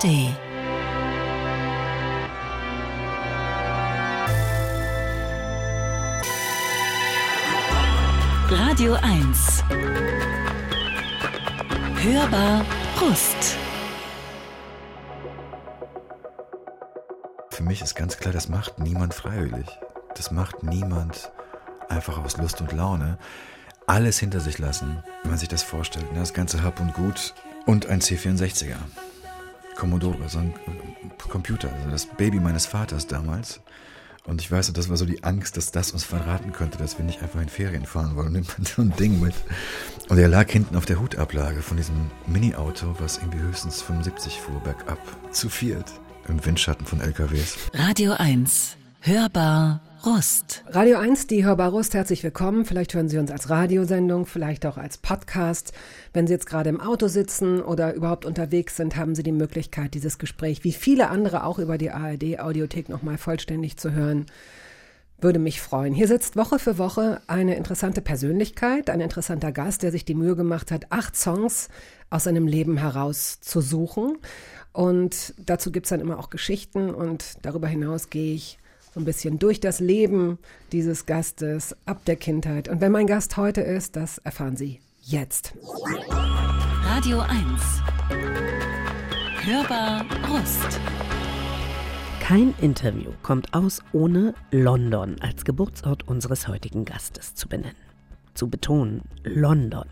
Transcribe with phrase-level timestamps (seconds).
[0.00, 0.34] ARD.
[8.50, 9.64] Radio 1.
[12.02, 12.64] Hörbar
[12.96, 13.56] Brust.
[17.50, 19.66] Für mich ist ganz klar, das macht niemand freiwillig.
[20.14, 21.30] Das macht niemand
[21.88, 23.18] einfach aus Lust und Laune.
[23.86, 26.10] Alles hinter sich lassen, wenn man sich das vorstellt.
[26.12, 26.20] Ne?
[26.20, 27.34] Das ganze Hab und Gut
[27.66, 28.76] und ein C64er.
[29.80, 30.52] Commodore, so ein
[31.30, 33.60] Computer, also das Baby meines Vaters damals.
[34.26, 37.04] Und ich weiß, das war so die Angst, dass das uns verraten könnte, dass wir
[37.06, 38.26] nicht einfach in Ferien fahren wollen.
[38.26, 39.34] Und nimmt man so ein Ding mit.
[40.10, 44.60] Und er lag hinten auf der Hutablage von diesem Mini-Auto, was irgendwie höchstens 75 fuhr
[44.60, 44.98] bergab.
[45.32, 45.90] Zu viert.
[46.28, 47.56] Im Windschatten von LKWs.
[47.72, 48.76] Radio 1.
[49.02, 50.62] Hörbar Rust.
[50.66, 52.66] Radio 1, die Hörbar Rust, herzlich willkommen.
[52.66, 55.72] Vielleicht hören Sie uns als Radiosendung, vielleicht auch als Podcast.
[56.12, 59.94] Wenn Sie jetzt gerade im Auto sitzen oder überhaupt unterwegs sind, haben Sie die Möglichkeit,
[59.94, 64.26] dieses Gespräch wie viele andere auch über die ARD-Audiothek nochmal vollständig zu hören.
[65.18, 65.94] Würde mich freuen.
[65.94, 70.36] Hier sitzt Woche für Woche eine interessante Persönlichkeit, ein interessanter Gast, der sich die Mühe
[70.36, 71.70] gemacht hat, acht Songs
[72.10, 74.18] aus seinem Leben herauszusuchen.
[74.74, 78.59] Und dazu gibt es dann immer auch Geschichten und darüber hinaus gehe ich
[78.92, 80.38] so ein bisschen durch das Leben
[80.72, 82.68] dieses Gastes ab der Kindheit.
[82.68, 85.54] Und wenn mein Gast heute ist, das erfahren Sie jetzt.
[86.82, 87.32] Radio 1.
[89.44, 90.80] Hörbar Rust.
[92.20, 97.76] Kein Interview kommt aus, ohne London als Geburtsort unseres heutigen Gastes zu benennen.
[98.34, 99.86] Zu betonen, London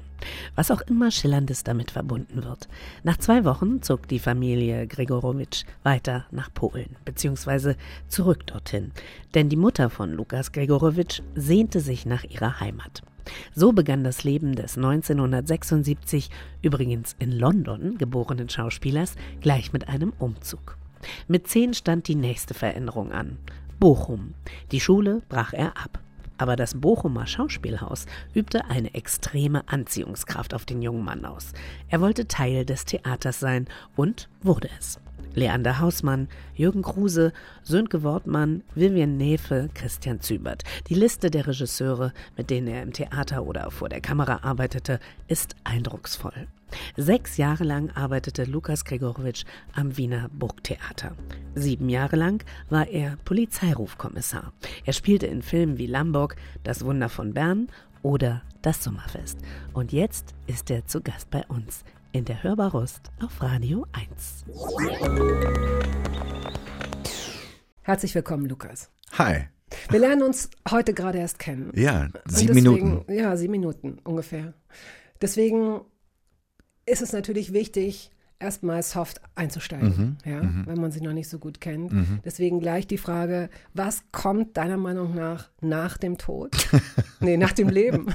[0.54, 2.68] was auch immer Schillerndes damit verbunden wird.
[3.02, 7.76] Nach zwei Wochen zog die Familie Gregorowitsch weiter nach Polen, beziehungsweise
[8.08, 8.92] zurück dorthin,
[9.34, 13.02] denn die Mutter von Lukas Gregorowitsch sehnte sich nach ihrer Heimat.
[13.54, 16.30] So begann das Leben des 1976
[16.62, 20.78] übrigens in London geborenen Schauspielers gleich mit einem Umzug.
[21.28, 23.38] Mit zehn stand die nächste Veränderung an.
[23.78, 24.34] Bochum.
[24.72, 26.00] Die Schule brach er ab.
[26.38, 31.52] Aber das Bochumer Schauspielhaus übte eine extreme Anziehungskraft auf den jungen Mann aus.
[31.88, 33.66] Er wollte Teil des Theaters sein
[33.96, 35.00] und wurde es.
[35.34, 40.64] Leander Hausmann, Jürgen Kruse, Sönke Wortmann, Vivian Nefe, Christian Zübert.
[40.88, 45.56] Die Liste der Regisseure, mit denen er im Theater oder vor der Kamera arbeitete, ist
[45.64, 46.48] eindrucksvoll.
[46.96, 49.44] Sechs Jahre lang arbeitete Lukas Gregorowitsch
[49.74, 51.12] am Wiener Burgtheater.
[51.54, 54.52] Sieben Jahre lang war er Polizeirufkommissar.
[54.84, 57.68] Er spielte in Filmen wie Lamborg, Das Wunder von Bern
[58.02, 59.38] oder Das Sommerfest.
[59.72, 64.44] Und jetzt ist er zu Gast bei uns in der Hörbarust auf Radio 1.
[67.82, 68.90] Herzlich willkommen, Lukas.
[69.12, 69.48] Hi.
[69.90, 71.72] Wir lernen uns heute gerade erst kennen.
[71.74, 73.12] Ja, sieben deswegen, Minuten.
[73.12, 74.54] Ja, sieben Minuten ungefähr.
[75.20, 75.80] Deswegen
[76.86, 78.10] ist es natürlich wichtig,
[78.40, 80.66] erstmal soft einzusteigen, Mhm, ja, mhm.
[80.66, 81.92] wenn man sie noch nicht so gut kennt.
[81.92, 82.20] Mhm.
[82.24, 86.50] Deswegen gleich die Frage, was kommt deiner Meinung nach nach dem Tod?
[87.20, 88.06] nee, nach dem Leben.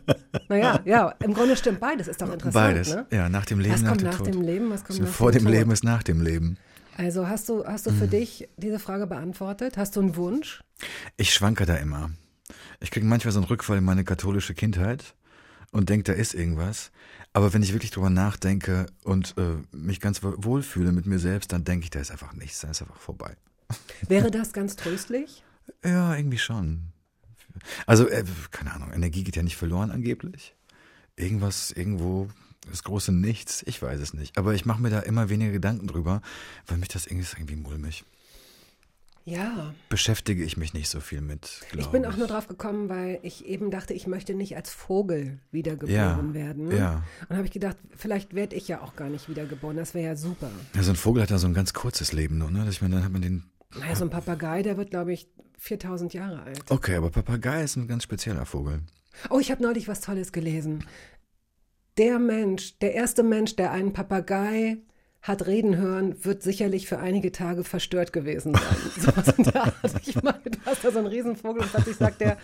[0.48, 2.54] naja, ja, im Grunde stimmt beides, ist doch interessant.
[2.54, 2.94] Beides.
[2.94, 3.06] Ne?
[3.10, 4.26] Ja, nach dem Leben, Was nach kommt nach Tod.
[4.28, 5.54] dem Leben, was kommt So nach vor dem dem Tod?
[5.54, 6.56] Leben ist nach dem Leben.
[6.96, 9.78] Also hast du, hast du für dich diese Frage beantwortet?
[9.78, 10.62] Hast du einen Wunsch?
[11.16, 12.10] Ich schwanke da immer.
[12.80, 15.14] Ich kriege manchmal so einen Rückfall in meine katholische Kindheit
[15.70, 16.92] und denke, da ist irgendwas.
[17.34, 21.52] Aber wenn ich wirklich drüber nachdenke und äh, mich ganz wo- wohlfühle mit mir selbst,
[21.52, 23.36] dann denke ich, da ist einfach nichts, da ist einfach vorbei.
[24.06, 25.42] Wäre das ganz tröstlich?
[25.84, 26.92] Ja, irgendwie schon.
[27.86, 30.54] Also, äh, keine Ahnung, Energie geht ja nicht verloren angeblich.
[31.16, 32.28] Irgendwas, irgendwo,
[32.70, 34.36] das große Nichts, ich weiß es nicht.
[34.38, 36.20] Aber ich mache mir da immer weniger Gedanken drüber,
[36.66, 38.04] weil mich das irgendwie ist irgendwie mulmig.
[39.24, 39.72] Ja.
[39.88, 41.60] Beschäftige ich mich nicht so viel mit.
[41.76, 45.38] Ich bin auch nur drauf gekommen, weil ich eben dachte, ich möchte nicht als Vogel
[45.52, 46.70] wiedergeboren Ja, werden.
[46.76, 47.02] ja.
[47.28, 49.76] Und habe ich gedacht, vielleicht werde ich ja auch gar nicht wiedergeboren.
[49.76, 50.50] Das wäre ja super.
[50.74, 52.66] Ja, so ein Vogel hat ja so ein ganz kurzes Leben nur, ne?
[52.68, 53.44] Ich meine, dann hat man den.
[53.78, 55.28] Naja, so ein Papagei, der wird, glaube ich,
[55.58, 56.70] 4000 Jahre alt.
[56.70, 58.80] Okay, aber Papagei ist ein ganz spezieller Vogel.
[59.30, 60.84] Oh, ich habe neulich was Tolles gelesen.
[61.98, 64.78] Der Mensch, der erste Mensch, der einen Papagei
[65.22, 69.34] hat reden hören, wird sicherlich für einige Tage verstört gewesen sein.
[69.36, 69.74] In der Art.
[70.04, 72.36] Ich meine, du hast da so einen Riesenvogel und plötzlich sagt der,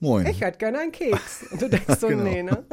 [0.00, 0.26] Moin.
[0.26, 1.44] ich hätte gerne einen Keks.
[1.50, 2.24] Und du denkst so, Genau.
[2.24, 2.64] nee, ne?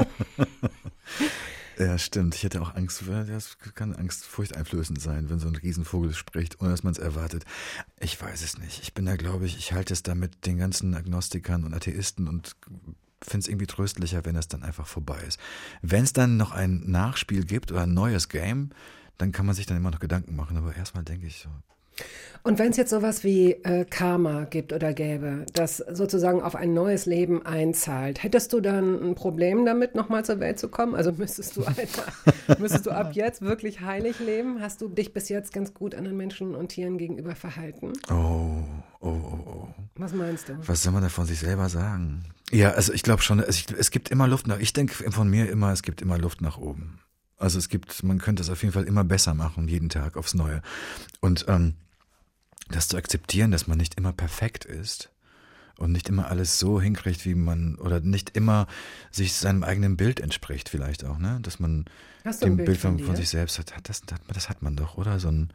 [1.78, 2.36] Ja, stimmt.
[2.36, 6.72] Ich hätte auch Angst, das kann Angst furchteinflößend sein, wenn so ein Riesenvogel spricht, ohne
[6.72, 7.46] dass man es erwartet.
[8.02, 8.84] Ich weiß es nicht.
[8.84, 12.28] Ich bin da, glaube ich, ich halte es da mit den ganzen Agnostikern und Atheisten
[12.28, 12.58] und
[13.22, 15.40] finde es irgendwie tröstlicher, wenn es dann einfach vorbei ist.
[15.82, 18.72] Wenn es dann noch ein Nachspiel gibt oder ein neues Game,
[19.20, 20.58] dann kann man sich dann immer noch Gedanken machen.
[20.58, 21.50] Aber erstmal denke ich so,
[22.44, 26.74] Und wenn es jetzt sowas wie äh, Karma gibt oder gäbe, das sozusagen auf ein
[26.74, 30.96] neues Leben einzahlt, hättest du dann ein Problem damit, nochmal zur Welt zu kommen?
[30.96, 32.06] Also müsstest du, Alter,
[32.60, 34.62] müsstest du ab jetzt wirklich heilig leben?
[34.62, 37.92] Hast du dich bis jetzt ganz gut anderen Menschen und Tieren gegenüber verhalten?
[38.10, 38.64] Oh,
[39.02, 39.68] oh, oh, oh.
[39.96, 40.54] Was meinst du?
[40.66, 42.24] Was soll man da von sich selber sagen?
[42.52, 45.50] Ja, also ich glaube schon, es, es gibt immer Luft nach, ich denke von mir
[45.50, 47.00] immer, es gibt immer Luft nach oben.
[47.40, 50.34] Also es gibt, man könnte es auf jeden Fall immer besser machen, jeden Tag aufs
[50.34, 50.62] Neue.
[51.22, 51.74] Und ähm,
[52.70, 55.10] das zu akzeptieren, dass man nicht immer perfekt ist
[55.78, 58.68] und nicht immer alles so hinkriegt, wie man, oder nicht immer
[59.10, 61.40] sich seinem eigenen Bild entspricht, vielleicht auch, ne?
[61.42, 61.86] Dass man
[62.42, 65.20] dem Bild, Bild von, von, sich selbst hat, das, das, das hat man doch, oder?
[65.20, 65.50] So ein,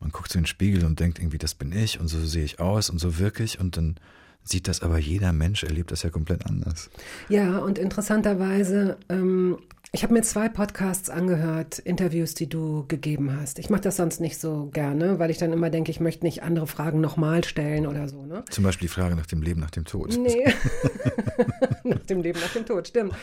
[0.00, 2.44] man guckt so in den Spiegel und denkt irgendwie, das bin ich und so sehe
[2.44, 3.96] ich aus und so wirklich und dann
[4.44, 6.90] sieht das aber jeder Mensch, erlebt das ja komplett anders.
[7.28, 9.58] Ja, und interessanterweise ähm,
[9.92, 13.58] ich habe mir zwei Podcasts angehört, Interviews, die du gegeben hast.
[13.58, 16.44] Ich mache das sonst nicht so gerne, weil ich dann immer denke, ich möchte nicht
[16.44, 18.24] andere Fragen nochmal stellen oder so.
[18.24, 18.44] Ne?
[18.50, 20.16] Zum Beispiel die Frage nach dem Leben nach dem Tod.
[20.16, 20.44] Nee,
[21.84, 23.14] nach dem Leben nach dem Tod, stimmt.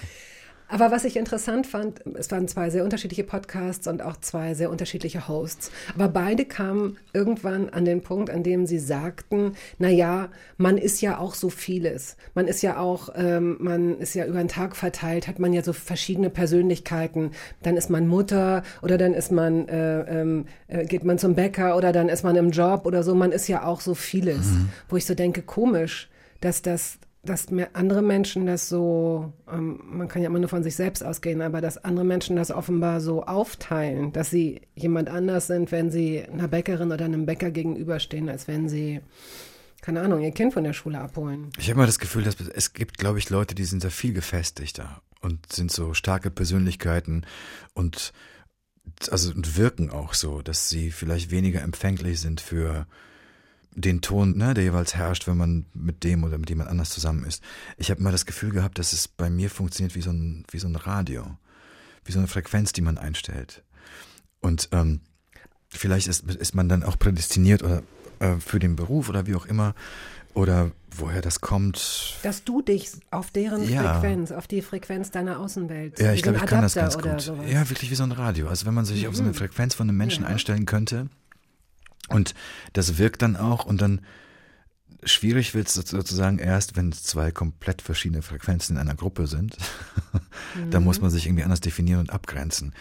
[0.70, 4.70] Aber was ich interessant fand, es waren zwei sehr unterschiedliche Podcasts und auch zwei sehr
[4.70, 5.72] unterschiedliche Hosts.
[5.96, 11.02] Aber beide kamen irgendwann an den Punkt, an dem sie sagten, na ja, man ist
[11.02, 12.18] ja auch so vieles.
[12.34, 15.64] Man ist ja auch, ähm, man ist ja über den Tag verteilt, hat man ja
[15.64, 17.32] so verschiedene Persönlichkeiten.
[17.64, 21.78] Dann ist man Mutter oder dann ist man, äh, ähm, äh, geht man zum Bäcker
[21.78, 23.16] oder dann ist man im Job oder so.
[23.16, 24.48] Man ist ja auch so vieles.
[24.48, 24.70] Mhm.
[24.90, 26.10] Wo ich so denke, komisch,
[26.42, 30.76] dass das dass andere Menschen das so, ähm, man kann ja immer nur von sich
[30.76, 35.72] selbst ausgehen, aber dass andere Menschen das offenbar so aufteilen, dass sie jemand anders sind,
[35.72, 39.02] wenn sie einer Bäckerin oder einem Bäcker gegenüberstehen, als wenn sie,
[39.82, 41.50] keine Ahnung, ihr Kind von der Schule abholen.
[41.58, 44.14] Ich habe mal das Gefühl, dass es gibt, glaube ich, Leute, die sind da viel
[44.14, 47.26] gefestigter und sind so starke Persönlichkeiten
[47.74, 48.14] und
[49.12, 52.88] also und wirken auch so, dass sie vielleicht weniger empfänglich sind für
[53.78, 57.24] den Ton, ne, der jeweils herrscht, wenn man mit dem oder mit jemand anders zusammen
[57.26, 57.44] ist.
[57.78, 60.58] Ich habe immer das Gefühl gehabt, dass es bei mir funktioniert wie so ein, wie
[60.58, 61.38] so ein Radio,
[62.04, 63.64] wie so eine Frequenz, die man einstellt.
[64.42, 65.02] Und ähm,
[65.70, 67.84] vielleicht ist, ist man dann auch prädestiniert oder
[68.20, 69.76] äh, für den Beruf oder wie auch immer
[70.34, 72.18] oder woher das kommt.
[72.24, 73.94] Dass du dich auf deren ja.
[73.94, 76.00] Frequenz, auf die Frequenz deiner Außenwelt.
[76.00, 77.22] Ja, ich glaube, ich kann das ganz gut.
[77.22, 77.46] Sowas.
[77.48, 78.48] Ja, wirklich wie so ein Radio.
[78.48, 79.10] Also wenn man sich mhm.
[79.10, 79.36] auf so eine mhm.
[79.36, 80.30] Frequenz von einem Menschen ja.
[80.30, 81.10] einstellen könnte,
[82.10, 82.34] und
[82.74, 84.02] das wirkt dann auch und dann
[85.04, 89.58] schwierig wird es sozusagen erst, wenn zwei komplett verschiedene Frequenzen in einer Gruppe sind.
[90.56, 90.72] mhm.
[90.72, 92.74] da muss man sich irgendwie anders definieren und abgrenzen.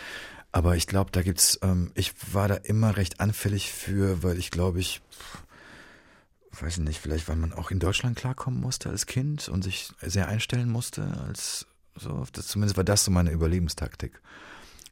[0.52, 4.50] Aber ich glaube, da gibt's, ähm, ich war da immer recht anfällig für, weil ich
[4.50, 5.02] glaube, ich,
[6.58, 10.28] weiß nicht, vielleicht, weil man auch in Deutschland klarkommen musste als Kind und sich sehr
[10.28, 14.20] einstellen musste, als so, das, zumindest war das so meine Überlebenstaktik,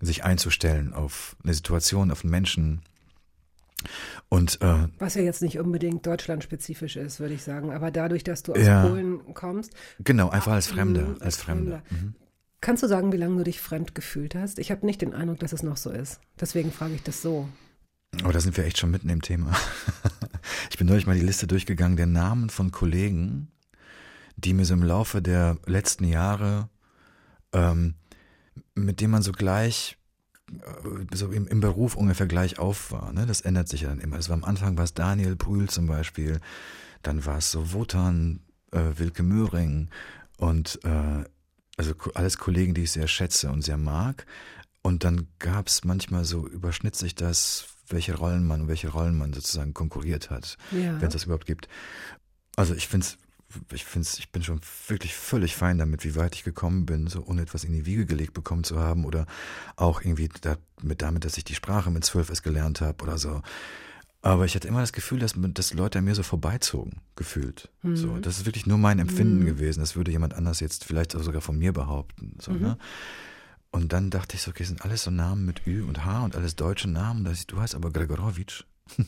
[0.01, 2.83] sich einzustellen auf eine Situation, auf einen Menschen,
[4.29, 7.73] und, äh, Was ja jetzt nicht unbedingt deutschlandspezifisch ist, würde ich sagen.
[7.73, 9.73] Aber dadurch, dass du aus ja, Polen kommst.
[10.01, 11.17] Genau, einfach als Fremder.
[11.21, 11.83] Als Fremder.
[11.91, 12.15] Mhm.
[12.61, 14.59] Kannst du sagen, wie lange du dich fremd gefühlt hast?
[14.59, 16.21] Ich habe nicht den Eindruck, dass es noch so ist.
[16.41, 17.47] Deswegen frage ich das so.
[18.25, 19.55] Oh, da sind wir echt schon mitten im Thema.
[20.71, 23.49] ich bin neulich mal die Liste durchgegangen der Namen von Kollegen,
[24.37, 26.71] die mir so im Laufe der letzten Jahre,
[27.53, 27.97] ähm,
[28.75, 29.99] mit denen man so gleich
[31.13, 33.13] so im, im Beruf ungefähr gleich auf war.
[33.13, 33.27] Ne?
[33.27, 34.17] Das ändert sich ja dann immer.
[34.17, 36.41] War am Anfang war es Daniel Brühl zum Beispiel,
[37.03, 38.41] dann war es so Wotan,
[38.73, 39.89] äh, Wilke Möhring
[40.37, 41.25] und äh,
[41.77, 44.27] also alles Kollegen, die ich sehr schätze und sehr mag.
[44.83, 49.33] Und dann gab es manchmal so, überschnitt sich das, welche Rollen man, welche Rollen man
[49.33, 51.01] sozusagen konkurriert hat, ja.
[51.01, 51.69] wenn es das überhaupt gibt.
[52.57, 53.19] Also ich finde es
[53.73, 57.25] ich finde ich bin schon wirklich völlig fein damit, wie weit ich gekommen bin, so
[57.25, 59.27] ohne etwas in die Wiege gelegt bekommen zu haben oder
[59.77, 63.43] auch irgendwie damit, damit dass ich die Sprache mit zwölf erst gelernt habe oder so.
[64.23, 67.69] Aber ich hatte immer das Gefühl, dass, dass Leute an mir so vorbeizogen, gefühlt.
[67.83, 67.97] Mhm.
[67.97, 69.47] So, das ist wirklich nur mein Empfinden mhm.
[69.47, 69.81] gewesen.
[69.81, 72.39] Das würde jemand anders jetzt vielleicht sogar von mir behaupten.
[72.41, 72.61] So, mhm.
[72.61, 72.79] ne?
[73.71, 76.37] Und dann dachte ich so, okay, sind alles so Namen mit Ü und H und
[76.37, 77.29] alles deutsche Namen.
[77.49, 78.65] Du heißt aber Gregorowitsch.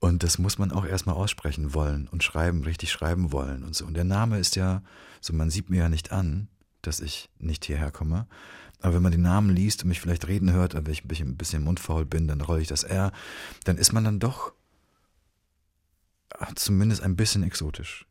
[0.00, 3.84] Und das muss man auch erstmal aussprechen wollen und schreiben, richtig schreiben wollen und so.
[3.84, 4.82] Und der Name ist ja,
[5.20, 6.48] so man sieht mir ja nicht an,
[6.80, 8.26] dass ich nicht hierher komme.
[8.80, 11.62] Aber wenn man den Namen liest und mich vielleicht reden hört, wenn ich ein bisschen
[11.62, 13.12] mundfaul bin, dann rolle ich das R,
[13.64, 14.54] dann ist man dann doch
[16.54, 18.06] zumindest ein bisschen exotisch.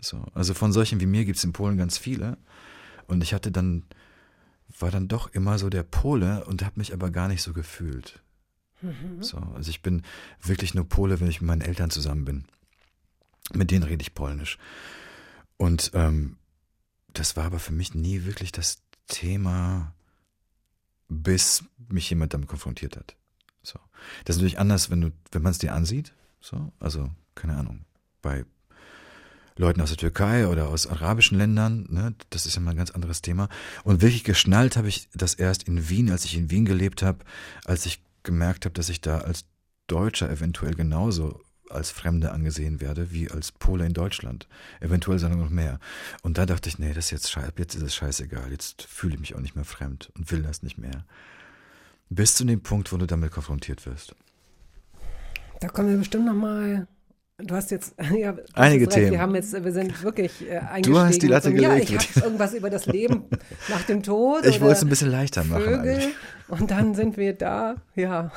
[0.00, 0.24] So.
[0.32, 2.38] Also von solchen wie mir gibt es in Polen ganz viele.
[3.06, 3.84] Und ich hatte dann,
[4.78, 8.22] war dann doch immer so der Pole und habe mich aber gar nicht so gefühlt.
[8.80, 9.22] Mhm.
[9.22, 10.02] So, also ich bin
[10.42, 12.44] wirklich nur Pole, wenn ich mit meinen Eltern zusammen bin.
[13.52, 14.58] Mit denen rede ich Polnisch.
[15.56, 16.36] Und ähm,
[17.12, 19.94] das war aber für mich nie wirklich das Thema,
[21.08, 23.16] bis mich jemand damit konfrontiert hat.
[23.62, 23.78] So.
[24.24, 26.12] Das ist natürlich anders, wenn du, wenn man es dir ansieht.
[26.40, 27.84] So, also, keine Ahnung,
[28.22, 28.44] bei
[29.56, 32.92] Leuten aus der Türkei oder aus arabischen Ländern, ne, das ist ja mal ein ganz
[32.92, 33.48] anderes Thema.
[33.82, 37.24] Und wirklich geschnallt habe ich das erst in Wien, als ich in Wien gelebt habe,
[37.64, 39.46] als ich gemerkt habe, dass ich da als
[39.86, 44.48] Deutscher eventuell genauso als Fremde angesehen werde, wie als Pole in Deutschland.
[44.80, 45.78] Eventuell sogar noch mehr.
[46.22, 49.14] Und da dachte ich, nee, das ist jetzt scheiße, jetzt ist es scheißegal, jetzt fühle
[49.14, 51.04] ich mich auch nicht mehr fremd und will das nicht mehr.
[52.10, 54.14] Bis zu dem Punkt, wo du damit konfrontiert wirst.
[55.60, 56.86] Da kommen wir bestimmt nochmal.
[57.38, 59.12] Du hast jetzt ja, einige Themen.
[59.12, 60.94] Wir haben jetzt, wir sind wirklich äh, eingestiegen.
[60.94, 61.90] Du hast die Latte und, ja, gelegt.
[61.90, 63.24] ich habe irgendwas über das Leben
[63.68, 64.44] nach dem Tod.
[64.44, 65.62] Ich wollte es ein bisschen leichter machen.
[65.62, 65.94] Vögel.
[65.94, 66.14] Eigentlich.
[66.48, 67.76] Und dann sind wir da.
[67.94, 68.32] Ja.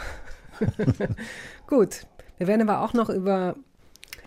[1.68, 2.06] Gut.
[2.38, 3.56] Wir werden aber auch noch über,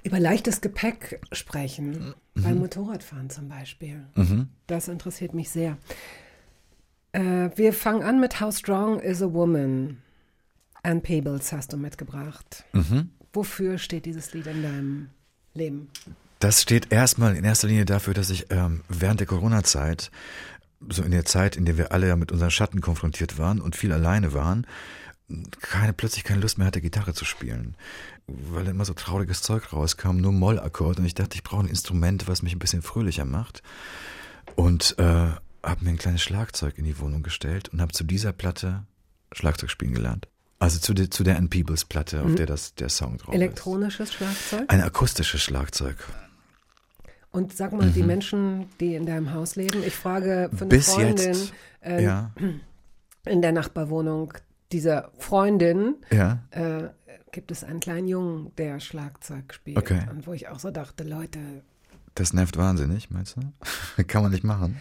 [0.02, 2.14] über leichtes Gepäck sprechen.
[2.34, 2.42] Mhm.
[2.42, 4.06] Beim Motorradfahren zum Beispiel.
[4.16, 4.48] Mhm.
[4.66, 5.78] Das interessiert mich sehr.
[7.12, 9.98] Äh, wir fangen an mit How Strong is a Woman.
[10.82, 12.64] Anne Peebles hast du mitgebracht.
[12.72, 13.10] Mhm.
[13.34, 15.08] Wofür steht dieses Lied in deinem
[15.52, 15.90] Leben?
[16.38, 20.10] Das steht erstmal in erster Linie dafür, dass ich ähm, während der Corona-Zeit,
[20.88, 23.76] so in der Zeit, in der wir alle ja mit unseren Schatten konfrontiert waren und
[23.76, 24.66] viel alleine waren,
[25.60, 27.76] keine, plötzlich keine Lust mehr hatte, Gitarre zu spielen.
[28.26, 30.98] Weil immer so trauriges Zeug rauskam, nur Mollakkord.
[30.98, 33.62] Und ich dachte, ich brauche ein Instrument, was mich ein bisschen fröhlicher macht.
[34.54, 38.32] Und äh, habe mir ein kleines Schlagzeug in die Wohnung gestellt und habe zu dieser
[38.32, 38.84] Platte
[39.32, 40.28] Schlagzeug spielen gelernt.
[40.58, 44.12] Also zu, der, zu der Ann Peebles Platte, auf der das der Song drauf Elektronisches
[44.12, 44.62] Schlagzeug?
[44.62, 44.70] ist.
[44.70, 45.96] Ein akustisches Schlagzeug.
[47.30, 50.68] Und sag mal, die Menschen, die in deinem Haus leben, ich frage für eine Mhm.
[50.68, 52.32] Bis Freundin jetzt, äh, Ja,
[53.26, 54.32] in der Nachbarwohnung
[54.70, 56.38] dieser Freundin, ja.
[56.50, 56.88] äh,
[57.32, 59.76] gibt es einen kleinen Jungen, der Schlagzeug spielt.
[59.76, 60.02] Okay.
[60.10, 61.40] Und wo ich auch so dachte, Leute,
[62.14, 64.04] Das nervt wahnsinnig, meinst du?
[64.06, 64.80] Kann man nicht machen.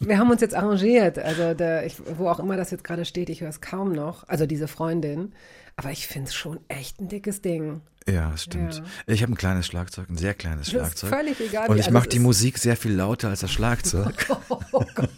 [0.00, 1.18] Wir haben uns jetzt arrangiert.
[1.18, 4.28] Also der, ich, wo auch immer das jetzt gerade steht, ich höre es kaum noch.
[4.28, 5.32] Also diese Freundin.
[5.76, 7.80] Aber ich finde es schon echt ein dickes Ding.
[8.06, 8.76] Ja, das stimmt.
[8.76, 8.84] Ja.
[9.06, 11.10] Ich habe ein kleines Schlagzeug, ein sehr kleines ist Schlagzeug.
[11.10, 13.50] völlig egal, Und ich also mache es die ist- Musik sehr viel lauter als das
[13.50, 14.14] Schlagzeug.
[14.76, 15.08] Oh Gott.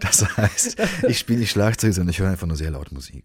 [0.00, 0.76] Das heißt,
[1.08, 3.24] ich spiele nicht Schlagzeug, sondern ich höre einfach nur sehr laut Musik.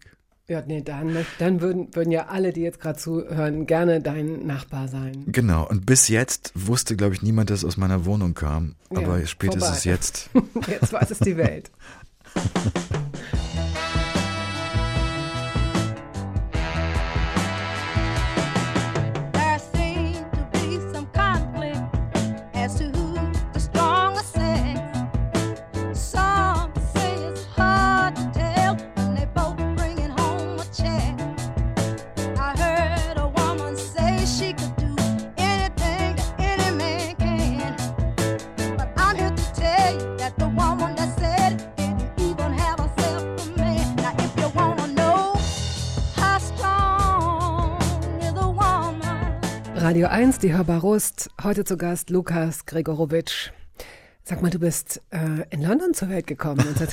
[0.50, 4.88] Ja, nee, dann, dann würden, würden ja alle, die jetzt gerade zuhören, gerne dein Nachbar
[4.88, 5.22] sein.
[5.28, 5.64] Genau.
[5.68, 8.74] Und bis jetzt wusste, glaube ich, niemand, dass es aus meiner Wohnung kam.
[8.90, 9.90] Ja, Aber spätestens vorbei.
[9.94, 10.30] jetzt.
[10.68, 11.70] Jetzt weiß es die Welt.
[49.90, 51.30] Radio 1, die Hörbar Rust.
[51.42, 53.50] Heute zu Gast Lukas Gregorowitsch.
[54.22, 56.58] Sag mal, du bist äh, in London zur Welt gekommen.
[56.64, 56.88] 19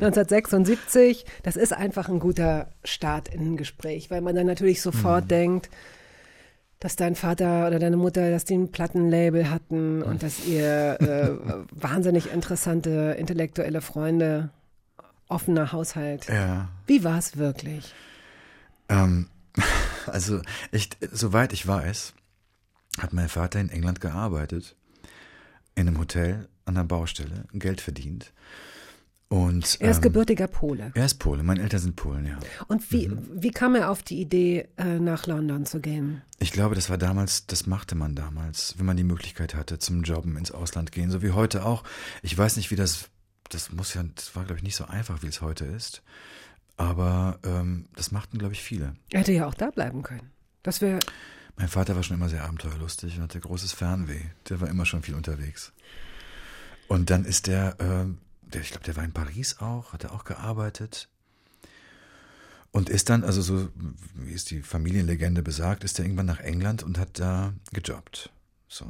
[0.00, 1.26] 1976.
[1.42, 5.68] Das ist einfach ein guter Start in ein Gespräch, weil man dann natürlich sofort denkt,
[6.78, 11.30] dass dein Vater oder deine Mutter, dass die ein Plattenlabel hatten und dass ihr äh,
[11.72, 14.50] wahnsinnig interessante intellektuelle Freunde,
[15.26, 16.28] offener Haushalt.
[16.28, 16.68] Ja.
[16.86, 17.92] Wie war es wirklich?
[18.88, 19.26] Ähm,
[20.08, 20.40] also,
[20.72, 22.14] ich, soweit ich weiß,
[22.98, 24.76] hat mein Vater in England gearbeitet.
[25.74, 28.32] In einem Hotel an der Baustelle, Geld verdient.
[29.28, 30.92] Und, Er ist ähm, gebürtiger Pole.
[30.94, 32.38] Er ist Pole, meine Eltern sind Polen, ja.
[32.68, 33.26] Und wie, Mhm.
[33.32, 36.22] wie kam er auf die Idee, äh, nach London zu gehen?
[36.38, 40.02] Ich glaube, das war damals, das machte man damals, wenn man die Möglichkeit hatte, zum
[40.04, 41.82] Jobben ins Ausland gehen, so wie heute auch.
[42.22, 43.08] Ich weiß nicht, wie das,
[43.50, 46.02] das muss ja, das war, glaube ich, nicht so einfach, wie es heute ist.
[46.76, 48.94] Aber ähm, das machten, glaube ich, viele.
[49.10, 50.30] Er hätte ja auch da bleiben können.
[50.62, 50.98] Das wäre,
[51.56, 54.20] Mein Vater war schon immer sehr abenteuerlustig und hatte großes Fernweh.
[54.48, 55.72] Der war immer schon viel unterwegs.
[56.88, 60.12] Und dann ist der, ähm, der ich glaube, der war in Paris auch, hat er
[60.12, 61.08] auch gearbeitet.
[62.72, 63.70] Und ist dann, also so,
[64.14, 68.30] wie es die Familienlegende besagt, ist er irgendwann nach England und hat da gejobbt.
[68.68, 68.84] So,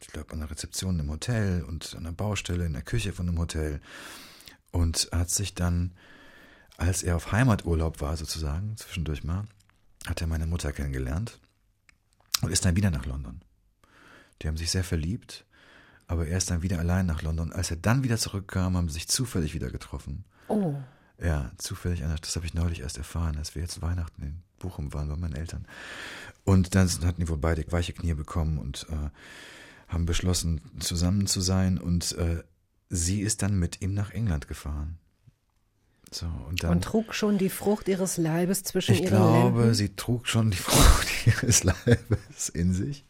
[0.00, 3.28] ich glaube, an der Rezeption im Hotel und an der Baustelle, in der Küche von
[3.28, 3.80] einem Hotel.
[4.70, 5.92] Und hat sich dann,
[6.82, 9.44] als er auf Heimaturlaub war, sozusagen, zwischendurch mal,
[10.06, 11.38] hat er meine Mutter kennengelernt
[12.40, 13.40] und ist dann wieder nach London.
[14.40, 15.44] Die haben sich sehr verliebt,
[16.08, 17.52] aber er ist dann wieder allein nach London.
[17.52, 20.24] Als er dann wieder zurückkam, haben sie sich zufällig wieder getroffen.
[20.48, 20.74] oh,
[21.22, 25.08] Ja, zufällig, das habe ich neulich erst erfahren, als wir jetzt Weihnachten in Bochum waren
[25.08, 25.66] bei meinen Eltern.
[26.42, 29.10] Und dann hatten die wohl beide weiche Knie bekommen und äh,
[29.86, 31.78] haben beschlossen, zusammen zu sein.
[31.78, 32.42] Und äh,
[32.90, 34.98] sie ist dann mit ihm nach England gefahren.
[36.12, 39.74] So, und dann, Und trug schon die Frucht ihres Leibes zwischen ich ihren glaube, Lenden.
[39.74, 43.04] sie trug schon die Frucht ihres Leibes in sich.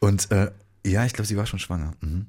[0.00, 0.50] Und äh,
[0.84, 1.92] ja, ich glaube, sie war schon schwanger.
[2.00, 2.26] Mhm.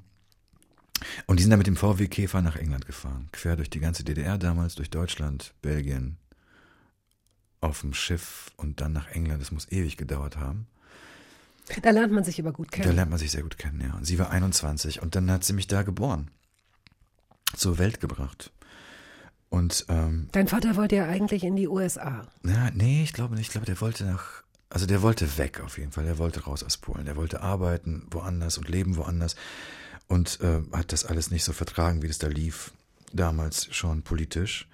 [1.26, 3.28] Und die sind dann mit dem VW Käfer nach England gefahren.
[3.32, 6.18] Quer durch die ganze DDR damals, durch Deutschland, Belgien,
[7.60, 9.40] auf dem Schiff und dann nach England.
[9.42, 10.66] Das muss ewig gedauert haben.
[11.82, 12.96] Da lernt man sich aber gut Da kennen.
[12.96, 13.94] lernt man sich sehr gut kennen, ja.
[13.94, 16.30] Und sie war 21 und dann hat sie mich da geboren.
[17.56, 18.52] Zur Welt gebracht.
[19.50, 22.26] Und ähm, Dein Vater wollte ja eigentlich in die USA.
[22.42, 23.48] Na, nee, ich glaube nicht.
[23.48, 26.04] Ich glaube, der wollte nach, also der wollte weg auf jeden Fall.
[26.04, 27.04] Der wollte raus aus Polen.
[27.04, 29.34] Der wollte arbeiten woanders und leben woanders
[30.06, 32.72] und äh, hat das alles nicht so vertragen, wie das da lief,
[33.12, 34.68] damals schon politisch.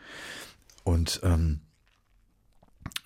[0.84, 1.60] Und ähm,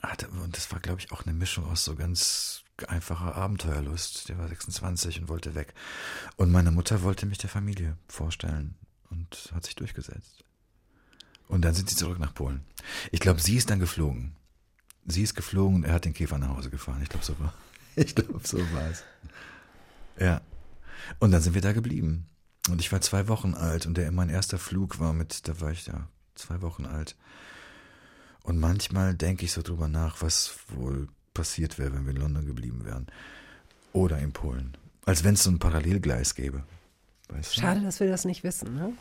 [0.03, 4.29] hatte, und das war, glaube ich, auch eine Mischung aus so ganz einfacher Abenteuerlust.
[4.29, 5.73] Der war 26 und wollte weg.
[6.37, 8.75] Und meine Mutter wollte mich der Familie vorstellen
[9.11, 10.45] und hat sich durchgesetzt.
[11.51, 12.61] Und dann sind sie zurück nach Polen.
[13.11, 14.37] Ich glaube, sie ist dann geflogen.
[15.05, 17.03] Sie ist geflogen und er hat den Käfer nach Hause gefahren.
[17.03, 17.53] Ich glaube, so war.
[17.97, 19.03] Ich glaube, so war es.
[20.19, 20.41] Ja.
[21.19, 22.27] Und dann sind wir da geblieben.
[22.69, 25.73] Und ich war zwei Wochen alt und der mein erster Flug war mit, da war
[25.73, 27.17] ich ja zwei Wochen alt.
[28.45, 32.47] Und manchmal denke ich so drüber nach, was wohl passiert wäre, wenn wir in London
[32.47, 33.07] geblieben wären.
[33.93, 34.77] Oder in Polen.
[35.05, 36.63] Als wenn es so ein Parallelgleis gäbe.
[37.33, 37.61] Weißt du?
[37.61, 38.75] Schade, dass wir das nicht wissen.
[38.75, 38.93] Ne?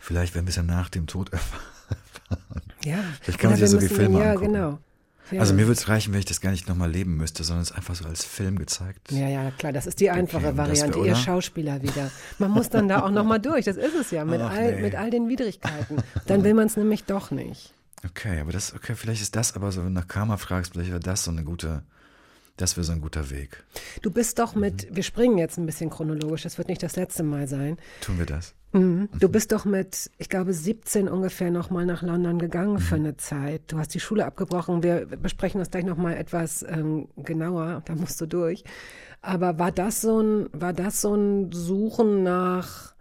[0.00, 1.62] Vielleicht werden wir es ja nach dem Tod erfahren.
[2.84, 2.98] Ja.
[3.20, 4.52] Vielleicht kann man sich ja so wie Filme Ja, angucken.
[4.52, 4.78] genau.
[5.30, 5.40] Ja.
[5.40, 7.72] Also mir würde es reichen, wenn ich das gar nicht nochmal leben müsste, sondern es
[7.72, 9.10] einfach so als Film gezeigt.
[9.12, 11.14] Ja, ja, klar, das ist die einfache das Variante, wär- ihr?
[11.16, 12.10] Schauspieler wieder.
[12.38, 14.82] Man muss dann da auch nochmal durch, das ist es ja, mit, Ach, all, nee.
[14.82, 16.02] mit all den Widrigkeiten.
[16.26, 17.72] Dann will man es nämlich doch nicht.
[18.04, 20.90] Okay, aber das, okay, vielleicht ist das aber so, wenn du nach Karma fragst, vielleicht
[20.90, 21.82] wäre das so eine gute,
[22.56, 23.64] das wäre so ein guter Weg.
[24.02, 27.22] Du bist doch mit, wir springen jetzt ein bisschen chronologisch, das wird nicht das letzte
[27.22, 27.76] Mal sein.
[28.00, 28.54] Tun wir das?
[28.72, 29.08] Mhm.
[29.18, 33.04] Du bist doch mit, ich glaube, 17 ungefähr nochmal nach London gegangen für Mhm.
[33.04, 33.62] eine Zeit.
[33.68, 34.82] Du hast die Schule abgebrochen.
[34.82, 37.82] Wir besprechen das gleich nochmal etwas ähm, genauer.
[37.84, 38.64] Da musst du durch.
[39.20, 42.91] Aber war das so ein, war das so ein Suchen nach,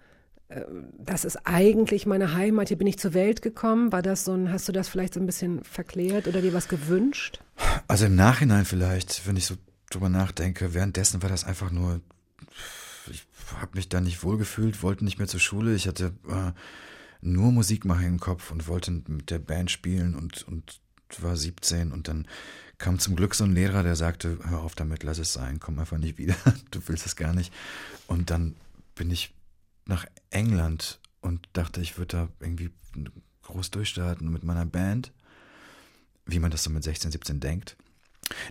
[0.97, 3.91] das ist eigentlich meine Heimat, hier bin ich zur Welt gekommen?
[3.91, 6.67] War das so ein, hast du das vielleicht so ein bisschen verklärt oder dir was
[6.67, 7.39] gewünscht?
[7.87, 9.55] Also im Nachhinein vielleicht, wenn ich so
[9.89, 12.01] drüber nachdenke, währenddessen war das einfach nur,
[13.09, 13.25] ich
[13.59, 15.75] habe mich da nicht wohlgefühlt, wollte nicht mehr zur Schule.
[15.75, 16.51] Ich hatte äh,
[17.21, 20.81] nur Musik machen im Kopf und wollte mit der Band spielen und, und
[21.19, 22.27] war 17 und dann
[22.77, 25.77] kam zum Glück so ein Lehrer, der sagte, hör auf damit, lass es sein, komm
[25.77, 26.35] einfach nicht wieder,
[26.71, 27.53] du willst es gar nicht.
[28.07, 28.55] Und dann
[28.95, 29.33] bin ich
[29.85, 32.71] nach England und dachte, ich würde da irgendwie
[33.43, 35.11] groß durchstarten mit meiner Band,
[36.25, 37.77] wie man das so mit 16, 17 denkt.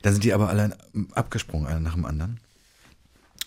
[0.03, 0.77] Dann sind die aber alle
[1.13, 2.41] abgesprungen, einer nach dem anderen.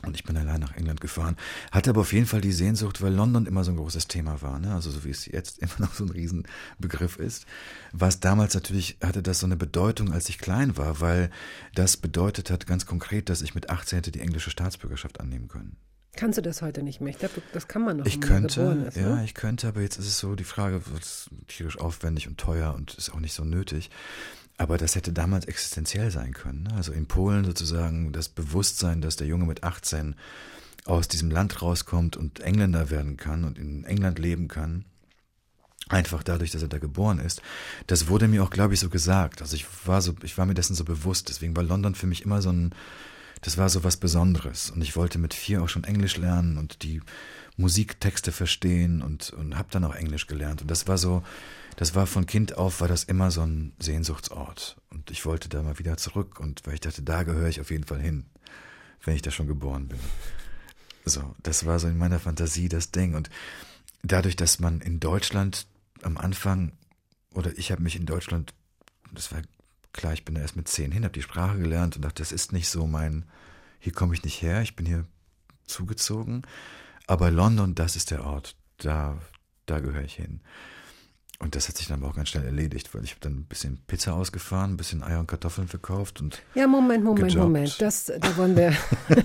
[0.06, 1.38] Und ich bin allein nach England gefahren.
[1.72, 4.60] Hatte aber auf jeden Fall die Sehnsucht, weil London immer so ein großes Thema war,
[4.60, 4.74] ne?
[4.74, 7.46] also so wie es jetzt immer noch so ein Riesenbegriff ist.
[7.93, 11.32] War es damals natürlich, hatte das so eine Bedeutung, als ich klein war, weil
[11.74, 15.78] das bedeutet hat ganz konkret, dass ich mit 18 hätte die englische Staatsbürgerschaft annehmen können.
[16.15, 17.12] Kannst du das heute nicht mehr?
[17.12, 19.26] Ich glaube, das kann man noch, Ich könnte, ist, ja, ne?
[19.26, 22.93] ich könnte, aber jetzt ist es so, die Frage wird tierisch aufwendig und teuer und
[22.93, 23.89] ist auch nicht so nötig.
[24.58, 26.63] Aber das hätte damals existenziell sein können.
[26.63, 26.73] Ne?
[26.76, 30.15] Also in Polen sozusagen das Bewusstsein, dass der Junge mit 18
[30.86, 34.86] aus diesem Land rauskommt und Engländer werden kann und in England leben kann,
[35.89, 37.41] einfach dadurch, dass er da geboren ist,
[37.88, 39.41] das wurde mir auch, glaube ich, so gesagt.
[39.41, 41.30] Also ich war so, ich war mir dessen so bewusst.
[41.30, 42.76] Deswegen war London für mich immer so ein,
[43.43, 44.71] das war so was Besonderes.
[44.71, 47.01] Und ich wollte mit vier auch schon Englisch lernen und die
[47.58, 50.62] Musiktexte verstehen und, und habe dann auch Englisch gelernt.
[50.62, 51.23] Und das war so,
[51.75, 54.77] das war von Kind auf, war das immer so ein Sehnsuchtsort.
[54.89, 57.69] Und ich wollte da mal wieder zurück und weil ich dachte, da gehöre ich auf
[57.69, 58.25] jeden Fall hin,
[59.03, 59.99] wenn ich da schon geboren bin.
[61.06, 63.13] So, das war so in meiner Fantasie das Ding.
[63.13, 63.29] Und
[64.03, 65.67] dadurch, dass man in Deutschland
[66.01, 66.71] am Anfang,
[67.34, 68.53] oder ich habe mich in Deutschland,
[69.12, 69.41] das war
[69.93, 72.32] klar, ich bin da erst mit zehn hin, habe die Sprache gelernt und dachte, das
[72.32, 73.25] ist nicht so mein,
[73.79, 75.06] hier komme ich nicht her, ich bin hier
[75.65, 76.43] zugezogen.
[77.08, 79.17] Aber London, das ist der Ort, da,
[79.65, 80.41] da gehöre ich hin.
[81.39, 83.43] Und das hat sich dann aber auch ganz schnell erledigt, weil ich habe dann ein
[83.43, 87.43] bisschen Pizza ausgefahren, ein bisschen Eier und Kartoffeln verkauft und Ja, Moment, Moment, gejobbt.
[87.43, 87.82] Moment.
[87.82, 88.73] Das, da wollen wir,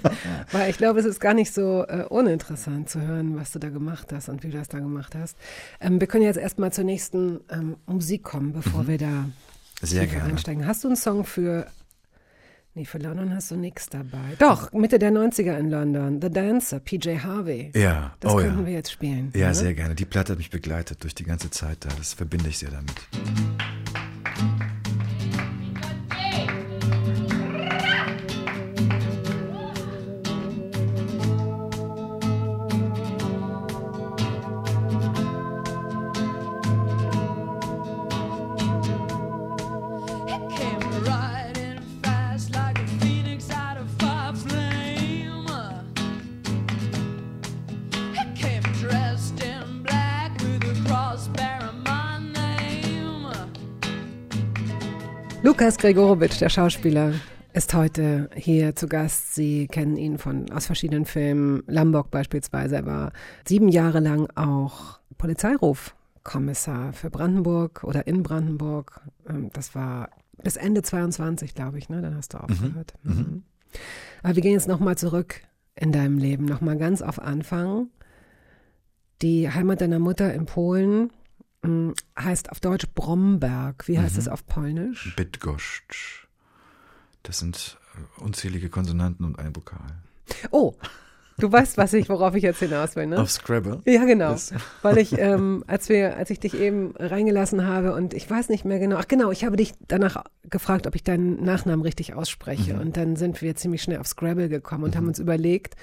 [0.53, 3.69] weil ich glaube, es ist gar nicht so äh, uninteressant zu hören, was du da
[3.69, 5.37] gemacht hast und wie du das da gemacht hast.
[5.81, 9.33] Ähm, wir können jetzt erstmal zur nächsten ähm, Musik kommen, bevor wir da Mhm.
[9.81, 10.31] Sehr gerne.
[10.33, 10.67] einsteigen.
[10.67, 11.67] Hast du einen Song für,
[12.75, 14.35] nee, für London hast du nichts dabei.
[14.39, 17.73] Doch, Mitte der 90er in London, The Dancer, PJ Harvey.
[17.75, 18.67] Ja, Das oh könnten ja.
[18.67, 19.33] wir jetzt spielen.
[19.35, 19.55] Ja, ne?
[19.55, 19.95] sehr gerne.
[19.95, 21.89] Die Platte hat mich begleitet durch die ganze Zeit da.
[21.97, 22.95] Das verbinde ich sehr damit.
[55.59, 57.15] Lukas Gregorowitsch, der Schauspieler,
[57.53, 59.35] ist heute hier zu Gast.
[59.35, 61.65] Sie kennen ihn von aus verschiedenen Filmen.
[61.67, 62.77] Lombok beispielsweise.
[62.77, 63.13] Er war
[63.45, 69.01] sieben Jahre lang auch Polizeirufkommissar für Brandenburg oder in Brandenburg.
[69.29, 71.89] Ähm, Das war bis Ende 22, glaube ich.
[71.89, 72.03] Ne?
[72.03, 72.95] Dann hast du aufgehört.
[73.03, 73.43] Mhm.
[74.23, 75.41] Aber wir gehen jetzt nochmal zurück
[75.75, 77.89] in deinem Leben, nochmal ganz auf Anfang.
[79.23, 81.11] Die Heimat deiner Mutter in Polen
[82.19, 83.87] heißt auf Deutsch Bromberg.
[83.89, 85.15] Wie heißt es auf Polnisch?
[85.17, 86.27] Bydgoszcz.
[87.23, 87.79] Das sind
[88.19, 89.81] äh, unzählige Konsonanten und ein Vokal.
[90.51, 90.75] Oh,
[91.39, 93.19] du weißt, was ich, worauf ich jetzt hinaus will, ne?
[93.21, 93.81] Auf Scrabble?
[93.87, 94.31] Ja, genau.
[94.33, 94.53] Das-
[94.83, 98.65] Weil ich, ähm, als wir, als ich dich eben reingelassen habe und ich weiß nicht
[98.65, 102.75] mehr genau, ach genau, ich habe dich danach gefragt, ob ich deinen Nachnamen richtig ausspreche.
[102.75, 102.81] Mhm.
[102.81, 105.75] Und dann sind wir ziemlich schnell auf Scrabble gekommen und haben uns überlegt,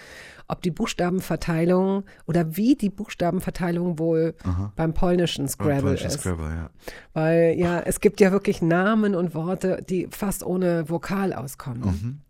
[0.47, 4.35] ob die Buchstabenverteilung oder wie die Buchstabenverteilung wohl
[4.75, 6.19] beim polnischen Scrabble Polnische ist.
[6.19, 6.69] Scrabble, ja.
[7.13, 11.81] Weil ja, es gibt ja wirklich Namen und Worte, die fast ohne Vokal auskommen.
[11.81, 12.21] Mhm.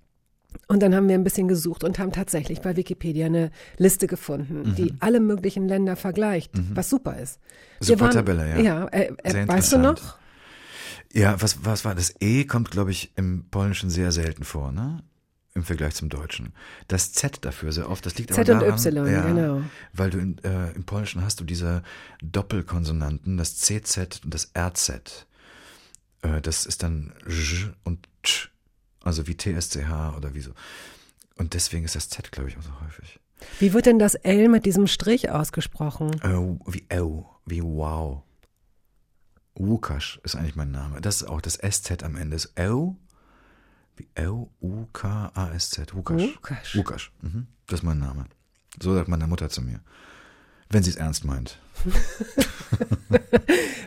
[0.67, 4.69] Und dann haben wir ein bisschen gesucht und haben tatsächlich bei Wikipedia eine Liste gefunden,
[4.69, 4.75] Mhm.
[4.75, 7.39] die alle möglichen Länder vergleicht, was super ist.
[7.81, 8.59] Super Wir Tabelle, ja.
[8.59, 10.17] Ja, äh, äh, weißt du noch?
[11.11, 12.15] Ja, was, was war das?
[12.19, 15.03] E kommt, glaube ich, im Polnischen sehr selten vor, ne?
[15.55, 16.51] Im Vergleich zum Deutschen.
[16.89, 18.05] Das Z dafür sehr oft.
[18.05, 19.61] Das liegt Z aber und daran, Y, ja, genau.
[19.93, 21.81] Weil du in, äh, im Polnischen hast du diese
[22.21, 25.25] Doppelkonsonanten, das CZ und das RZ.
[26.23, 28.49] Äh, das ist dann J und Ch.
[29.01, 30.51] Also wie TSCH oder wie so.
[31.37, 33.19] Und deswegen ist das Z, glaube ich, auch so häufig.
[33.59, 36.11] Wie wird denn das L mit diesem Strich ausgesprochen?
[36.21, 36.35] Äh,
[36.69, 38.23] wie Au, wie Wow.
[39.57, 40.99] Łukasz ist eigentlich mein Name.
[40.99, 42.35] Das ist auch das SZ am Ende.
[42.35, 42.97] Ist Au,
[43.97, 45.93] wie Au, U-K-A-S-Z.
[45.93, 46.21] Łukasz.
[46.21, 46.75] Łukasz.
[46.75, 47.11] Łukasz.
[47.21, 47.45] Mhm.
[47.67, 48.25] Das ist mein Name.
[48.81, 49.79] So sagt meine Mutter zu mir.
[50.69, 51.59] Wenn sie es ernst meint.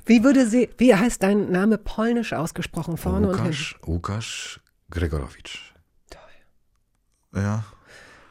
[0.07, 3.75] Wie würde sie, wie heißt dein Name polnisch ausgesprochen, vorne und hinten?
[3.87, 5.59] Łukasz Gregorowicz.
[6.11, 7.43] Toll.
[7.43, 7.65] Ja.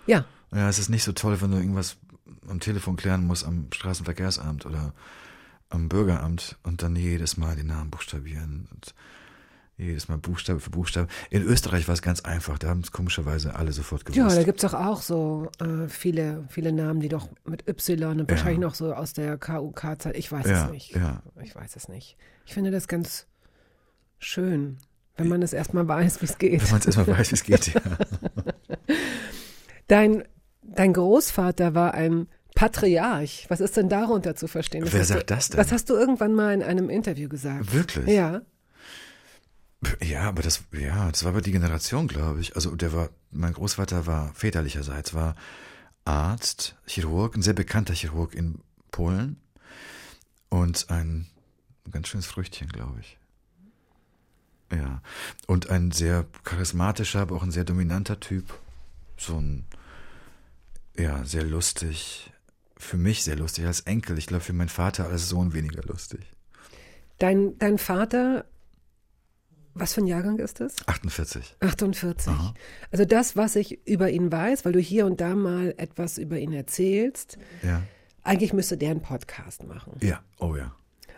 [0.08, 1.98] Ja, Ja, es ist nicht so toll, wenn du irgendwas
[2.48, 4.94] am Telefon klären musst am Straßenverkehrsamt oder
[5.70, 8.96] am Bürgeramt und dann jedes Mal den Namen buchstabieren und
[9.78, 11.08] jedes Mal Buchstabe für Buchstabe.
[11.30, 14.18] In Österreich war es ganz einfach, da haben es komischerweise alle sofort gewusst.
[14.18, 18.30] ja, da gibt's doch auch so äh, viele, viele Namen, die doch mit Y und
[18.30, 20.18] wahrscheinlich noch so aus der KUK-Zeit.
[20.18, 20.96] Ich weiß Ja, es nicht.
[20.96, 21.22] ja.
[21.44, 22.18] Ich weiß es nicht.
[22.46, 23.28] Ich finde das ganz
[24.18, 24.78] schön,
[25.16, 26.64] wenn man es erstmal weiß, wie es geht.
[26.64, 27.82] Wenn man es erstmal weiß, wie es geht, ja.
[29.88, 30.24] Dein,
[30.64, 33.46] dein Großvater war ein Patriarch.
[33.50, 34.86] Was ist denn darunter zu verstehen?
[34.90, 35.58] Wer hast sagt du, das denn?
[35.58, 37.74] Das hast du irgendwann mal in einem Interview gesagt.
[37.74, 38.08] Wirklich?
[38.08, 38.42] Ja.
[40.02, 42.56] Ja, aber das, ja, das war aber die Generation, glaube ich.
[42.56, 45.36] Also der war, mein Großvater war väterlicherseits, war
[46.04, 48.62] Arzt, Chirurg, ein sehr bekannter Chirurg in
[48.92, 49.38] Polen
[50.50, 51.28] und ein
[51.92, 53.18] ganz schönes Früchtchen, glaube ich.
[54.72, 55.02] Ja,
[55.46, 58.60] und ein sehr charismatischer, aber auch ein sehr dominanter Typ.
[59.18, 59.66] So ein,
[60.98, 62.32] ja, sehr lustig.
[62.78, 64.18] Für mich sehr lustig als Enkel.
[64.18, 66.22] Ich glaube, für meinen Vater als Sohn weniger lustig.
[67.18, 68.46] Dein, dein Vater,
[69.80, 70.76] was für ein Jahrgang ist das?
[70.88, 71.56] 48.
[71.60, 72.34] 48.
[72.92, 76.38] Also das, was ich über ihn weiß, weil du hier und da mal etwas über
[76.38, 77.84] ihn erzählst, Ja.
[78.24, 79.94] eigentlich müsste der einen Podcast machen.
[80.02, 80.74] Ja, oh ja.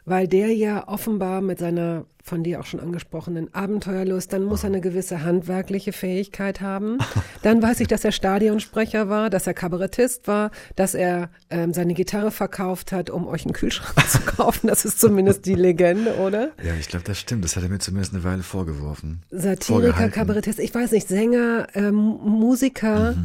[0.09, 4.67] Weil der ja offenbar mit seiner von dir auch schon angesprochenen Abenteuerlust, dann muss er
[4.67, 6.99] eine gewisse handwerkliche Fähigkeit haben.
[7.41, 11.93] Dann weiß ich, dass er Stadionsprecher war, dass er Kabarettist war, dass er ähm, seine
[11.95, 14.67] Gitarre verkauft hat, um euch einen Kühlschrank zu kaufen.
[14.67, 16.51] Das ist zumindest die Legende, oder?
[16.63, 17.43] Ja, ich glaube, das stimmt.
[17.45, 19.23] Das hat er mir zumindest eine Weile vorgeworfen.
[19.31, 20.09] Satiriker.
[20.09, 23.15] Kabarettist, ich weiß nicht, Sänger, ähm, Musiker,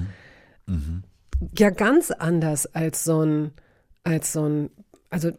[1.59, 3.53] ja ganz anders als so ein,
[4.03, 4.71] als so ein,
[5.11, 5.31] also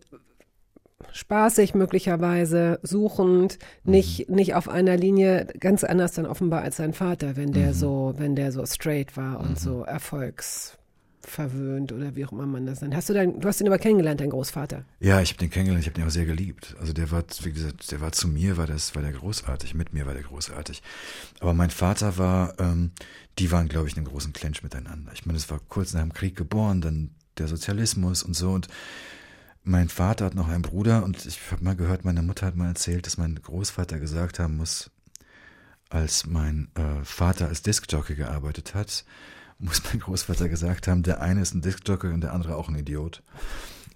[1.11, 7.35] spaßig möglicherweise, suchend, nicht, nicht auf einer Linie, ganz anders dann offenbar als sein Vater,
[7.35, 12.45] wenn der so, wenn der so straight war und so erfolgsverwöhnt oder wie auch immer
[12.45, 12.95] man das nennt.
[12.95, 14.85] Hast du dein, du hast ihn aber kennengelernt, dein Großvater.
[14.99, 16.75] Ja, ich habe den kennengelernt, ich habe den auch sehr geliebt.
[16.79, 19.93] Also der war, wie gesagt, der war zu mir, war das, war der großartig, mit
[19.93, 20.81] mir war der großartig.
[21.39, 22.91] Aber mein Vater war, ähm,
[23.39, 25.11] die waren, glaube ich, in einem großen Clinch miteinander.
[25.13, 28.51] Ich meine, es war kurz nach dem Krieg geboren, dann der Sozialismus und so.
[28.51, 28.67] Und
[29.65, 32.67] mein Vater hat noch einen Bruder und ich habe mal gehört, meine Mutter hat mal
[32.67, 34.91] erzählt, dass mein Großvater gesagt haben muss,
[35.89, 39.04] als mein äh, Vater als Diskjockey gearbeitet hat,
[39.60, 42.75] muss mein Großvater gesagt haben, der eine ist ein Diskjockey und der andere auch ein
[42.75, 43.23] Idiot.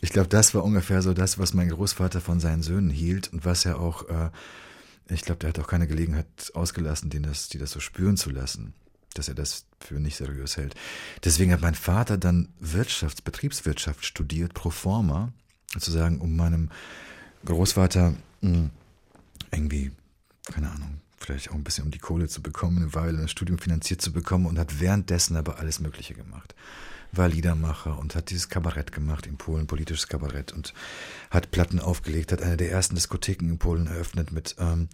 [0.02, 3.46] Ich glaube, das war ungefähr so das, was mein Großvater von seinen Söhnen hielt und
[3.46, 4.32] was er auch, äh,
[5.10, 8.32] ich glaube, der hat auch keine Gelegenheit ausgelassen, denen das, die das so spüren zu
[8.32, 8.74] lassen,
[9.14, 10.74] dass er das für nicht seriös hält.
[11.24, 15.34] Deswegen hat mein Vater dann Wirtschafts-, Betriebswirtschaft studiert, pro forma,
[15.74, 16.70] sozusagen, um meinem
[17.46, 18.70] Großvater mh,
[19.52, 19.92] irgendwie,
[20.52, 23.60] keine Ahnung, vielleicht auch ein bisschen um die Kohle zu bekommen, eine Weile das Studium
[23.60, 26.56] finanziert zu bekommen und hat währenddessen aber alles Mögliche gemacht.
[27.12, 30.74] War Liedermacher und hat dieses Kabarett gemacht in Polen, politisches Kabarett und
[31.32, 34.90] hat Platten aufgelegt, hat eine der ersten Diskotheken in Polen eröffnet mit, ähm,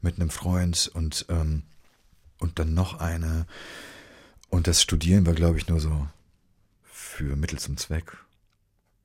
[0.00, 1.62] mit einem Freund und, ähm,
[2.38, 3.46] und dann noch eine.
[4.50, 6.08] Und das Studieren war, glaube ich, nur so
[6.84, 8.16] für Mittel zum Zweck,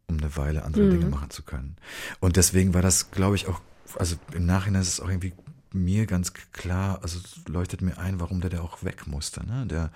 [0.10, 0.91] um eine Weile andere Mhm.
[0.91, 1.78] Dinge machen zu können.
[2.19, 3.62] Und deswegen war das, glaube ich, auch,
[3.98, 5.34] also im Nachhinein ist es auch irgendwie
[5.72, 9.65] mir ganz klar, also leuchtet mir ein, warum der da auch weg musste, ne?
[9.67, 9.91] Der,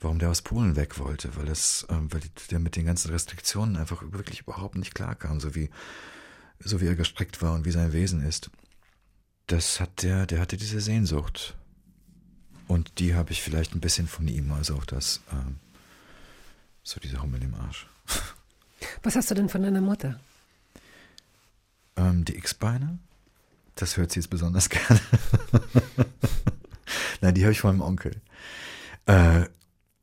[0.00, 3.76] warum der aus Polen weg wollte, weil es, ähm, weil der mit den ganzen Restriktionen
[3.76, 5.68] einfach wirklich überhaupt nicht klarkam, so wie,
[6.58, 8.50] so wie er gestrickt war und wie sein Wesen ist.
[9.46, 11.54] Das hat der, der hatte diese Sehnsucht.
[12.66, 15.56] Und die habe ich vielleicht ein bisschen von ihm, also auch das, ähm,
[16.82, 17.86] so diese Hummel im Arsch.
[19.02, 20.20] Was hast du denn von deiner Mutter?
[21.96, 22.98] Ähm, die X-Beine,
[23.74, 25.00] das hört sie jetzt besonders gerne.
[27.20, 28.20] Nein, die habe ich von meinem Onkel.
[29.06, 29.46] Äh,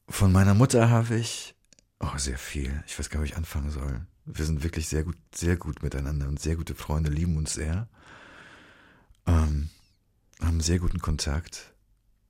[0.09, 1.55] von meiner Mutter habe ich,
[1.99, 2.83] oh, sehr viel.
[2.87, 4.05] Ich weiß gar nicht, wo ich anfangen soll.
[4.25, 7.87] Wir sind wirklich sehr gut, sehr gut miteinander und sehr gute Freunde, lieben uns sehr.
[9.25, 9.69] Ähm,
[10.41, 11.73] haben sehr guten Kontakt.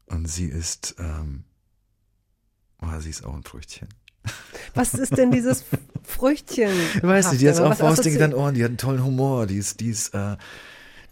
[0.05, 1.43] Und sie ist, ähm,
[2.81, 3.89] oh, sie ist auch ein Früchtchen.
[4.73, 5.63] Was ist denn dieses
[6.03, 6.71] Früchtchen?
[7.01, 9.79] Weißt du, die hat auch assozi- dann Ohren, die hat einen tollen Humor, die ist,
[9.79, 10.37] die ist, äh,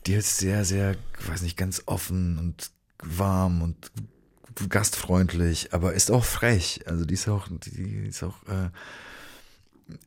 [0.06, 3.91] die ist sehr, sehr, ich weiß nicht, ganz offen und warm und
[4.69, 6.82] gastfreundlich, aber ist auch frech.
[6.86, 8.69] Also die ist auch, die ist auch, äh,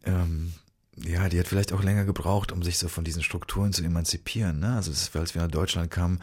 [0.04, 0.52] ähm,
[0.96, 4.58] ja, die hat vielleicht auch länger gebraucht, um sich so von diesen Strukturen zu emanzipieren.
[4.60, 4.74] Ne?
[4.74, 6.20] Also als wir nach Deutschland kamen,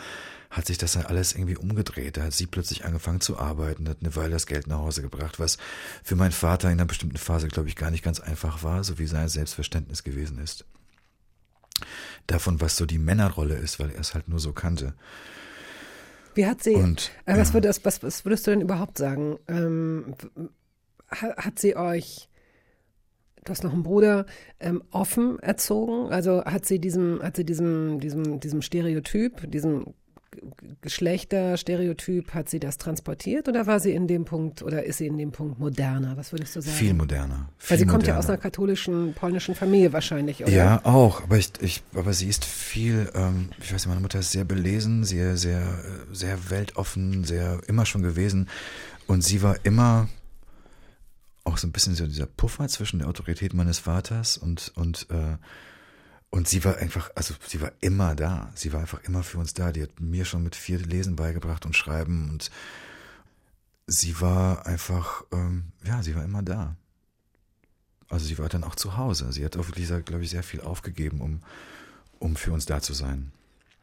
[0.50, 2.18] hat sich das dann alles irgendwie umgedreht.
[2.18, 5.40] Da hat sie plötzlich angefangen zu arbeiten, hat eine Weile das Geld nach Hause gebracht,
[5.40, 5.58] was
[6.04, 8.98] für meinen Vater in einer bestimmten Phase, glaube ich, gar nicht ganz einfach war, so
[9.00, 10.66] wie sein Selbstverständnis gewesen ist.
[12.28, 14.94] Davon, was so die Männerrolle ist, weil er es halt nur so kannte.
[16.34, 19.38] Wie hat sie, Und, äh, was, würdest, was, was würdest du denn überhaupt sagen?
[19.48, 20.16] Ähm,
[21.12, 22.30] ha- hat sie euch,
[23.44, 24.26] du hast noch einen Bruder,
[24.60, 26.12] ähm, offen erzogen?
[26.12, 29.94] Also hat sie diesem, hat sie diesem, diesem, diesem Stereotyp, diesem
[30.82, 35.18] Geschlechterstereotyp, hat sie das transportiert oder war sie in dem Punkt oder ist sie in
[35.18, 36.18] dem Punkt moderner?
[36.18, 36.76] Was würdest du sagen?
[36.76, 37.50] Viel moderner.
[37.68, 38.20] Weil Viel sie kommt ja moderner.
[38.20, 40.52] aus einer katholischen, polnischen Familie wahrscheinlich, oder?
[40.52, 41.24] Ja, auch.
[41.24, 44.46] Aber ich, ich, aber sie ist viel, ähm, ich weiß nicht, meine Mutter ist sehr
[44.46, 48.50] belesen, sehr, sehr, äh, sehr weltoffen, sehr immer schon gewesen.
[49.08, 50.10] Und sie war immer
[51.44, 55.38] auch so ein bisschen so dieser Puffer zwischen der Autorität meines Vaters und, und, äh,
[56.36, 58.52] und sie war einfach, also sie war immer da.
[58.56, 59.72] Sie war einfach immer für uns da.
[59.72, 62.52] Die hat mir schon mit vier Lesen beigebracht und Schreiben und
[63.88, 66.76] sie war einfach, ähm, ja, sie war immer da.
[68.10, 69.32] Also sie war dann auch zu Hause.
[69.32, 71.40] Sie hat auch wirklich, glaube ich, sehr viel aufgegeben, um,
[72.20, 73.32] um für uns da zu sein.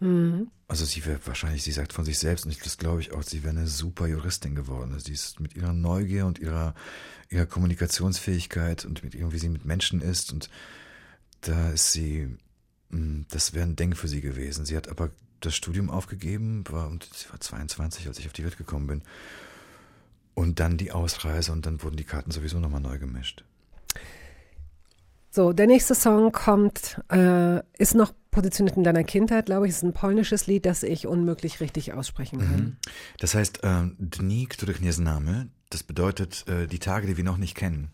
[0.00, 0.48] Mhm.
[0.68, 3.22] Also sie wäre wahrscheinlich, sie sagt von sich selbst, und ich, das glaube ich auch,
[3.22, 4.92] sie wäre eine super Juristin geworden.
[4.92, 6.74] Also sie ist mit ihrer Neugier und ihrer,
[7.30, 10.50] ihrer Kommunikationsfähigkeit und mit ihrem, wie sie mit Menschen ist und
[11.42, 12.36] da ist sie,
[12.90, 14.64] mh, das wäre ein Ding für sie gewesen.
[14.64, 18.44] Sie hat aber das Studium aufgegeben, war, und sie war 22, als ich auf die
[18.44, 19.02] Welt gekommen bin.
[20.34, 23.44] Und dann die Ausreise und dann wurden die Karten sowieso nochmal neu gemischt.
[25.30, 29.70] So, der nächste Song kommt, äh, ist noch positioniert in deiner Kindheit, glaube ich.
[29.70, 32.56] Es ist ein polnisches Lied, das ich unmöglich richtig aussprechen kann.
[32.56, 32.76] Mhm.
[33.18, 37.56] Das heißt, Dni, których nie znamy, das bedeutet äh, die Tage, die wir noch nicht
[37.56, 37.90] kennen.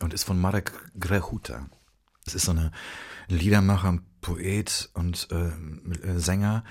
[0.00, 1.66] Und ist von Marek Grechuta.
[2.28, 2.70] Es ist so eine
[3.28, 6.64] ein Liedermacher, Poet und äh, äh, Sänger,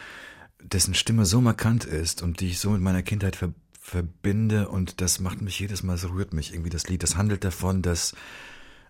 [0.62, 5.00] dessen Stimme so markant ist und die ich so mit meiner Kindheit ver verbinde und
[5.00, 7.04] das macht mich jedes Mal, so rührt mich irgendwie das Lied.
[7.04, 8.14] Das handelt davon, dass,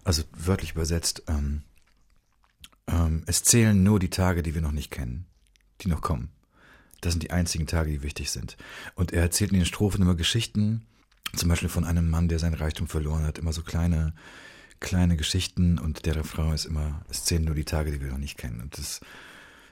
[0.03, 1.62] also wörtlich übersetzt, ähm,
[2.88, 5.27] ähm, es zählen nur die Tage, die wir noch nicht kennen,
[5.82, 6.32] die noch kommen.
[7.01, 8.58] Das sind die einzigen Tage, die wichtig sind.
[8.95, 10.88] Und er erzählt in den Strophen immer Geschichten,
[11.36, 14.15] zum Beispiel von einem Mann, der sein Reichtum verloren hat, immer so kleine,
[14.79, 18.17] kleine Geschichten und der Refrain ist immer, es zählen nur die Tage, die wir noch
[18.17, 18.61] nicht kennen.
[18.61, 19.01] Und das,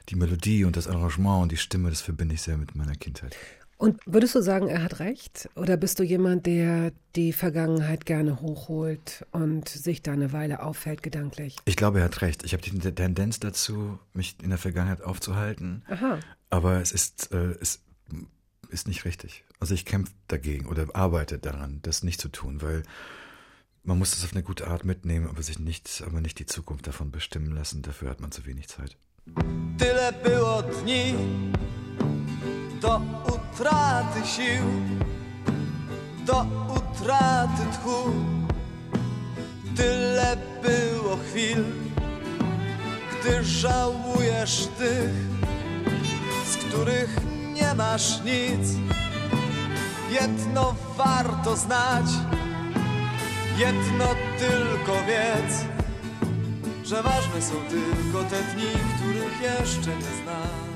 [0.08, 3.36] die Melodie und das Arrangement und die Stimme, das verbinde ich sehr mit meiner Kindheit.
[3.78, 5.50] Und würdest du sagen, er hat recht?
[5.54, 11.02] Oder bist du jemand, der die Vergangenheit gerne hochholt und sich da eine Weile aufhält
[11.02, 11.56] gedanklich?
[11.66, 12.42] Ich glaube, er hat recht.
[12.44, 15.84] Ich habe die Tendenz dazu, mich in der Vergangenheit aufzuhalten.
[15.88, 16.20] Aha.
[16.48, 17.82] Aber es ist, äh, es
[18.70, 19.44] ist nicht richtig.
[19.60, 22.82] Also ich kämpfe dagegen oder arbeite daran, das nicht zu tun, weil
[23.86, 26.86] man muss das auf eine gute Art mitnehmen, aber sich nicht, aber nicht die Zukunft
[26.86, 27.82] davon bestimmen lassen.
[27.82, 28.96] Dafür hat man zu wenig Zeit.
[29.78, 31.14] Tyle było dni
[32.80, 34.64] do utraty sił,
[36.26, 36.46] do
[36.76, 38.12] utraty tchu.
[39.76, 41.64] Tyle było chwil,
[43.10, 45.14] gdy żałujesz tych,
[46.52, 47.16] z których
[47.54, 48.78] nie masz nic.
[50.10, 52.06] Jedno warto znać,
[53.58, 54.04] jedno
[54.38, 55.64] tylko wiedz,
[56.84, 60.66] że ważne są tylko te dni, których jeszcze nie znamy.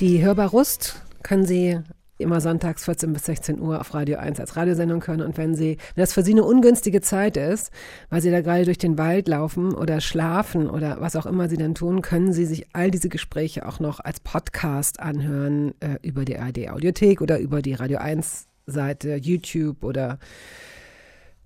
[0.00, 1.80] Die Hörbar Rust können Sie
[2.18, 5.22] immer sonntags 14 bis 16 Uhr auf Radio 1 als Radiosendung hören.
[5.22, 7.70] Und wenn Sie, wenn das für Sie eine ungünstige Zeit ist,
[8.10, 11.56] weil Sie da gerade durch den Wald laufen oder schlafen oder was auch immer Sie
[11.56, 16.26] dann tun, können Sie sich all diese Gespräche auch noch als Podcast anhören äh, über
[16.26, 20.18] die ARD Audiothek oder über die Radio 1 Seite, YouTube oder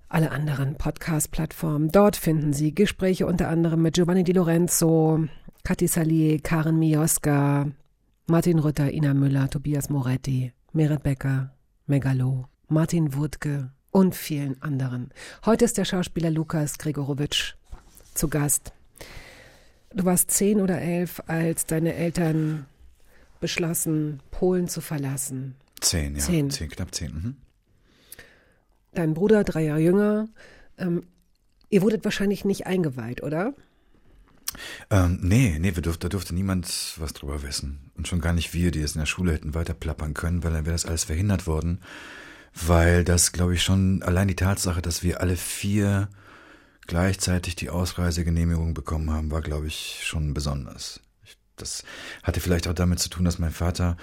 [0.09, 1.91] alle anderen Podcast-Plattformen.
[1.91, 5.25] Dort finden Sie Gespräche unter anderem mit Giovanni Di Lorenzo,
[5.65, 7.67] Kathi Salier, Karen Mioska,
[8.27, 11.51] Martin Rütter, Ina Müller, Tobias Moretti, Meret Becker,
[11.87, 15.11] Megalo, Martin Wutke und vielen anderen.
[15.45, 17.55] Heute ist der Schauspieler Lukas Gregorowitsch
[18.15, 18.73] zu Gast.
[19.93, 22.67] Du warst zehn oder elf, als deine Eltern
[23.41, 25.55] beschlossen, Polen zu verlassen.
[25.85, 26.21] Zehn, ja.
[26.21, 26.51] Zehn.
[26.51, 27.13] Zehn, knapp zehn.
[27.13, 27.37] Mhm.
[28.93, 30.29] Dein Bruder, drei Jahre jünger.
[30.79, 31.05] Ähm,
[31.69, 33.55] ihr wurdet wahrscheinlich nicht eingeweiht, oder?
[34.91, 37.91] Ähm, nee, nee, wir durf, da durfte niemand was drüber wissen.
[37.97, 40.53] Und schon gar nicht wir, die es in der Schule hätten weiter plappern können, weil
[40.53, 41.81] dann wäre das alles verhindert worden.
[42.55, 46.09] Weil das, glaube ich, schon allein die Tatsache, dass wir alle vier
[46.87, 51.01] gleichzeitig die Ausreisegenehmigung bekommen haben, war, glaube ich, schon besonders.
[51.25, 51.83] Ich, das
[52.23, 53.97] hatte vielleicht auch damit zu tun, dass mein Vater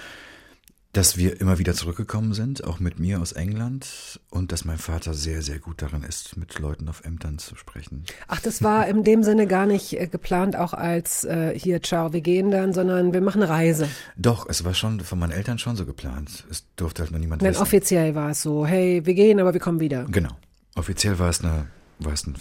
[0.93, 5.13] dass wir immer wieder zurückgekommen sind, auch mit mir aus England, und dass mein Vater
[5.13, 8.03] sehr, sehr gut darin ist, mit Leuten auf Ämtern zu sprechen.
[8.27, 12.11] Ach, das war in dem Sinne gar nicht äh, geplant, auch als äh, hier, ciao,
[12.11, 13.87] wir gehen dann, sondern wir machen eine Reise.
[14.17, 16.45] Doch, es war schon von meinen Eltern schon so geplant.
[16.49, 17.61] Es durfte halt nur niemand Denn wissen.
[17.61, 20.05] offiziell war es so, hey, wir gehen, aber wir kommen wieder.
[20.05, 20.31] Genau.
[20.75, 21.67] Offiziell war es, eine,
[21.99, 22.35] war es ein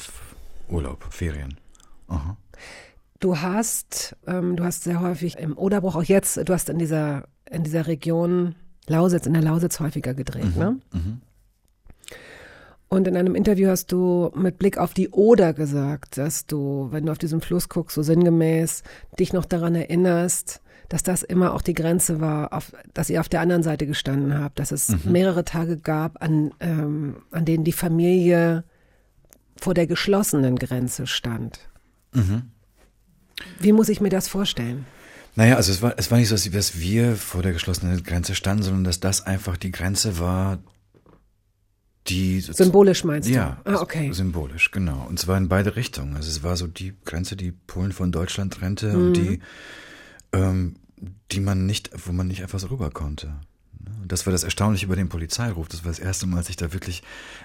[0.69, 1.57] Urlaub, Ferien.
[2.09, 2.37] Aha.
[3.21, 7.25] Du hast, ähm, du hast sehr häufig im Oderbruch, auch jetzt, du hast in dieser,
[7.51, 8.55] in dieser Region
[8.87, 10.81] Lausitz, in der Lausitz häufiger gedreht, ne?
[12.89, 17.07] Und in einem Interview hast du mit Blick auf die Oder gesagt, dass du, wenn
[17.07, 18.83] du auf diesen Fluss guckst, so sinngemäß,
[19.19, 23.29] dich noch daran erinnerst, dass das immer auch die Grenze war, auf, dass ihr auf
[23.29, 27.71] der anderen Seite gestanden habt, dass es mehrere Tage gab, an, ähm, an denen die
[27.73, 28.65] Familie
[29.57, 31.71] vor der geschlossenen Grenze stand.
[33.59, 34.87] Wie muss ich mir das vorstellen?
[35.37, 38.63] Naja, also es war, es war nicht so, dass wir vor der geschlossenen Grenze standen,
[38.65, 40.59] sondern dass das einfach die Grenze war,
[42.09, 43.33] die Symbolisch meinst du?
[43.35, 44.11] Ja, Ah, okay.
[44.13, 45.07] symbolisch, genau.
[45.09, 46.17] Und zwar in beide Richtungen.
[46.17, 49.07] Also es war so die Grenze, die Polen von Deutschland trennte Mhm.
[49.07, 49.41] und die,
[50.33, 50.77] ähm,
[51.31, 53.35] die man nicht, wo man nicht einfach so rüber konnte.
[53.85, 53.91] Ne?
[54.03, 55.69] Und das war das Erstaunliche über den Polizeiruf.
[55.69, 57.03] Das war das erste Mal, als ich da wirklich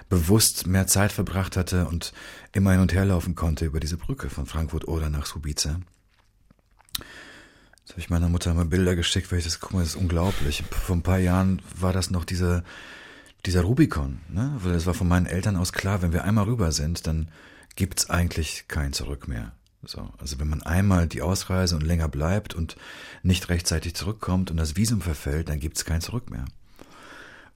[0.08, 2.12] bewusst mehr Zeit verbracht hatte und
[2.52, 5.78] immer hin und her laufen konnte über diese Brücke von Frankfurt oder nach Subice.
[7.80, 9.96] Jetzt habe ich meiner Mutter mal Bilder geschickt, weil ich das, guck mal, das ist
[9.96, 10.64] unglaublich.
[10.70, 12.64] Vor ein paar Jahren war das noch diese,
[13.44, 14.56] dieser Rubikon, ne?
[14.58, 17.30] Weil es war von meinen Eltern aus klar, wenn wir einmal rüber sind, dann
[17.76, 19.52] gibt's eigentlich kein Zurück mehr.
[19.86, 22.76] So, also wenn man einmal die Ausreise und länger bleibt und
[23.22, 26.44] nicht rechtzeitig zurückkommt und das Visum verfällt, dann gibt's kein Zurück mehr.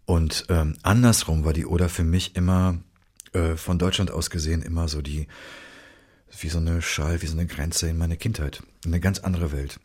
[0.07, 2.79] Und ähm, andersrum war die Oder für mich immer
[3.33, 5.29] äh, von Deutschland aus gesehen immer so die
[6.39, 9.53] wie so eine Schall, wie so eine Grenze in meine Kindheit, in eine ganz andere
[9.53, 9.81] Welt.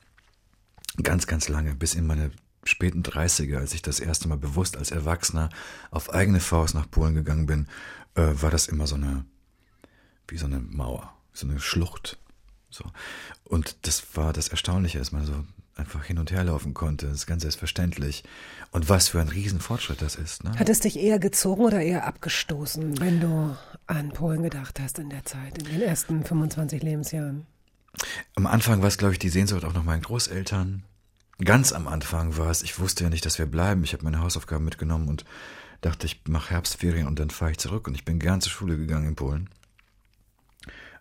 [1.01, 2.31] Ganz, ganz lange, bis in meine
[2.63, 5.49] späten 30er, als ich das erste Mal bewusst als Erwachsener
[5.91, 7.67] auf eigene Faust nach Polen gegangen bin,
[8.15, 9.25] äh, war das immer so eine,
[10.27, 12.17] wie so eine Mauer, so eine Schlucht.
[12.75, 12.83] So.
[13.45, 15.33] Und das war das Erstaunliche, dass man so
[15.75, 17.07] einfach hin und her laufen konnte.
[17.07, 18.23] Das ist ganz selbstverständlich.
[18.71, 20.43] Und was für ein Riesenfortschritt das ist.
[20.43, 20.57] Ne?
[20.57, 23.55] Hat es dich eher gezogen oder eher abgestoßen, wenn du
[23.88, 27.45] an Polen gedacht hast in der Zeit, in den ersten 25 Lebensjahren?
[28.35, 30.83] Am Anfang war es, glaube ich, die Sehnsucht auch nach meinen Großeltern.
[31.43, 33.83] Ganz am Anfang war es, ich wusste ja nicht, dass wir bleiben.
[33.83, 35.25] Ich habe meine Hausaufgaben mitgenommen und
[35.81, 37.88] dachte, ich mache Herbstferien und dann fahre ich zurück.
[37.88, 39.49] Und ich bin gern zur Schule gegangen in Polen.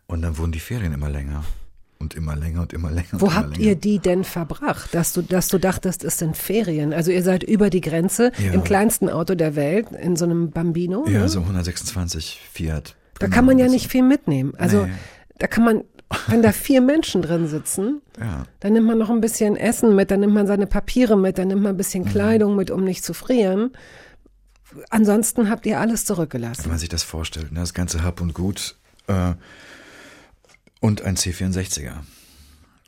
[0.07, 1.45] Und dann wurden die Ferien immer länger.
[1.99, 3.09] Und immer länger und immer länger.
[3.13, 3.69] Wo immer habt länger.
[3.71, 6.93] ihr die denn verbracht, dass du, dass du dachtest, es sind Ferien?
[6.93, 8.53] Also ihr seid über die Grenze Ja.
[8.53, 11.07] im kleinsten Auto der Welt, in so einem Bambino.
[11.09, 11.29] Ja, ne?
[11.29, 12.97] so 126 Fiat.
[13.21, 14.53] Da kann man ja nicht viel mitnehmen.
[14.59, 14.93] Also Nee.
[15.39, 15.85] da kann man,
[16.27, 18.43] wenn da vier Menschen drin sitzen, Ja.
[18.61, 21.49] dann nimmt man noch ein bisschen Essen mit, dann nimmt man seine Papiere mit, dann
[21.49, 21.79] nimmt man ein Mhm.
[21.79, 23.71] bisschen Kleidung mit, um nicht zu frieren.
[24.91, 26.65] Ansonsten habt ihr alles zurückgelassen.
[26.65, 27.61] Wenn man sich das vorstellt, ne?
[27.61, 28.77] das ganze Hab und Gut
[29.07, 29.33] äh,
[30.85, 32.03] und ein C64er.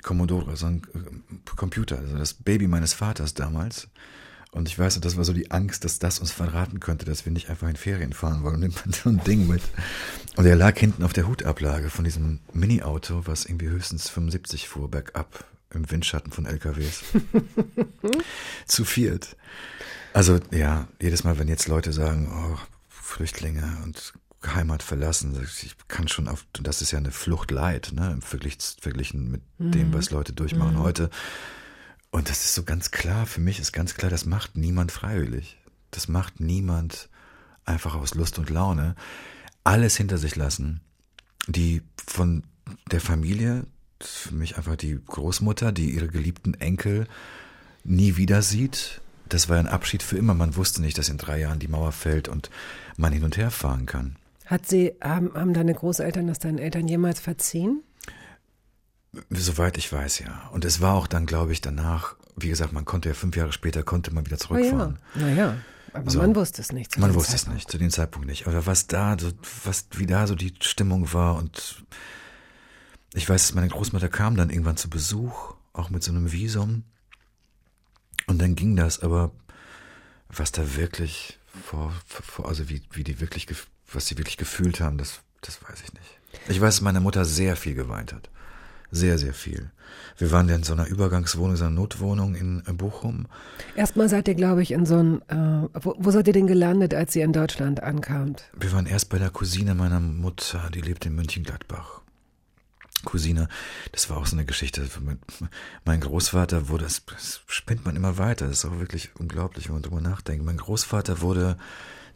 [0.02, 3.88] Commodore, so ein äh, Computer, also das Baby meines Vaters damals.
[4.50, 7.32] Und ich weiß, das war so die Angst, dass das uns verraten könnte, dass wir
[7.32, 8.56] nicht einfach in Ferien fahren wollen.
[8.56, 9.62] Und nimmt man so ein Ding mit.
[10.36, 14.90] Und er lag hinten auf der Hutablage von diesem Mini-Auto, was irgendwie höchstens 75 fuhr
[14.90, 17.02] bergab im Windschatten von LKWs.
[18.66, 19.36] Zu viert.
[20.12, 22.58] Also ja, jedes Mal, wenn jetzt Leute sagen, oh,
[22.90, 24.12] Flüchtlinge und
[24.54, 28.58] Heimat verlassen, ich kann schon auf, das ist ja eine Flucht leid, ne, im Vergleich,
[28.80, 31.10] verglichen mit dem, was Leute durchmachen heute.
[32.10, 35.58] Und das ist so ganz klar, für mich ist ganz klar, das macht niemand freiwillig.
[35.90, 37.08] Das macht niemand
[37.64, 38.94] einfach aus Lust und Laune.
[39.64, 40.80] Alles hinter sich lassen.
[41.46, 42.44] Die von
[42.90, 43.66] der Familie,
[44.00, 47.06] für mich einfach die Großmutter, die ihre geliebten Enkel
[47.84, 49.00] nie wieder sieht.
[49.28, 50.34] Das war ein Abschied für immer.
[50.34, 52.50] Man wusste nicht, dass in drei Jahren die Mauer fällt und
[52.96, 54.16] man hin und her fahren kann.
[54.46, 57.82] Hat sie, haben, haben deine Großeltern das deinen Eltern jemals verziehen?
[59.30, 60.48] Soweit ich weiß, ja.
[60.52, 63.52] Und es war auch dann, glaube ich, danach, wie gesagt, man konnte ja fünf Jahre
[63.52, 64.98] später, konnte man wieder zurückfahren.
[65.14, 65.56] Naja,
[65.92, 66.18] aber So.
[66.18, 66.98] man wusste es nicht.
[66.98, 67.56] Man wusste es Zeitpunkt.
[67.56, 68.46] nicht, zu dem Zeitpunkt nicht.
[68.46, 69.32] Aber was da, so,
[69.64, 71.82] was, wie da so die Stimmung war und
[73.14, 76.84] ich weiß, meine Großmutter kam dann irgendwann zu Besuch, auch mit so einem Visum.
[78.26, 79.30] Und dann ging das, aber
[80.28, 83.46] was da wirklich vor, vor also wie, wie die wirklich,
[83.92, 86.18] was sie wirklich gefühlt haben, das, das weiß ich nicht.
[86.48, 88.30] Ich weiß, dass meine Mutter sehr viel geweint hat.
[88.90, 89.70] Sehr, sehr viel.
[90.16, 93.26] Wir waren ja in so einer Übergangswohnung, so einer Notwohnung in Bochum.
[93.74, 96.94] Erstmal seid ihr, glaube ich, in so ein, äh, wo, wo seid ihr denn gelandet,
[96.94, 98.44] als ihr in Deutschland ankamt?
[98.58, 102.00] Wir waren erst bei der Cousine meiner Mutter, die lebt in Mönchengladbach.
[103.04, 103.48] Cousine,
[103.92, 104.88] das war auch so eine Geschichte.
[105.84, 109.74] Mein Großvater wurde, das, das spinnt man immer weiter, das ist auch wirklich unglaublich, wenn
[109.74, 110.44] man drüber nachdenkt.
[110.44, 111.56] Mein Großvater wurde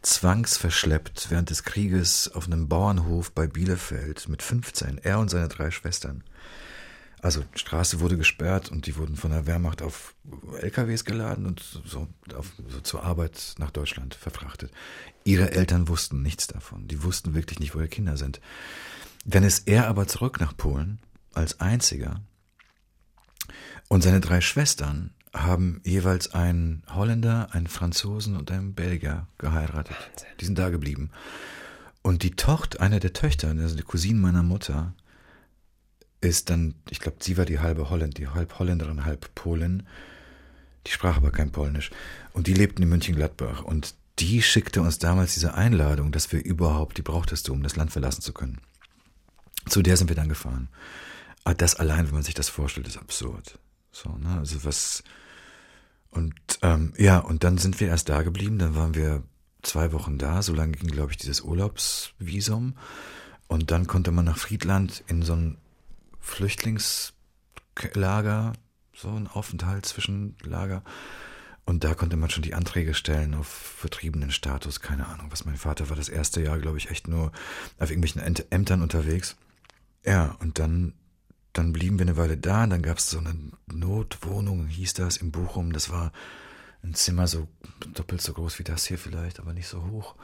[0.01, 5.71] zwangsverschleppt während des Krieges auf einem Bauernhof bei Bielefeld mit 15, er und seine drei
[5.71, 6.23] Schwestern.
[7.21, 10.15] Also die Straße wurde gesperrt und die wurden von der Wehrmacht auf
[10.59, 14.71] LKWs geladen und so, auf, so zur Arbeit nach Deutschland verfrachtet.
[15.23, 16.87] Ihre Eltern wussten nichts davon.
[16.87, 18.41] Die wussten wirklich nicht, wo ihre Kinder sind.
[19.23, 20.99] Dann ist er aber zurück nach Polen
[21.33, 22.21] als einziger.
[23.87, 29.95] Und seine drei Schwestern haben jeweils einen Holländer, einen Franzosen und einen Belgier geheiratet.
[30.39, 31.09] Die sind da geblieben.
[32.01, 34.93] Und die Tochter, eine der Töchter, also die Cousine meiner Mutter,
[36.19, 39.83] ist dann, ich glaube, sie war die halbe Holländ, die halb Holländerin, halb Polin.
[40.85, 41.91] Die sprach aber kein Polnisch.
[42.33, 43.63] Und die lebten in München-Gladbach.
[43.63, 47.75] Und die schickte uns damals diese Einladung, dass wir überhaupt, die brauchtest du, um das
[47.75, 48.59] Land verlassen zu können.
[49.67, 50.69] Zu der sind wir dann gefahren.
[51.43, 53.59] Aber das allein, wenn man sich das vorstellt, ist absurd.
[53.91, 54.37] So, ne?
[54.37, 55.03] Also was.
[56.11, 59.23] Und ähm, ja, und dann sind wir erst da geblieben, dann waren wir
[59.61, 62.75] zwei Wochen da, so lange ging, glaube ich, dieses Urlaubsvisum.
[63.47, 65.57] Und dann konnte man nach Friedland in so ein
[66.19, 68.53] Flüchtlingslager,
[68.93, 70.83] so ein Aufenthaltszwischenlager.
[71.63, 75.57] Und da konnte man schon die Anträge stellen auf vertriebenen Status, keine Ahnung, was mein
[75.57, 77.31] Vater war das erste Jahr, glaube ich, echt nur
[77.77, 79.37] auf irgendwelchen Ämt- Ämtern unterwegs.
[80.03, 80.93] Ja, und dann,
[81.53, 83.35] dann blieben wir eine Weile da, und dann gab es so eine
[83.67, 85.73] Notwohnung, hieß das, in Bochum.
[85.73, 86.11] Das war
[86.83, 87.47] ein Zimmer so
[87.93, 90.15] doppelt so groß wie das hier vielleicht, aber nicht so hoch.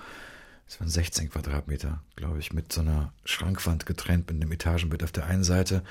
[0.68, 5.12] Das waren 16 Quadratmeter, glaube ich, mit so einer Schrankwand getrennt, mit einem Etagenbett auf
[5.12, 5.84] der einen Seite.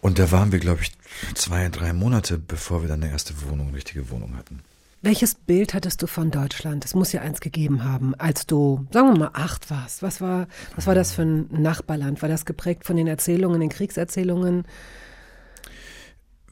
[0.00, 0.92] Und da waren wir, glaube ich,
[1.34, 4.60] zwei, drei Monate, bevor wir dann eine erste Wohnung, eine richtige Wohnung hatten.
[5.04, 6.82] Welches Bild hattest du von Deutschland?
[6.86, 10.02] Es muss ja eins gegeben haben, als du, sagen wir mal, acht warst.
[10.02, 12.22] Was war, was war das für ein Nachbarland?
[12.22, 14.64] War das geprägt von den Erzählungen, den Kriegserzählungen?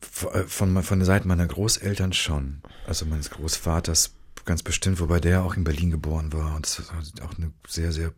[0.02, 2.60] Von, von, von der Seite meiner Großeltern schon.
[2.86, 6.82] Also meines Großvaters ganz bestimmt, wobei der auch in Berlin geboren war und
[7.22, 8.12] auch eine sehr, sehr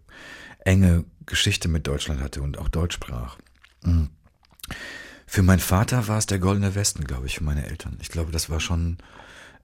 [0.64, 3.38] enge Geschichte mit Deutschland hatte und auch Deutsch sprach.
[3.84, 4.08] Mhm.
[5.28, 7.98] Für meinen Vater war es der Goldene Westen, glaube ich, für meine Eltern.
[8.00, 8.98] Ich glaube, das war schon,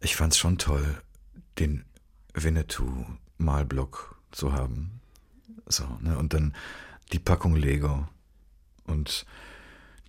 [0.00, 1.00] ich fand es schon toll,
[1.58, 1.84] den
[2.34, 5.00] Winnetou-Malblock zu haben.
[5.66, 6.18] So, ne?
[6.18, 6.54] Und dann
[7.12, 8.08] die Packung Lego.
[8.86, 9.26] Und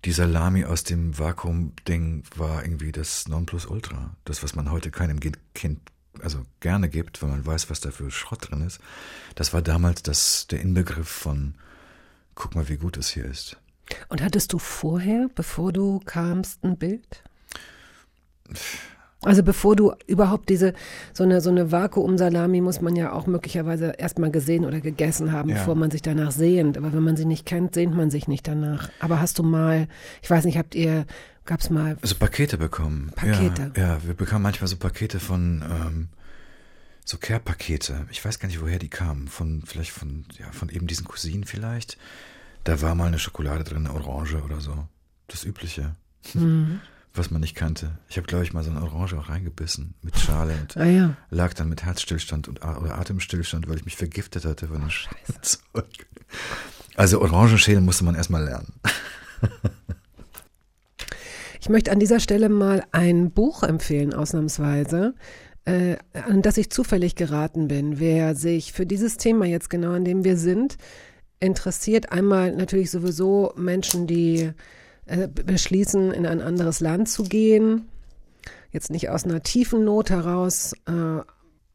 [0.04, 4.16] die Salami aus dem Vakuum-Ding war irgendwie das Nonplusultra.
[4.24, 5.78] Das, was man heute keinem Kind
[6.20, 8.80] also gerne gibt, wenn man weiß, was da für Schrott drin ist.
[9.34, 11.54] Das war damals das, der Inbegriff von,
[12.34, 13.56] guck mal, wie gut es hier ist.
[14.08, 17.22] Und hattest du vorher, bevor du kamst, ein Bild?
[19.24, 20.74] Also bevor du überhaupt diese,
[21.12, 25.48] so eine, so eine Vakuumsalami muss man ja auch möglicherweise erstmal gesehen oder gegessen haben,
[25.50, 25.56] Ja.
[25.56, 26.76] bevor man sich danach sehnt.
[26.76, 28.90] Aber wenn man sie nicht kennt, sehnt man sich nicht danach.
[28.98, 29.86] Aber hast du mal,
[30.22, 31.06] ich weiß nicht, habt ihr,
[31.44, 33.12] gab's mal, Also Pakete bekommen.
[33.14, 33.72] Pakete.
[33.76, 36.08] Ja, ja wir bekamen manchmal so Pakete von, ähm,
[37.04, 38.06] so Care-Pakete.
[38.10, 39.28] Ich weiß gar nicht, woher die kamen.
[39.28, 41.96] Von, vielleicht von, ja, von eben diesen Cousinen vielleicht.
[42.64, 44.86] Da war mal eine Schokolade drin, eine Orange oder so.
[45.28, 45.94] Das Übliche.
[47.14, 47.98] Was man nicht kannte.
[48.08, 51.16] Ich habe, glaube ich, mal so eine Orange auch reingebissen mit Schale und ah ja,
[51.28, 54.90] lag dann mit Herzstillstand und oder Atemstillstand, weil ich mich vergiftet hatte von dem
[55.42, 56.06] Zeug.
[56.96, 58.72] Also Orangenschälen musste man erstmal lernen.
[61.62, 65.14] Ich möchte an dieser Stelle mal ein Buch empfehlen, ausnahmsweise,
[65.64, 68.00] äh, an das ich zufällig geraten bin.
[68.00, 70.76] Wer sich für dieses Thema jetzt genau, an dem wir sind,
[71.38, 74.50] interessiert, einmal natürlich sowieso Menschen, die
[75.06, 77.88] äh, beschließen, in ein anderes Land zu gehen.
[78.70, 81.20] Jetzt nicht aus einer tiefen Not heraus, äh,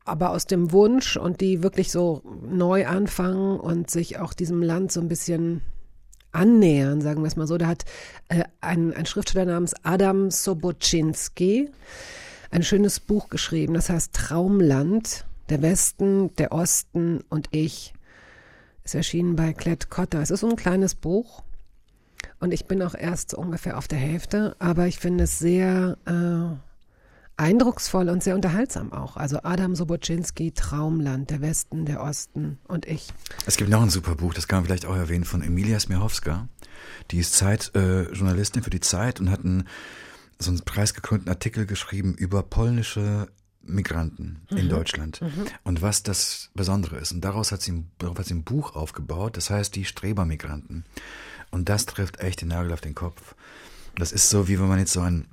[0.05, 4.91] aber aus dem Wunsch und die wirklich so neu anfangen und sich auch diesem Land
[4.91, 5.61] so ein bisschen
[6.31, 7.57] annähern, sagen wir es mal so.
[7.57, 7.85] Da hat
[8.29, 11.69] äh, ein, ein Schriftsteller namens Adam Sobocinski
[12.49, 17.93] ein schönes Buch geschrieben, das heißt Traumland, der Westen, der Osten und ich.
[18.83, 20.21] Ist erschienen bei Klett Cotta.
[20.21, 21.43] Es ist so ein kleines Buch
[22.39, 25.97] und ich bin auch erst so ungefähr auf der Hälfte, aber ich finde es sehr
[26.05, 26.55] äh,
[27.37, 29.15] eindrucksvoll und sehr unterhaltsam auch.
[29.15, 33.07] Also Adam Sobocinski, Traumland, der Westen, der Osten und ich.
[33.45, 36.47] Es gibt noch ein super Buch, das kann man vielleicht auch erwähnen, von Emilia Smirhowska.
[37.11, 39.67] Die ist Zeitjournalistin äh, für die Zeit und hat einen,
[40.39, 43.27] so einen preisgekrönten Artikel geschrieben über polnische
[43.61, 44.69] Migranten in Mhm.
[44.69, 45.21] Deutschland
[45.63, 47.11] und was das Besondere ist.
[47.11, 50.85] Und daraus hat sie, darauf hat sie ein Buch aufgebaut, das heißt die Strebermigranten.
[51.51, 53.35] Und das trifft echt den Nagel auf den Kopf.
[53.95, 55.27] Das ist so, wie wenn man jetzt so einen,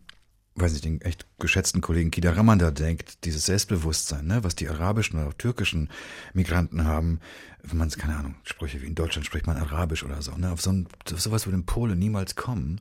[0.55, 5.19] weiß nicht, den echt geschätzten Kollegen Kida Ramanda denkt, dieses Selbstbewusstsein, ne, was die arabischen
[5.19, 5.91] oder auch türkischen
[6.33, 7.21] Migranten haben,
[7.63, 10.61] wenn man, keine Ahnung, Sprüche wie in Deutschland spricht man Arabisch oder so, ne, auf
[10.61, 12.81] so ein, auf sowas würde in Polen niemals kommen,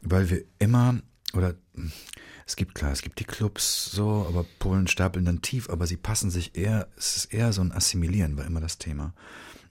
[0.00, 1.00] weil wir immer,
[1.34, 1.54] oder
[2.46, 5.96] es gibt klar, es gibt die Clubs so, aber Polen stapeln dann tief, aber sie
[5.96, 9.14] passen sich eher, es ist eher so ein Assimilieren, war immer das Thema.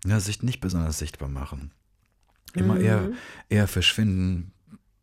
[0.06, 1.72] Ja, sich nicht besonders sichtbar machen.
[2.54, 3.12] Immer eher,
[3.50, 4.52] eher verschwinden,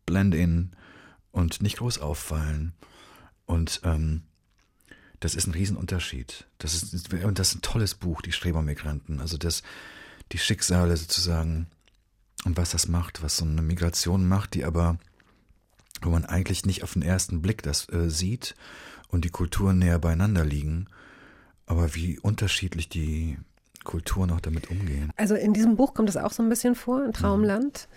[0.05, 0.71] blend in
[1.31, 2.73] und nicht groß auffallen.
[3.45, 4.23] Und ähm,
[5.19, 6.47] das ist ein Riesenunterschied.
[6.59, 9.19] Das ist, und das ist ein tolles Buch, die Strebermigranten.
[9.19, 9.63] Also das,
[10.31, 11.67] die Schicksale sozusagen
[12.45, 14.97] und was das macht, was so eine Migration macht, die aber,
[16.01, 18.55] wo man eigentlich nicht auf den ersten Blick das äh, sieht
[19.09, 20.87] und die Kulturen näher beieinander liegen,
[21.65, 23.37] aber wie unterschiedlich die
[23.83, 25.11] Kulturen auch damit umgehen.
[25.17, 27.87] Also in diesem Buch kommt es auch so ein bisschen vor, in Traumland,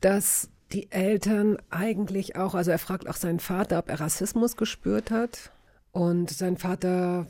[0.00, 5.10] dass die Eltern eigentlich auch, also er fragt auch seinen Vater, ob er Rassismus gespürt
[5.10, 5.50] hat.
[5.90, 7.26] Und sein Vater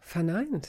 [0.00, 0.68] verneint.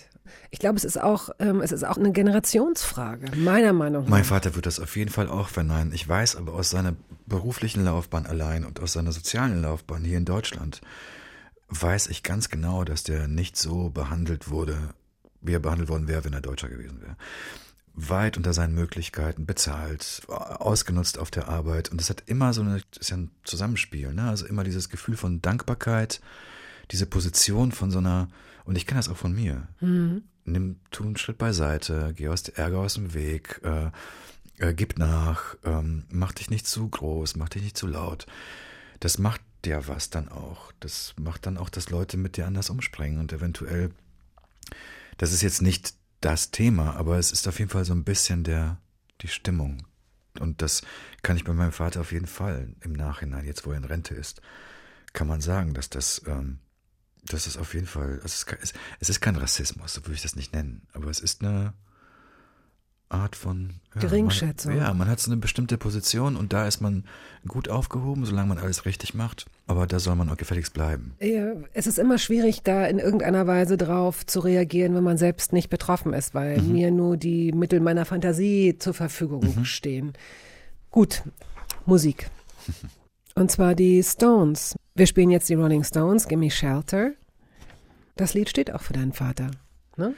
[0.49, 4.09] Ich glaube, es ist auch, ähm, es ist auch eine Generationsfrage, meiner Meinung nach.
[4.09, 5.93] Mein Vater wird das auf jeden Fall auch verneinen.
[5.93, 6.95] Ich weiß aber aus seiner
[7.26, 10.82] beruflichen Laufbahn allein und aus seiner sozialen Laufbahn hier in Deutschland,
[11.70, 14.78] weiß ich ganz genau, dass der nicht so behandelt wurde,
[15.41, 17.15] wie er behandelt worden wäre, wenn er Deutscher gewesen wäre.
[17.93, 21.89] Weit unter seinen Möglichkeiten, bezahlt, ausgenutzt auf der Arbeit.
[21.89, 24.29] Und es hat immer so eine, das ist ja ein Zusammenspiel, ne?
[24.29, 26.21] Also immer dieses Gefühl von Dankbarkeit,
[26.91, 28.29] diese Position von so einer,
[28.63, 29.67] und ich kenne das auch von mir.
[30.45, 33.91] Nimm, tu einen Schritt beiseite, geh aus der Ärger aus dem Weg, äh,
[34.57, 38.25] äh, gib nach, ähm, mach dich nicht zu groß, mach dich nicht zu laut.
[38.99, 40.71] Das macht ja was dann auch.
[40.79, 43.91] Das macht dann auch, dass Leute mit dir anders umspringen und eventuell,
[45.18, 48.43] das ist jetzt nicht das Thema, aber es ist auf jeden Fall so ein bisschen
[48.43, 48.78] der,
[49.22, 49.86] die Stimmung.
[50.39, 50.82] Und das
[51.24, 54.16] kann ich bei meinem Vater auf jeden Fall im Nachhinein, jetzt wo er in Rente
[54.16, 54.41] ist,
[55.14, 56.59] kann man sagen, dass das, ähm,
[57.24, 60.36] das ist auf jeden Fall, es ist, es ist kein Rassismus, so würde ich das
[60.36, 61.74] nicht nennen, aber es ist eine
[63.12, 64.74] Art von ja, Geringschätzung.
[64.74, 67.03] Man, ja, man hat so eine bestimmte Position und da ist man
[67.47, 69.45] gut aufgehoben, solange man alles richtig macht.
[69.68, 71.14] Aber da soll man auch gefälligst bleiben.
[71.20, 75.53] Ja, Es ist immer schwierig, da in irgendeiner Weise drauf zu reagieren, wenn man selbst
[75.53, 80.14] nicht betroffen ist, weil mir nur die Mittel meiner Fantasie zur Verfügung stehen.
[80.89, 81.24] Gut,
[81.86, 82.30] Musik.
[83.36, 84.76] Und zwar die Stones.
[84.93, 87.12] Wir spielen jetzt die Rolling Stones, Gimme Shelter.
[88.16, 89.51] Das Lied steht auch für deinen Vater.
[89.97, 90.14] Ne?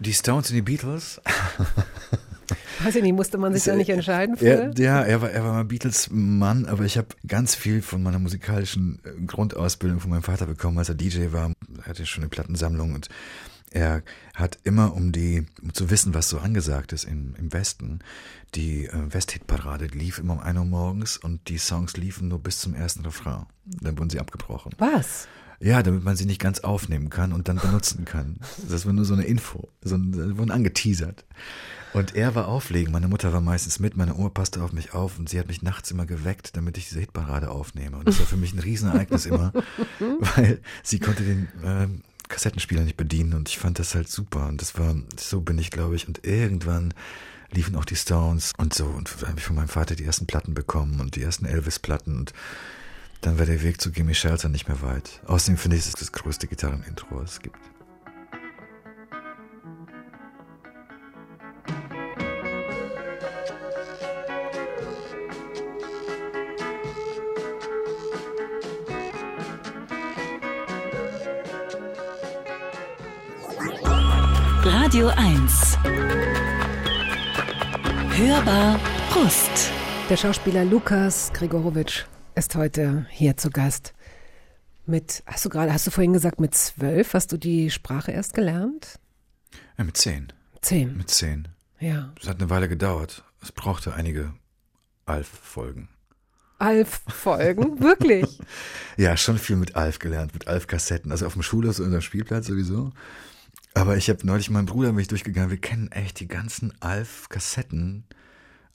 [0.00, 1.20] Die Stones und die Beatles.
[2.82, 4.82] Weiß ich nicht, musste man sich da nicht entscheiden Er, für?
[4.82, 9.00] ja, er war, er war mal Beatles-Mann, aber ich habe ganz viel von meiner musikalischen
[9.04, 11.52] äh, Grundausbildung von meinem Vater bekommen, als er DJ war.
[11.78, 13.08] Er hatte schon eine Plattensammlung und
[13.70, 14.02] er
[14.34, 17.98] hat immer, um die, um zu wissen, was so angesagt ist im, im Westen,
[18.54, 22.60] die äh, Westhit-Parade lief immer um 1 Uhr morgens und die Songs liefen nur bis
[22.60, 23.44] zum ersten Refrain.
[23.66, 24.72] Dann wurden sie abgebrochen.
[24.78, 25.28] Was?
[25.60, 28.36] Ja, damit man sie nicht ganz aufnehmen kann und dann benutzen kann.
[28.68, 29.68] Das war nur so eine Info.
[29.82, 31.24] So ein, sie wurden angeteasert.
[31.92, 32.92] Und er war auflegen.
[32.92, 33.96] Meine Mutter war meistens mit.
[33.96, 36.88] Meine Oma passte auf mich auf und sie hat mich nachts immer geweckt, damit ich
[36.88, 37.96] diese Hitparade aufnehme.
[37.96, 39.52] Und das war für mich ein Riesenereignis immer,
[40.36, 44.46] weil sie konnte den ähm, Kassettenspieler nicht bedienen und ich fand das halt super.
[44.46, 46.06] Und das war, so bin ich, glaube ich.
[46.06, 46.94] Und irgendwann
[47.50, 48.84] liefen auch die Stones und so.
[48.84, 52.16] Und dann habe ich von meinem Vater die ersten Platten bekommen und die ersten Elvis-Platten
[52.18, 52.32] und
[53.20, 55.20] dann wäre der Weg zu Gimme Shelter nicht mehr weit.
[55.26, 57.58] Außerdem finde ich, es ist das größte Gitarrenintro, was es gibt.
[74.64, 75.78] Radio 1
[78.16, 79.70] Hörbar Brust
[80.08, 82.04] der Schauspieler Lukas Grigorowitsch
[82.38, 83.94] ist heute hier zu Gast.
[84.86, 88.32] Mit, hast du gerade, hast du vorhin gesagt, mit zwölf hast du die Sprache erst
[88.32, 89.00] gelernt?
[89.76, 90.32] Ja, mit zehn.
[90.62, 90.96] Zehn.
[90.96, 91.48] Mit zehn.
[91.80, 92.14] Ja.
[92.20, 93.24] Es hat eine Weile gedauert.
[93.42, 94.32] Es brauchte einige
[95.04, 95.88] Alf-Folgen.
[96.58, 98.38] Alf-Folgen, wirklich.
[98.96, 101.10] Ja, schon viel mit Alf gelernt, mit Alf-Kassetten.
[101.12, 102.92] Also auf dem Schulhof, unserem Spielplatz sowieso.
[103.74, 105.50] Aber ich habe neulich meinen Bruder mich durchgegangen.
[105.50, 108.04] Wir kennen echt die ganzen Alf-Kassetten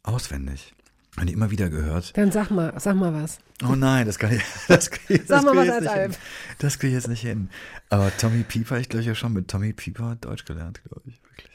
[0.02, 0.74] auswendig.
[1.20, 2.18] Und die immer wieder gehört.
[2.18, 3.38] Dann sag mal, sag mal was.
[3.64, 6.10] Oh nein, das kann ich, das krieg, ich- Sag das mal ich was jetzt als
[6.10, 6.26] nicht hin.
[6.60, 7.50] Das kriege ich jetzt nicht hin.
[7.90, 11.52] Aber Tommy Pieper, ich glaube ja schon mit Tommy Pieper Deutsch gelernt, glaube ich, wirklich.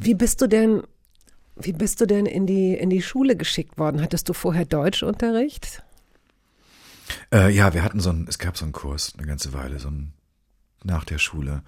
[0.00, 0.82] Wie bist du denn,
[1.56, 4.00] wie bist du denn in die, in die Schule geschickt worden?
[4.00, 5.82] Hattest du vorher Deutschunterricht?
[7.32, 9.88] Äh, ja, wir hatten so einen, es gab so einen Kurs eine ganze Weile, so
[9.90, 10.12] ein
[10.84, 11.62] nach der Schule.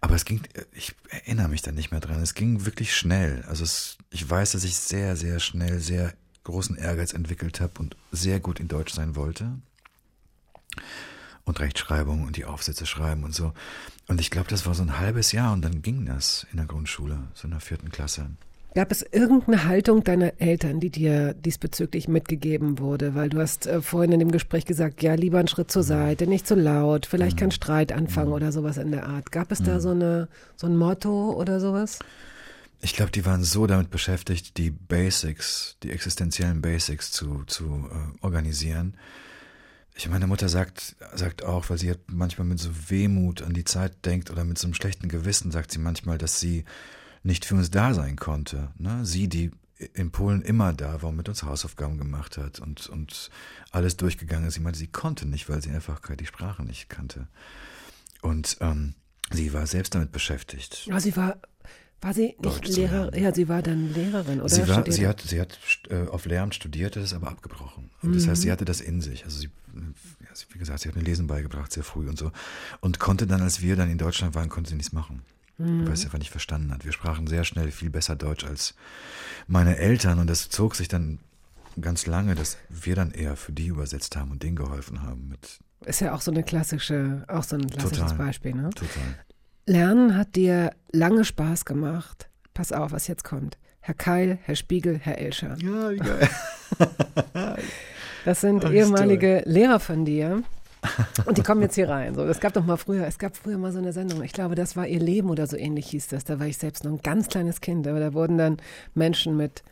[0.00, 0.42] Aber es ging,
[0.72, 2.20] ich erinnere mich da nicht mehr dran.
[2.20, 3.44] Es ging wirklich schnell.
[3.48, 6.12] Also es, ich weiß, dass ich sehr, sehr schnell sehr
[6.44, 9.58] großen Ehrgeiz entwickelt habe und sehr gut in Deutsch sein wollte.
[11.44, 13.52] Und Rechtschreibung und die Aufsätze schreiben und so.
[14.08, 16.66] Und ich glaube, das war so ein halbes Jahr und dann ging das in der
[16.66, 18.30] Grundschule, so in der vierten Klasse.
[18.72, 23.16] Gab es irgendeine Haltung deiner Eltern, die dir diesbezüglich mitgegeben wurde?
[23.16, 26.28] Weil du hast äh, vorhin in dem Gespräch gesagt, ja, lieber einen Schritt zur Seite,
[26.28, 29.32] nicht so laut, vielleicht kein Streit anfangen oder sowas in der Art.
[29.32, 31.98] Gab es da so, eine, so ein Motto oder sowas?
[32.80, 38.24] Ich glaube, die waren so damit beschäftigt, die Basics, die existenziellen Basics zu, zu äh,
[38.24, 38.96] organisieren.
[39.94, 43.64] Ich meine Mutter sagt, sagt auch, weil sie halt manchmal mit so Wehmut an die
[43.64, 46.64] Zeit denkt oder mit so einem schlechten Gewissen, sagt sie manchmal, dass sie
[47.22, 48.70] nicht für uns da sein konnte.
[48.78, 49.04] Ne?
[49.04, 49.50] Sie, die
[49.94, 53.30] in Polen immer da war und mit uns Hausaufgaben gemacht hat und, und
[53.70, 54.54] alles durchgegangen ist.
[54.54, 57.28] Sie meinte, sie konnte nicht, weil sie einfach die Sprache nicht kannte.
[58.22, 58.94] Und ähm,
[59.30, 60.86] sie war selbst damit beschäftigt.
[60.86, 61.36] Ja, sie war,
[62.02, 63.22] war sie nicht Lehrerin?
[63.22, 64.48] Ja, sie war dann Lehrerin, oder?
[64.48, 65.58] Sie, war, sie hat, sie hat
[65.90, 67.90] äh, auf Lehramt studiert, das ist aber abgebrochen.
[68.02, 68.30] Und das Mhm.
[68.30, 69.24] heißt, sie hatte das in sich.
[69.24, 72.32] Also sie, ja, sie- wie gesagt, sie hat mir Lesen beigebracht, sehr früh und so.
[72.80, 75.22] Und konnte dann, als wir dann in Deutschland waren, konnte sie nichts machen.
[75.58, 75.86] Mhm.
[75.86, 76.84] Weil sie einfach nicht verstanden hat.
[76.86, 78.74] Wir sprachen sehr schnell viel besser Deutsch als
[79.46, 80.18] meine Eltern.
[80.18, 81.18] Und das zog sich dann
[81.80, 85.28] ganz lange, dass wir dann eher für die übersetzt haben und denen geholfen haben.
[85.28, 88.16] Mit Ist ja auch so eine klassische, auch so ein klassisches Total.
[88.16, 88.70] Beispiel, ne?
[88.70, 89.16] total.
[89.66, 92.28] Lernen hat dir lange Spaß gemacht.
[92.54, 93.58] Pass auf, was jetzt kommt.
[93.80, 95.56] Herr Keil, Herr Spiegel, Herr Elscher.
[95.62, 96.28] Ja, wie geil.
[98.26, 100.42] Das sind ist ehemalige Lehrer von dir.
[101.24, 102.14] Und die kommen jetzt hier rein.
[102.14, 104.22] So, das gab doch mal früher, es gab früher mal so eine Sendung.
[104.22, 106.24] Ich glaube, das war ihr Leben oder so ähnlich hieß das.
[106.24, 108.58] Da war ich selbst noch ein ganz kleines Kind, aber da wurden dann
[108.94, 109.62] Menschen mit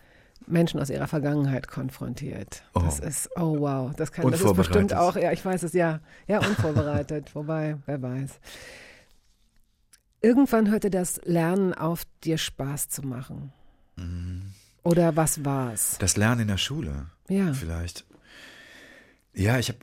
[0.47, 2.63] Menschen aus ihrer Vergangenheit konfrontiert.
[2.73, 3.05] Das Oh.
[3.07, 6.39] ist, oh wow, das kann das ist bestimmt auch, ja, ich weiß es, ja, ja,
[6.39, 8.31] unvorbereitet, wobei, wer weiß.
[10.21, 13.53] Irgendwann hörte das Lernen auf, dir Spaß zu machen.
[13.97, 14.53] Mhm.
[14.83, 15.97] Oder was war's?
[15.99, 17.07] Das Lernen in der Schule.
[17.29, 17.53] Ja.
[17.53, 18.05] Vielleicht.
[19.35, 19.79] Ja, ich habe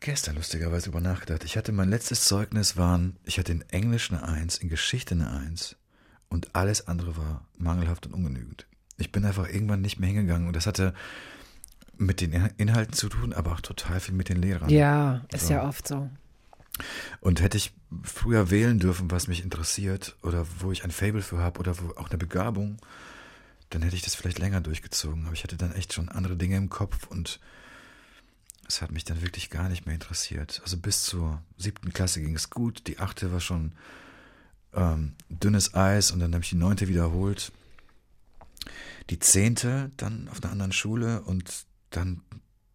[0.00, 1.44] gestern lustigerweise über nachgedacht.
[1.44, 5.30] Ich hatte mein letztes Zeugnis waren, ich hatte in Englisch eine Eins, in Geschichte eine
[5.30, 5.76] Eins
[6.28, 8.66] und alles andere war mangelhaft und ungenügend.
[8.96, 10.94] Ich bin einfach irgendwann nicht mehr hingegangen und das hatte
[11.96, 14.68] mit den Inhalten zu tun, aber auch total viel mit den Lehrern.
[14.68, 15.54] Ja, ist So.
[15.54, 16.08] ja oft so.
[17.20, 17.72] Und hätte ich
[18.02, 21.90] früher wählen dürfen, was mich interessiert oder wo ich ein Fable für habe oder wo
[21.96, 22.78] auch eine Begabung,
[23.70, 25.24] dann hätte ich das vielleicht länger durchgezogen.
[25.24, 27.40] Aber ich hatte dann echt schon andere Dinge im Kopf und
[28.66, 30.60] es hat mich dann wirklich gar nicht mehr interessiert.
[30.62, 33.72] Also bis zur siebten Klasse ging es gut, die achte war schon
[34.74, 37.52] ähm, dünnes Eis und dann habe ich die neunte wiederholt.
[39.08, 42.20] Die zehnte dann auf einer anderen Schule und dann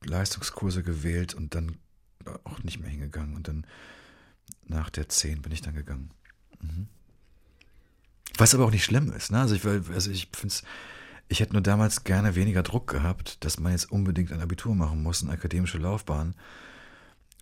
[0.04, 1.78] Leistungskurse gewählt und dann
[2.44, 3.36] auch nicht mehr hingegangen.
[3.36, 3.66] Und dann
[4.68, 6.12] nach der 10 bin ich dann gegangen.
[6.62, 6.88] Mhm.
[8.38, 9.32] Was aber auch nicht schlimm ist.
[9.32, 9.40] Ne?
[9.40, 10.64] Also ich, also ich finde es,
[11.28, 15.04] ich hätte nur damals gerne weniger Druck gehabt, dass man jetzt unbedingt ein Abitur machen
[15.04, 16.36] muss, eine akademische Laufbahn.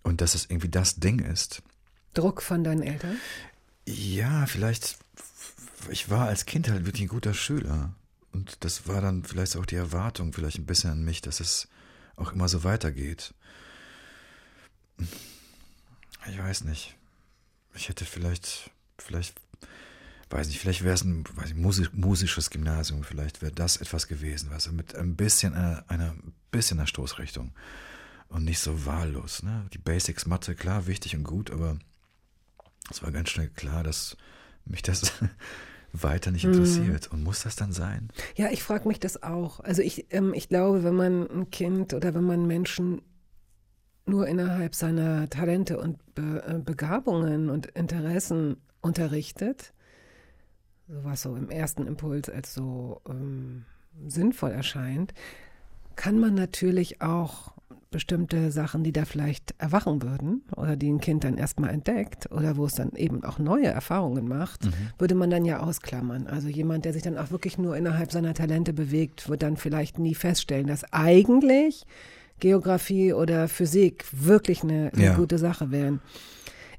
[0.02, 1.62] Und dass es irgendwie das Ding ist.
[2.14, 3.16] Druck von deinen Eltern?
[3.86, 4.98] Ja, vielleicht,
[5.90, 7.94] ich war als Kind halt wirklich ein guter Schüler.
[8.32, 11.68] Und das war dann vielleicht auch die Erwartung, vielleicht ein bisschen an mich, dass es
[12.16, 13.34] auch immer so weitergeht.
[14.98, 16.96] Ich weiß nicht.
[17.74, 19.34] Ich hätte vielleicht, vielleicht,
[20.30, 24.08] weiß nicht, vielleicht wäre es ein weiß nicht, Musi musisches Gymnasium, vielleicht wäre das etwas
[24.08, 26.14] gewesen, was mit ein bisschen einer, einer
[26.50, 27.52] bisschen einer Stoßrichtung
[28.28, 29.42] und nicht so wahllos.
[29.42, 29.66] Ne?
[29.72, 31.78] Die Basics Mathe, klar, wichtig und gut, aber
[32.90, 34.16] es war ganz schnell klar, dass
[34.64, 35.12] mich das
[35.92, 37.10] weiter nicht interessiert.
[37.10, 38.08] Und muss das dann sein?
[38.36, 39.60] Ja, ich frage mich das auch.
[39.60, 43.02] Also ich, ähm, ich glaube, wenn man ein Kind oder wenn man Menschen
[44.06, 49.72] nur innerhalb seiner Talente und Be äh, Begabungen und Interessen unterrichtet,
[50.88, 53.64] sowas so im ersten Impuls als so ähm,
[54.06, 55.14] sinnvoll erscheint,
[55.96, 57.52] kann man natürlich auch
[57.92, 62.56] bestimmte Sachen, die da vielleicht erwachen würden oder die ein Kind dann erstmal entdeckt oder
[62.56, 64.64] wo es dann eben auch neue Erfahrungen macht,
[64.98, 66.26] würde man dann ja ausklammern.
[66.26, 69.98] Also jemand, der sich dann auch wirklich nur innerhalb seiner Talente bewegt, wird dann vielleicht
[69.98, 71.86] nie feststellen, dass eigentlich
[72.42, 75.14] Geografie oder Physik wirklich eine, eine Ja.
[75.14, 76.00] gute Sache wären.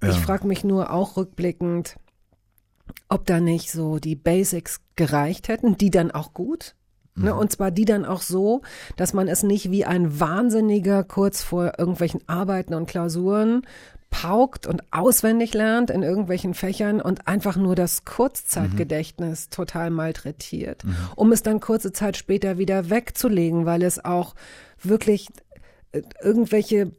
[0.03, 0.09] Ja.
[0.09, 1.95] Ich frage mich nur auch rückblickend,
[3.07, 6.75] ob da nicht so die Basics gereicht hätten, die dann auch gut.
[7.15, 7.23] Mhm.
[7.25, 8.61] Ne, und zwar die dann auch so,
[8.97, 13.61] dass man es nicht wie ein Wahnsinniger kurz vor irgendwelchen Arbeiten und Klausuren
[14.09, 20.83] paukt und auswendig lernt in irgendwelchen Fächern und einfach nur das Kurzzeitgedächtnis total malträtiert,
[21.15, 24.35] um es dann kurze Zeit später wieder wegzulegen, weil es auch
[24.83, 25.29] wirklich
[26.21, 26.91] irgendwelche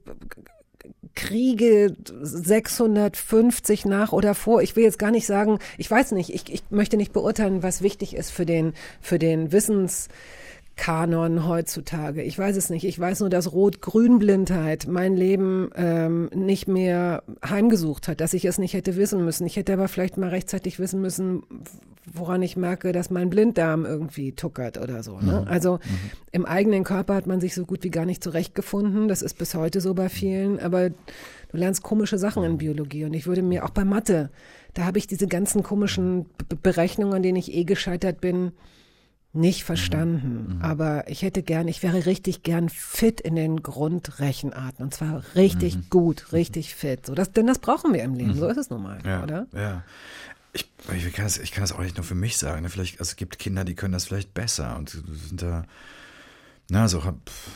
[1.14, 4.62] Kriege 650 nach oder vor.
[4.62, 7.82] Ich will jetzt gar nicht sagen, ich weiß nicht, ich, ich möchte nicht beurteilen, was
[7.82, 9.52] wichtig ist für den, für den
[10.84, 12.22] Wissenskanon heutzutage.
[12.22, 12.84] Ich weiß es nicht.
[12.84, 18.58] Ich weiß nur, dass Rot-Grün-Blindheit mein Leben ähm, nicht mehr heimgesucht hat, dass ich es
[18.58, 19.46] nicht hätte wissen müssen.
[19.46, 21.42] Ich hätte aber vielleicht mal rechtzeitig wissen müssen,
[22.12, 25.18] woran ich merke, dass mein Blinddarm irgendwie tuckert oder so.
[25.20, 25.46] Ne?
[25.48, 25.78] Also
[26.32, 29.08] im eigenen Körper hat man sich so gut wie gar nicht zurechtgefunden.
[29.08, 30.60] Das ist bis heute so bei vielen.
[30.60, 33.04] Aber du lernst komische Sachen in Biologie.
[33.04, 34.30] Und ich würde mir auch bei Mathe,
[34.74, 36.26] da habe ich diese ganzen komischen
[36.62, 38.52] Berechnungen, an denen ich eh gescheitert bin,
[39.34, 40.58] nicht verstanden.
[40.62, 44.84] Aber ich hätte gern, ich wäre richtig gern fit in den Grundrechenarten.
[44.84, 47.06] Und zwar richtig gut, richtig fit.
[47.06, 48.34] So, das, denn das brauchen wir im Leben.
[48.34, 49.46] So ist es nun mal, Ja, oder?
[49.52, 49.82] ja.
[50.52, 52.62] Ich, ich, kann das, ich kann das auch nicht nur für mich sagen.
[52.62, 52.70] ne?
[52.70, 55.64] Vielleicht, also es gibt Kinder, die können das vielleicht besser und sind da,
[56.70, 57.50] na, so, pff,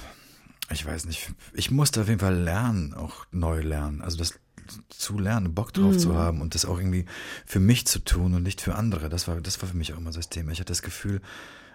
[0.73, 1.33] ich weiß nicht.
[1.53, 4.03] Ich musste auf jeden Fall lernen, auch neu lernen.
[4.03, 4.35] Also das
[4.91, 5.99] zu lernen, Bock drauf Mhm.
[5.99, 7.07] zu haben und das auch irgendwie
[7.47, 9.09] für mich zu tun und nicht für andere.
[9.09, 10.51] Das war, das war für mich auch immer so das Thema.
[10.53, 11.21] Ich hatte das Gefühl,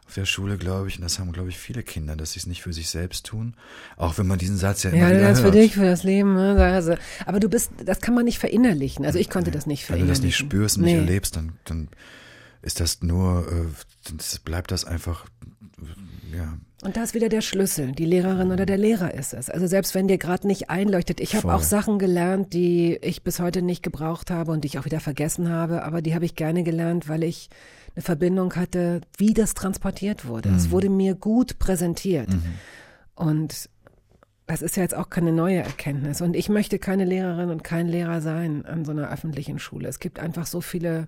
[0.07, 2.45] auf der Schule, glaube ich, und das haben, glaube ich, viele Kinder, dass sie es
[2.45, 3.55] nicht für sich selbst tun.
[3.97, 5.55] Auch wenn man diesen Satz ja immer Ja, wieder das für hört.
[5.55, 6.33] dich, für das Leben.
[6.35, 6.55] Ne?
[6.63, 6.95] Also,
[7.25, 9.05] aber du bist, das kann man nicht verinnerlichen.
[9.05, 10.21] Also ich konnte das nicht Wenn du verinnerlichen.
[10.21, 10.99] das nicht spürst und nicht Nee.
[10.99, 11.87] erlebst, dann, dann
[12.61, 13.65] ist das nur, äh,
[14.09, 15.25] dann bleibt das einfach,
[16.35, 16.57] ja.
[16.83, 17.93] Und da ist wieder der Schlüssel.
[17.93, 19.49] Die Lehrerin oder der Lehrer ist es.
[19.49, 21.21] Also selbst wenn dir gerade nicht einleuchtet.
[21.21, 24.79] Ich habe auch Sachen gelernt, die ich bis heute nicht gebraucht habe und die ich
[24.79, 25.83] auch wieder vergessen habe.
[25.83, 27.49] Aber die habe ich gerne gelernt, weil ich
[27.95, 30.49] eine Verbindung hatte, wie das transportiert wurde.
[30.49, 30.55] Mhm.
[30.55, 32.29] Es wurde mir gut präsentiert.
[33.15, 33.69] Und
[34.47, 36.21] das ist ja jetzt auch keine neue Erkenntnis.
[36.21, 39.87] Und ich möchte keine Lehrerin und kein Lehrer sein an so einer öffentlichen Schule.
[39.87, 41.07] Es gibt einfach so viele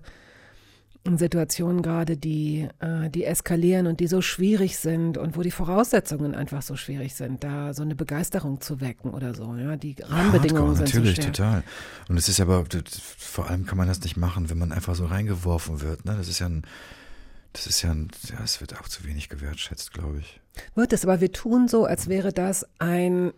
[1.16, 6.34] Situationen gerade, die, äh, die eskalieren und die so schwierig sind und wo die Voraussetzungen
[6.34, 9.54] einfach so schwierig sind, da so eine Begeisterung zu wecken oder so.
[9.54, 11.62] Ja, die Rahmenbedingungen Hardcore, sind natürlich, so total.
[12.08, 12.64] Und es ist aber,
[13.18, 16.04] vor allem kann man das nicht machen, wenn man einfach so reingeworfen wird.
[16.04, 16.16] Ne?
[16.16, 16.62] Das ist ja ein,
[17.52, 20.40] das ist ja ein, ja, es wird auch zu wenig gewertschätzt, glaube ich.
[20.74, 23.32] Wird es, aber wir tun so, als wäre das ein,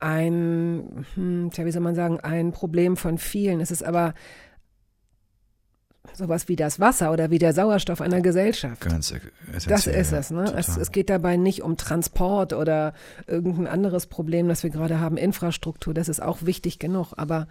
[0.00, 3.60] ein, hm, tja, wie soll man sagen, ein Problem von vielen.
[3.60, 4.14] Es ist aber
[6.14, 8.80] sowas wie das Wasser oder wie der Sauerstoff einer Gesellschaft.
[8.82, 9.20] Ganz e-
[9.68, 10.52] Das ist es, ne?
[10.56, 12.92] Es, es geht dabei nicht um Transport oder
[13.26, 17.46] irgendein anderes Problem, das wir gerade haben, Infrastruktur, das ist auch wichtig genug, aber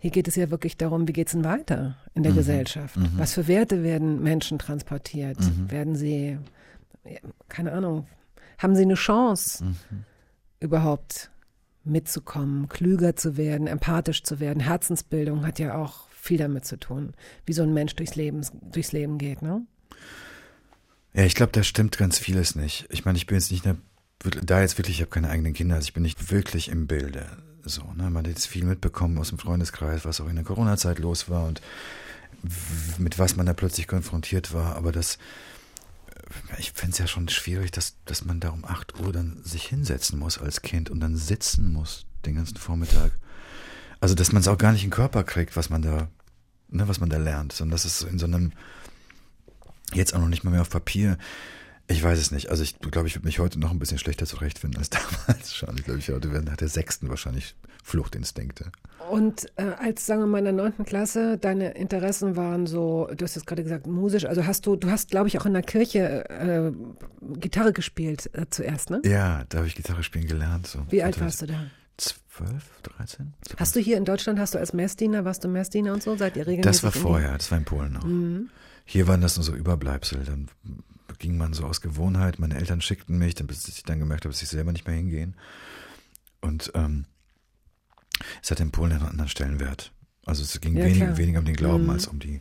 [0.00, 2.24] hier geht es ja wirklich darum, wie geht's denn weiter in Mhm.
[2.24, 2.96] der Gesellschaft?
[3.16, 5.38] Was für Werte werden Menschen transportiert?
[5.40, 5.70] Mhm.
[5.70, 6.38] Werden sie,
[7.48, 8.06] keine Ahnung,
[8.58, 9.76] haben sie eine Chance, Mhm.
[10.60, 11.30] überhaupt
[11.84, 14.60] mitzukommen, klüger zu werden, empathisch zu werden?
[14.60, 17.14] Herzensbildung hat ja auch viel damit zu tun,
[17.46, 19.62] wie so ein Mensch durchs Leben, durchs Leben geht, ne?
[21.14, 22.86] Ja, ich glaube, da stimmt ganz vieles nicht.
[22.90, 23.78] Ich meine, ich bin jetzt nicht eine,
[24.44, 27.26] da jetzt wirklich, ich habe keine eigenen Kinder, also ich bin nicht wirklich im Bilde.
[27.64, 28.10] So, ne?
[28.10, 31.46] Man hat jetzt viel mitbekommen aus dem Freundeskreis, was auch in der Corona-Zeit los war
[31.46, 31.60] und
[32.98, 34.76] mit was man da plötzlich konfrontiert war.
[34.76, 35.18] Aber das,
[36.58, 39.66] ich finde es ja schon schwierig, dass, dass man da um 8 Uhr dann sich
[39.66, 43.12] hinsetzen muss als Kind und dann sitzen muss den ganzen Vormittag.
[44.00, 46.08] Also, dass man es auch gar nicht in den Körper kriegt, was man da,
[46.68, 48.52] ne, was man da lernt, sondern dass es in so einem,
[49.94, 51.18] jetzt auch noch nicht mal mehr auf Papier.
[51.90, 52.50] Ich weiß es nicht.
[52.50, 54.90] Also ich glaube, ich würde mich heute noch ein bisschen schlechter zurechtfinden als
[55.26, 55.76] damals schon.
[55.78, 58.70] Ich glaube, ich heute wäre nach der sechsten wahrscheinlich Fluchtinstinkte.
[59.10, 63.24] Und äh, als, sagen wir mal, in der neunten Klasse, deine Interessen waren so, du
[63.24, 65.62] hast jetzt gerade gesagt, musisch, also hast du, du hast, glaube ich, auch in der
[65.62, 66.72] Kirche äh,
[67.38, 69.00] Gitarre gespielt äh, zuerst, ne?
[69.06, 70.66] Ja, da habe ich Gitarre spielen gelernt.
[70.66, 70.80] So.
[70.90, 71.70] Wie alt warst du da?
[72.38, 73.34] Zwölf, dreizehn?
[73.56, 76.16] Hast du hier in Deutschland, hast du als Messdiener, warst du Messdiener und so?
[76.16, 76.82] Seid ihr regelmäßig?
[76.82, 78.04] Das war vorher, das war in Polen noch.
[78.04, 78.48] Mhm.
[78.84, 80.24] Hier waren das nur so Überbleibsel.
[80.24, 80.48] Dann
[81.18, 82.38] ging man so aus Gewohnheit.
[82.38, 84.96] Meine Eltern schickten mich, dann, bis ich dann gemerkt habe, dass ich selber nicht mehr
[84.96, 85.34] hingehen.
[86.40, 87.04] Und ähm,
[88.42, 89.92] es hat in Polen einen anderen Stellenwert.
[90.24, 91.90] Also es ging Ja, wenig, weniger um den Glauben Mhm.
[91.90, 92.40] als um die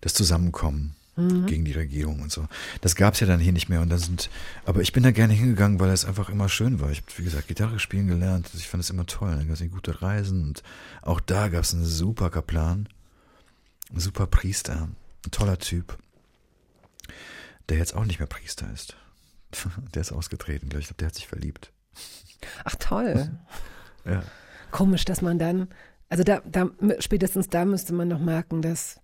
[0.00, 0.96] das Zusammenkommen.
[1.14, 2.48] Gegen die Regierung und so.
[2.80, 3.82] Das gab es ja dann hier nicht mehr.
[3.82, 4.30] Und dann sind,
[4.64, 6.90] aber ich bin da gerne hingegangen, weil es einfach immer schön war.
[6.90, 8.50] Ich habe, wie gesagt, Gitarre spielen gelernt.
[8.54, 9.30] Ich fand es immer toll.
[9.30, 10.62] Dann gab es gute Reisen und
[11.02, 12.88] auch da gab es einen super Kaplan,
[13.90, 14.88] einen super Priester,
[15.26, 15.98] ein toller Typ,
[17.68, 18.96] der jetzt auch nicht mehr Priester ist.
[19.94, 20.84] Der ist ausgetreten, glaube ich.
[20.84, 21.72] Ich glaube, der hat sich verliebt.
[22.64, 23.30] Ach toll.
[24.04, 24.24] Ja.
[24.72, 25.68] Komisch, dass man dann,
[26.08, 28.98] also da, da spätestens da müsste man noch merken, dass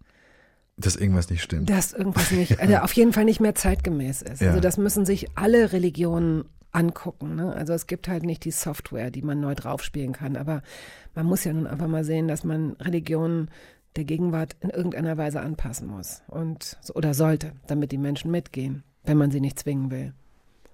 [0.79, 1.69] Dass irgendwas nicht stimmt.
[1.69, 4.41] dass irgendwas nicht, also auf jeden Fall nicht mehr zeitgemäß ist.
[4.41, 4.49] Ja.
[4.49, 7.35] Also das müssen sich alle Religionen angucken.
[7.35, 7.53] Ne?
[7.55, 10.37] Also es gibt halt nicht die Software, die man neu draufspielen kann.
[10.37, 10.63] Aber
[11.15, 13.51] man muss ja nun einfach mal sehen, dass man Religionen
[13.97, 19.17] der Gegenwart in irgendeiner Weise anpassen muss und oder sollte, damit die Menschen mitgehen, wenn
[19.17, 20.13] man sie nicht zwingen will.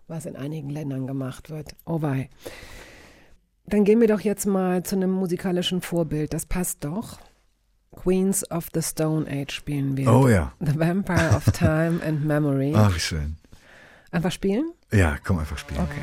[0.09, 1.75] Was in einigen Ländern gemacht wird.
[1.87, 2.29] Oh wei.
[3.67, 6.35] Dann gehen wir doch jetzt mal zu einem musikalischen Vorbild.
[6.35, 7.19] Das passt doch.
[7.95, 10.09] Queens of the Stone Age spielen wir.
[10.09, 10.53] Oh ja.
[10.61, 12.73] The Vampire of Time and Memory.
[12.77, 13.37] Ach, wie schön.
[14.11, 14.73] Einfach spielen?
[14.93, 15.81] Ja, komm einfach spielen.
[15.81, 16.03] Okay.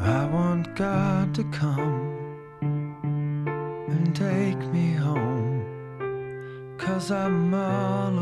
[0.00, 2.12] I want God to come
[3.88, 5.64] and take me home.
[6.78, 8.21] Cause I'm all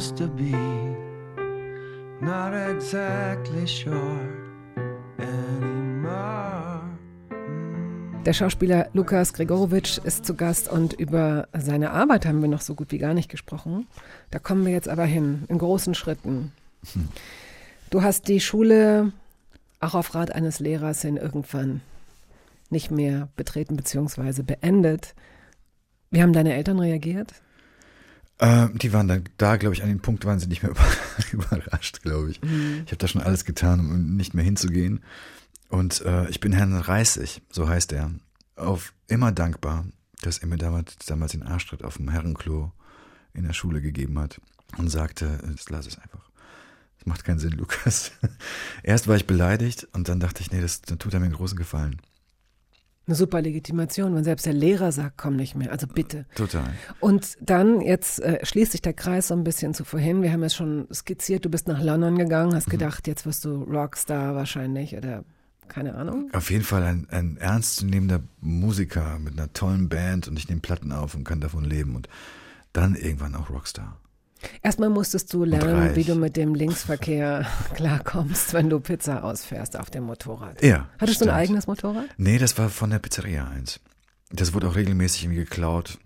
[0.00, 0.52] supposed to be?
[2.20, 4.20] Not exactly sure
[5.18, 6.82] anymore.
[7.30, 8.24] Mm.
[8.24, 12.74] Der Schauspieler Lukas Gregorowitsch ist zu Gast und über seine Arbeit haben wir noch so
[12.74, 13.86] gut wie gar nicht gesprochen.
[14.30, 16.52] Da kommen wir jetzt aber hin, in großen Schritten.
[17.90, 19.12] Du hast die Schule
[19.80, 21.80] auch auf Rat eines Lehrers hin irgendwann
[22.68, 24.42] nicht mehr betreten bzw.
[24.42, 25.14] beendet.
[26.10, 27.34] Wie haben deine Eltern reagiert?
[28.40, 30.70] Ähm, die waren dann da, glaube ich, an dem Punkt waren sie nicht mehr
[31.32, 32.40] über- überrascht, glaube ich.
[32.42, 35.00] Ich habe da schon alles getan, um nicht mehr hinzugehen.
[35.68, 38.10] Und äh, ich bin Herrn Reißig, so heißt er,
[38.56, 39.84] auf immer dankbar,
[40.22, 42.72] dass er mir damals, damals den Arschtritt auf dem Herrenklo
[43.34, 44.40] in der Schule gegeben hat
[44.76, 46.28] und sagte, das lass es einfach.
[46.98, 48.10] Das macht keinen Sinn, Lukas.
[48.82, 51.34] Erst war ich beleidigt und dann dachte ich, nee, das, dann tut er mir einen
[51.36, 52.00] großen Gefallen.
[53.10, 56.26] Eine super Legitimation, wenn selbst der Lehrer sagt, komm nicht mehr, also bitte.
[56.36, 56.72] Total.
[57.00, 60.22] Und dann, jetzt äh, schließt sich der Kreis so ein bisschen zu vorhin.
[60.22, 63.64] Wir haben es schon skizziert, du bist nach London gegangen, hast gedacht, jetzt wirst du
[63.64, 65.24] Rockstar wahrscheinlich oder
[65.66, 66.30] keine Ahnung.
[66.32, 70.92] Auf jeden Fall ein, ein ernstzunehmender Musiker mit einer tollen Band und ich nehme Platten
[70.92, 72.08] auf und kann davon leben und
[72.72, 73.96] dann irgendwann auch Rockstar.
[74.62, 79.90] Erstmal musstest du lernen, wie du mit dem Linksverkehr klarkommst, wenn du Pizza ausfährst auf
[79.90, 80.62] dem Motorrad.
[80.62, 80.88] Ja.
[80.98, 81.32] Hattest du ein stimmt.
[81.32, 82.06] eigenes Motorrad?
[82.16, 83.80] Nee, das war von der Pizzeria eins.
[84.30, 85.98] Das wurde auch regelmäßig irgendwie geklaut.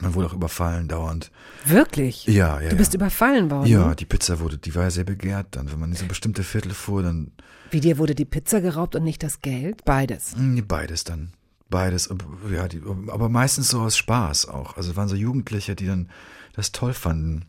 [0.00, 1.30] Man wurde auch überfallen dauernd.
[1.64, 2.26] Wirklich?
[2.26, 2.68] Ja, ja.
[2.68, 2.98] Du bist ja.
[2.98, 3.66] überfallen worden?
[3.66, 5.72] Ja, die Pizza wurde, die war ja sehr begehrt dann.
[5.72, 7.32] Wenn man in so bestimmte Viertel fuhr, dann
[7.70, 9.84] Wie dir wurde die Pizza geraubt und nicht das Geld?
[9.86, 10.34] Beides.
[10.36, 11.32] mh, beides dann.
[11.68, 14.76] Beides, aber- ja, die, aber meistens so aus Spaß auch.
[14.76, 16.10] Also es waren so Jugendliche, die dann
[16.54, 17.46] das toll fanden,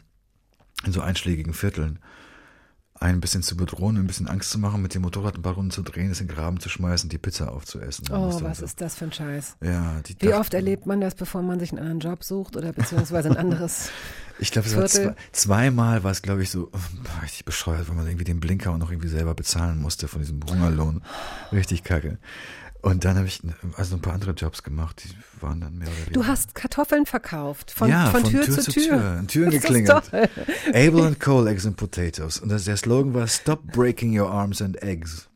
[0.85, 1.99] in so einschlägigen Vierteln.
[2.99, 5.53] Einen ein bisschen zu bedrohen, ein bisschen Angst zu machen, mit dem Motorrad ein paar
[5.53, 8.05] Runden zu drehen, es in den Graben zu schmeißen, die Pizza aufzuessen.
[8.11, 9.57] Oh, was so- ist das für ein Scheiß?
[9.61, 12.55] Ja, die Wie dachten- oft erlebt man das, bevor man sich einen anderen Job sucht
[12.57, 13.89] oder beziehungsweise ein anderes?
[14.39, 17.95] Ich glaube, es war zwei, zweimal war es, glaube ich, so boah, richtig bescheuert, weil
[17.95, 21.01] man irgendwie den Blinker auch noch irgendwie selber bezahlen musste von diesem Hungerlohn.
[21.51, 22.19] Richtig kacke.
[22.87, 23.41] Und dann habe ich
[23.75, 26.11] also ein paar andere Jobs gemacht, die waren dann mehr oder weniger.
[26.13, 27.71] Du hast Kartoffeln verkauft.
[27.71, 28.93] Von, ja, von, Tür, zu Tür.
[28.93, 30.09] An Türen geklingelt.
[30.73, 32.39] Able and Coal Eggs and Potatoes.
[32.39, 35.27] Und das, der Slogan war Stop breaking your arms and eggs.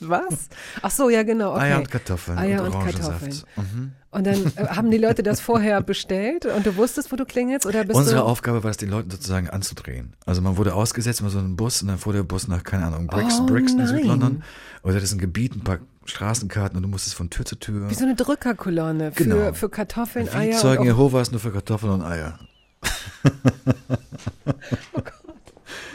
[0.00, 0.48] Was?
[0.80, 1.54] Ach so, ja genau.
[1.54, 1.62] Okay.
[1.62, 3.20] Eier und Kartoffeln Eier und und Orangensaft.
[3.20, 3.42] Kartoffeln.
[3.56, 3.92] Mhm.
[4.10, 7.66] Und dann äh, haben die Leute das vorher bestellt und du wusstest, wo du klingelst?
[7.66, 10.14] Oder bist Unsere du Aufgabe war es, den Leuten sozusagen anzudrehen.
[10.24, 12.86] Also man wurde ausgesetzt mit so einem Bus und dann fuhr der Bus nach, keine
[12.86, 13.86] Ahnung, Brixton, Oh Brixton.
[13.86, 14.42] Südlondon.
[14.84, 17.88] Oder das ist ein Gebiet, ein paar Straßenkarten und du musstest von Tür zu Tür.
[17.90, 19.52] wie so eine Drückerkolonne für, Genau.
[19.52, 22.38] für Kartoffeln, Eier Zeugen und Jehovas nur für Kartoffeln und Eier.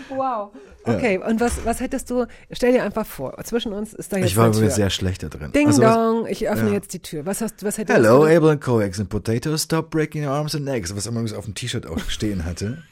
[0.09, 0.51] Wow.
[0.85, 4.27] Okay, und was, was hättest du, stell dir einfach vor, zwischen uns ist da jetzt
[4.27, 5.51] Ich war übrigens sehr schlecht da drin.
[5.53, 6.73] Ding Also dong, ich öffne ja.
[6.75, 7.25] jetzt die Tür.
[7.25, 8.35] Was hast was hättest Hello, du?
[8.35, 8.81] Able and Co.
[8.81, 10.93] Eggs and Potatoes, stop breaking your arms and eggs.
[10.95, 12.83] Was immer übrigens auf dem T-Shirt auch stehen hatte.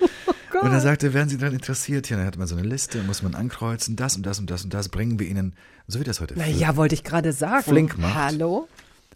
[0.00, 2.06] Oh und er sagte, wären Sie daran interessiert?
[2.06, 4.64] Hier, dann hatte man so eine Liste, muss man ankreuzen, das und das und das
[4.64, 5.54] und das bringen wir Ihnen,
[5.86, 7.62] so wie das heute Naja, wollte ich gerade sagen.
[7.62, 8.14] Flink macht.
[8.14, 8.68] Hallo?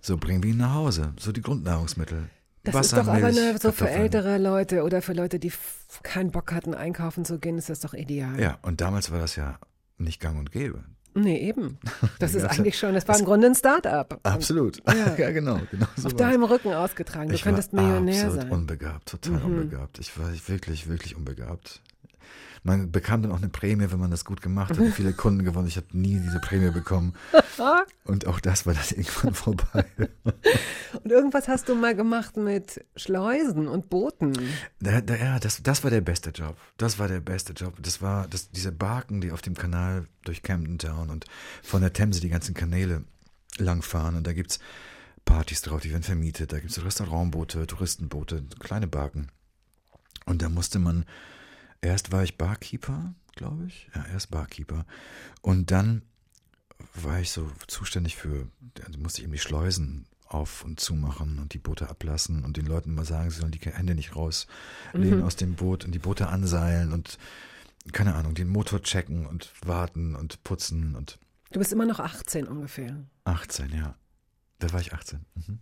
[0.03, 1.15] So bringen wir Ihnen nach Hause.
[1.19, 2.29] So die Grundnahrungsmittel.
[2.65, 5.51] Das Wasser, ist doch aber Milch, eine, so für ältere Leute oder für Leute, die
[6.03, 8.39] keinen Bock hatten, einkaufen zu gehen, ist das doch ideal.
[8.39, 9.59] Ja, und damals war das ja
[9.97, 10.85] nicht gang und gäbe.
[11.15, 11.79] Nee, eben.
[12.19, 14.21] Das Da ist eigentlich schon, das war im Grunde ein Start-up.
[14.23, 14.79] Absolut.
[14.87, 15.15] Ja.
[15.19, 15.61] Ja, genau.
[15.71, 17.29] genau so Auf deinem Rücken ausgetragen.
[17.29, 18.47] Du ich könntest Millionär absolut sein.
[18.47, 18.53] Mhm.
[18.53, 19.99] unbegabt, total unbegabt.
[19.99, 21.81] Ich war wirklich, wirklich unbegabt.
[22.63, 24.93] Man bekam dann auch eine Prämie, wenn man das gut gemacht hat.
[24.95, 25.69] Viele Kunden gewonnen.
[25.69, 27.15] Ich habe nie diese Prämie bekommen.
[28.05, 29.85] Und auch das war dann irgendwann vorbei.
[31.03, 34.33] Und irgendwas hast du mal gemacht mit Schleusen und Booten.
[34.81, 36.57] Da, da, ja, das, das war der beste Job.
[36.77, 37.75] Das war der beste Job.
[37.81, 41.25] Das war das, diese Barken, die auf dem Kanal durch Camden Town und
[41.63, 43.05] von der Themse die ganzen Kanäle
[43.59, 44.17] langfahren.
[44.17, 44.59] Und da gibt's
[45.25, 46.53] Partys drauf, die werden vermietet.
[46.53, 49.29] Da gibt's Restaurantboote, Touristenboote, kleine Barken.
[50.27, 51.05] Und da musste man,
[51.83, 53.89] erst war ich Barkeeper, glaube ich.
[53.95, 54.87] Ja, erst Barkeeper.
[55.43, 56.03] Und dann
[56.95, 61.55] war ich so zuständig für, da musste ich eben die Schleusen auf und zumachen und
[61.55, 65.37] die Boote ablassen und den Leuten mal sagen, sie sollen die Hände nicht rauslegen aus
[65.37, 67.19] dem Boot und die Boote anseilen und
[67.93, 71.19] keine Ahnung, den Motor checken und warten und putzen und
[71.53, 73.05] Du bist immer noch 18 ungefähr.
[73.25, 73.97] 18, ja.
[74.61, 75.25] Da war ich 18.
[75.35, 75.59] Mhm.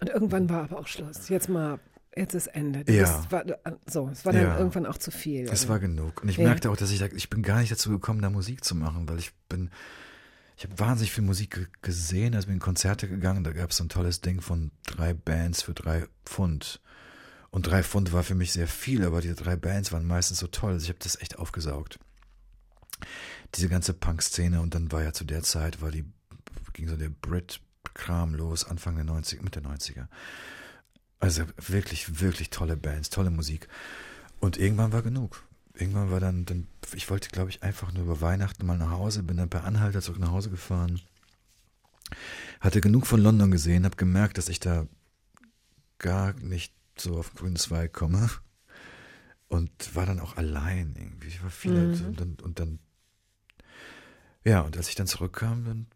[0.00, 1.28] Und irgendwann war aber auch Schluss.
[1.28, 1.78] Jetzt mal,
[2.16, 2.80] jetzt ist Ende.
[2.92, 3.02] Ja.
[3.18, 3.44] Bist, war,
[3.86, 4.58] so, es war dann Ja.
[4.58, 5.48] irgendwann auch zu viel.
[5.48, 6.22] Es war genug.
[6.22, 6.44] Und ich Ja.
[6.44, 9.08] merkte auch, dass ich da, ich bin gar nicht dazu gekommen, da Musik zu machen,
[9.08, 9.70] weil ich bin,
[10.56, 13.76] ich habe wahnsinnig viel Musik ge- gesehen, also bin in Konzerte gegangen, da gab es
[13.78, 16.80] so ein tolles Ding von drei Bands für drei Pfund.
[17.50, 20.46] Und drei Pfund war für mich sehr viel, aber diese drei Bands waren meistens so
[20.48, 21.98] toll, also ich habe das echt aufgesaugt.
[23.54, 26.04] Diese ganze Punk-Szene und dann war ja zu der Zeit, war die,
[26.72, 30.08] ging so der Brit-Kram los, Anfang der 90er, Mitte der 90er.
[31.24, 33.66] Also wirklich, wirklich tolle Bands, tolle Musik.
[34.40, 35.42] Und irgendwann war genug.
[35.72, 39.22] Irgendwann war dann, dann ich wollte, glaube ich, einfach nur über Weihnachten mal nach Hause,
[39.22, 41.00] bin dann per Anhalter zurück nach Hause gefahren.
[42.60, 44.86] Hatte genug von London gesehen, habe gemerkt, dass ich da
[45.96, 48.28] gar nicht so auf den grünen Zweig komme.
[49.48, 51.28] Und war dann auch allein irgendwie.
[51.28, 52.78] Ich war viel alt und dann, und dann,
[54.44, 55.86] ja, und als ich dann zurückkam, dann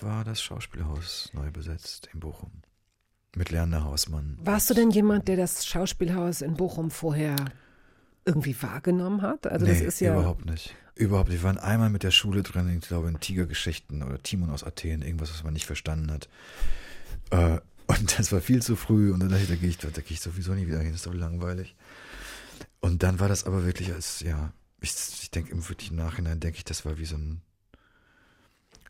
[0.00, 2.62] war das Schauspielhaus neu besetzt in Bochum.
[3.36, 4.38] Mit Leander Hausmann.
[4.42, 7.36] Warst du denn jemand, der das Schauspielhaus in Bochum vorher
[8.24, 9.46] irgendwie wahrgenommen hat?
[9.46, 10.74] Also das nee, ist ja überhaupt nicht.
[10.94, 11.38] Überhaupt nicht.
[11.38, 15.02] Wir waren einmal mit der Schule drin, ich glaube in Tigergeschichten oder Timon aus Athen,
[15.02, 16.28] irgendwas, was man nicht verstanden hat.
[17.30, 19.88] Äh, und das war viel zu früh und dann dachte ich, da gehe ich, da
[19.88, 21.76] gehe ich sowieso nie wieder hin, das ist doch langweilig.
[22.80, 26.40] Und dann war das aber wirklich als, ja, ich, ich denke im wirklich im Nachhinein,
[26.40, 27.40] denke ich, das war wie so ein,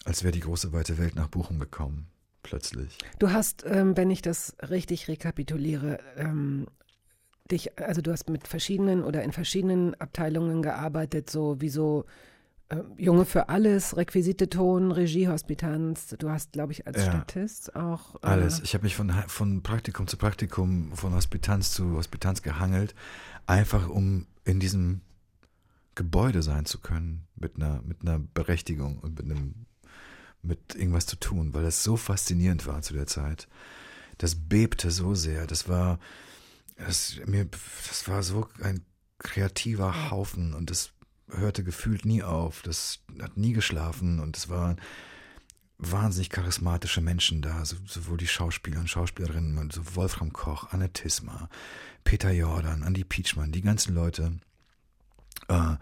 [0.04, 2.06] als wäre die große weite Welt nach Bochum gekommen,
[2.42, 2.96] plötzlich.
[3.18, 6.66] Du hast, ähm, wenn ich das richtig rekapituliere, ähm,
[7.50, 12.04] dich, also du hast mit verschiedenen oder in verschiedenen Abteilungen gearbeitet, so wie so
[12.68, 16.14] äh, Junge für alles, Requisite Ton, Regie, Hospitanz.
[16.18, 17.12] Du hast, glaube ich, als Ja.
[17.12, 18.16] Statist auch.
[18.16, 18.60] Äh, Alles.
[18.60, 22.94] Ich habe mich von, von Praktikum zu Praktikum, von Hospitanz zu Hospitanz gehangelt,
[23.46, 25.00] einfach um in diesem
[25.94, 29.66] Gebäude sein zu können, mit einer, mit einer Berechtigung und mit einem,
[30.42, 33.48] mit irgendwas zu tun, weil das so faszinierend war zu der Zeit.
[34.18, 35.46] Das bebte so sehr.
[35.46, 35.98] Das war,
[36.76, 38.84] das, mir, das war so ein
[39.18, 40.92] kreativer Haufen und das
[41.30, 42.62] hörte gefühlt nie auf.
[42.62, 44.80] Das hat nie geschlafen und es waren
[45.78, 51.48] wahnsinnig charismatische Menschen da, so, sowohl die Schauspieler und Schauspielerinnen, so Wolfram Koch, Anne Tisma,
[52.02, 54.40] Peter Jordan, Andy Pietschmann, die ganzen Leute.
[55.46, 55.76] Äh,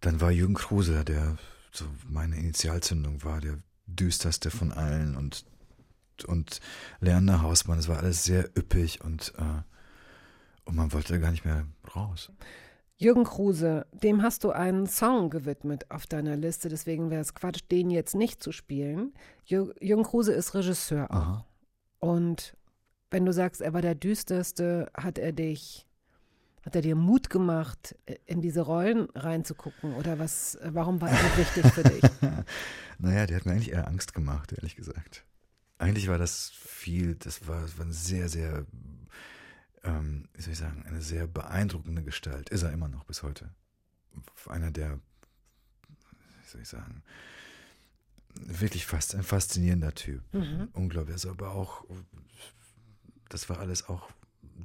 [0.00, 1.36] dann war Jürgen Kruse, der
[1.72, 5.44] so meine Initialzündung war, der düsterste von allen und
[6.28, 6.60] und
[7.00, 9.62] Leander Hausmann, es war alles sehr üppig und äh,
[10.64, 12.30] und man wollte gar nicht mehr raus.
[12.96, 17.60] Jürgen Kruse, dem hast du einen Song gewidmet auf deiner Liste, deswegen wäre es Quatsch,
[17.70, 19.12] den jetzt nicht zu spielen.
[19.44, 21.14] Jür Jürgen Kruse ist Regisseur auch.
[21.14, 21.46] Aha.
[21.98, 22.56] Und
[23.10, 25.86] wenn du sagst, er war der düsterste, hat er dich,
[26.64, 27.94] hat er dir Mut gemacht,
[28.24, 29.94] in diese Rollen reinzugucken?
[29.94, 32.02] Oder was, warum war er so wichtig für dich?
[32.96, 35.24] Naja, der hat mir eigentlich eher Angst gemacht, ehrlich gesagt.
[35.78, 38.64] Eigentlich war das viel, das war, das war ein sehr, sehr,
[39.82, 42.50] ähm, wie soll ich sagen, eine sehr beeindruckende Gestalt.
[42.50, 43.50] Ist er immer noch bis heute.
[44.46, 45.00] Einer der,
[45.88, 47.02] wie soll ich sagen,
[48.36, 50.22] wirklich fast ein faszinierender Typ.
[50.72, 51.14] Unglaublich.
[51.14, 51.84] Also aber auch,
[53.28, 54.08] das war alles auch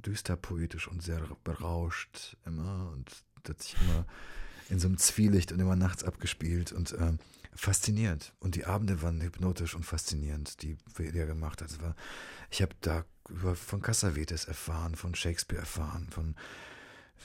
[0.05, 3.09] düster poetisch und sehr berauscht immer und
[3.43, 4.05] das hat sich immer
[4.69, 7.19] in so einem Zwielicht und immer nachts abgespielt und ähm,
[7.55, 8.33] fasziniert.
[8.39, 11.81] Und die Abende waren hypnotisch und faszinierend, die er gemacht hat.
[11.81, 11.95] War,
[12.49, 13.05] ich habe da
[13.55, 16.35] von Cassavetes erfahren, von Shakespeare erfahren, von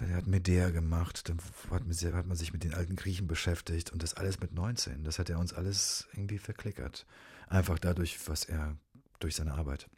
[0.00, 1.38] er hat Medea gemacht, dann
[1.70, 5.04] hat man sich mit den alten Griechen beschäftigt und das alles mit 19.
[5.04, 7.06] Das hat er uns alles irgendwie verklickert.
[7.46, 8.76] Einfach dadurch, was er,
[9.20, 9.88] durch seine Arbeit.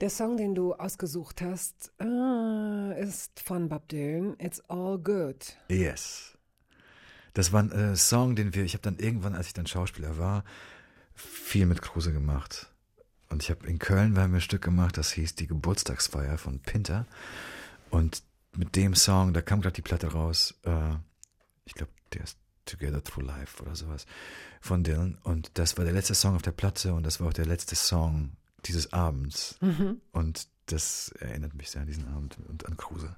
[0.00, 4.36] Der Song, den du ausgesucht hast, äh, ist von Bob Dylan.
[4.38, 5.56] It's all good.
[5.68, 6.38] Yes.
[7.34, 10.16] Das war ein äh, Song, den wir, ich habe dann irgendwann, als ich dann Schauspieler
[10.16, 10.44] war,
[11.16, 12.72] viel mit Kruse gemacht.
[13.28, 16.60] Und ich habe in Köln, wir haben ein Stück gemacht, das hieß die Geburtstagsfeier von
[16.60, 17.04] Pinter.
[17.90, 18.22] Und
[18.56, 20.94] mit dem Song, da kam gerade die Platte raus, äh,
[21.64, 24.06] ich glaube, der ist Together Through Life oder sowas
[24.60, 25.18] von Dylan.
[25.24, 27.74] Und das war der letzte Song auf der Platte und das war auch der letzte
[27.74, 28.30] Song
[28.64, 29.56] dieses Abends.
[30.12, 33.16] Und das erinnert mich sehr an diesen Abend und an Kruse.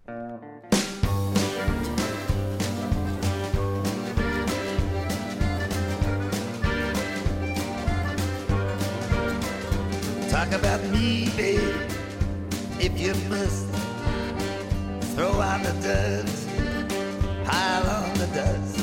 [10.30, 11.74] Talk about me, babe,
[12.78, 13.66] if you must.
[15.16, 16.48] Throw out the dust,
[17.44, 18.78] pile on the dust.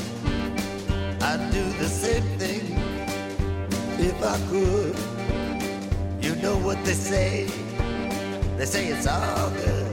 [1.22, 2.78] I'd do the same thing
[3.98, 5.17] if I could.
[6.42, 7.46] Know what they say?
[8.58, 9.86] They say it's all good.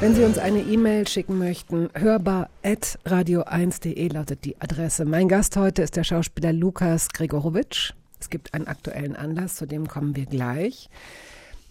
[0.00, 5.04] Wenn Sie uns eine E-Mail schicken möchten, hörbar.radio1.de lautet die Adresse.
[5.04, 7.92] Mein Gast heute ist der Schauspieler Lukas Gregorowitsch.
[8.18, 10.90] Es gibt einen aktuellen Anlass, zu dem kommen wir gleich.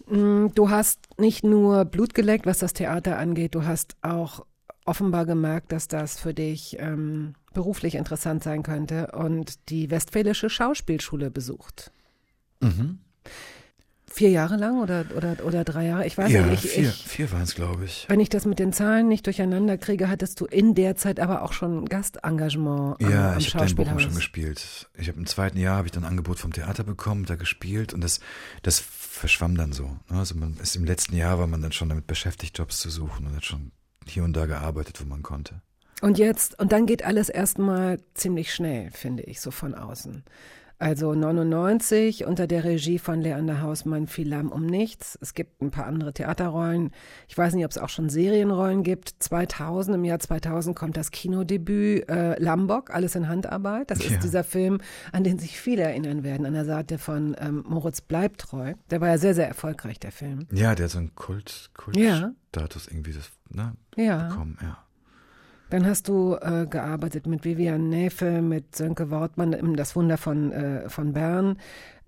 [0.08, 4.46] Mm, Du hast nicht nur Blut geleckt, was das Theater angeht, du hast auch
[4.86, 11.30] offenbar gemerkt, dass das für dich ähm, beruflich interessant sein könnte und die Westfälische Schauspielschule
[11.30, 11.92] besucht.
[12.62, 12.98] Mhm.
[14.14, 16.06] Vier Jahre lang oder, oder, oder drei Jahre?
[16.06, 16.66] Ich weiß Ja, nicht.
[16.66, 18.04] Ich, vier, ich, vier waren es, glaube ich.
[18.10, 21.40] wenn ich das mit den Zahlen nicht durcheinander kriege, hattest du in der Zeit aber
[21.40, 24.90] auch schon Gastengagement am, Ja, am ich habe in Bochum schon gespielt.
[24.98, 27.94] Ich habe im zweiten Jahr habe ich dann ein Angebot vom Theater bekommen, da gespielt
[27.94, 28.20] und das
[28.60, 29.84] das verschwamm dann so.
[30.10, 30.18] ne?
[30.18, 33.26] Also man ist im letzten Jahr war man dann schon damit beschäftigt, Jobs zu suchen
[33.26, 33.72] und hat schon
[34.06, 35.62] hier und da gearbeitet, wo man konnte.
[36.02, 40.22] Und jetzt, und dann geht alles erstmal ziemlich schnell, finde ich, so von außen.
[40.82, 45.16] Also 99 unter der Regie von Leander Hausmann viel Lärm um nichts.
[45.20, 46.90] Es gibt ein paar andere Theaterrollen.
[47.28, 49.14] Ich weiß nicht, ob es auch schon Serienrollen gibt.
[49.20, 53.92] 2000, im Jahr 2000 kommt das Kinodebüt äh, Lambok, alles in Handarbeit.
[53.92, 54.10] Das Ja.
[54.16, 54.80] ist dieser Film,
[55.12, 58.74] an den sich viele erinnern werden, an der Seite von ähm, Moritz Bleibtreu.
[58.90, 60.46] Der war ja sehr, sehr erfolgreich, der Film.
[60.52, 62.32] Ja, der hat so einen Kult Ja.
[62.50, 64.28] Kultstatus irgendwie das, ne, Ja.
[64.28, 64.78] bekommen, ja.
[65.72, 70.52] Dann hast du äh, gearbeitet mit Vivian Näfel, mit Sönke Wortmann, im Das Wunder von,
[70.52, 71.58] äh, von Bern.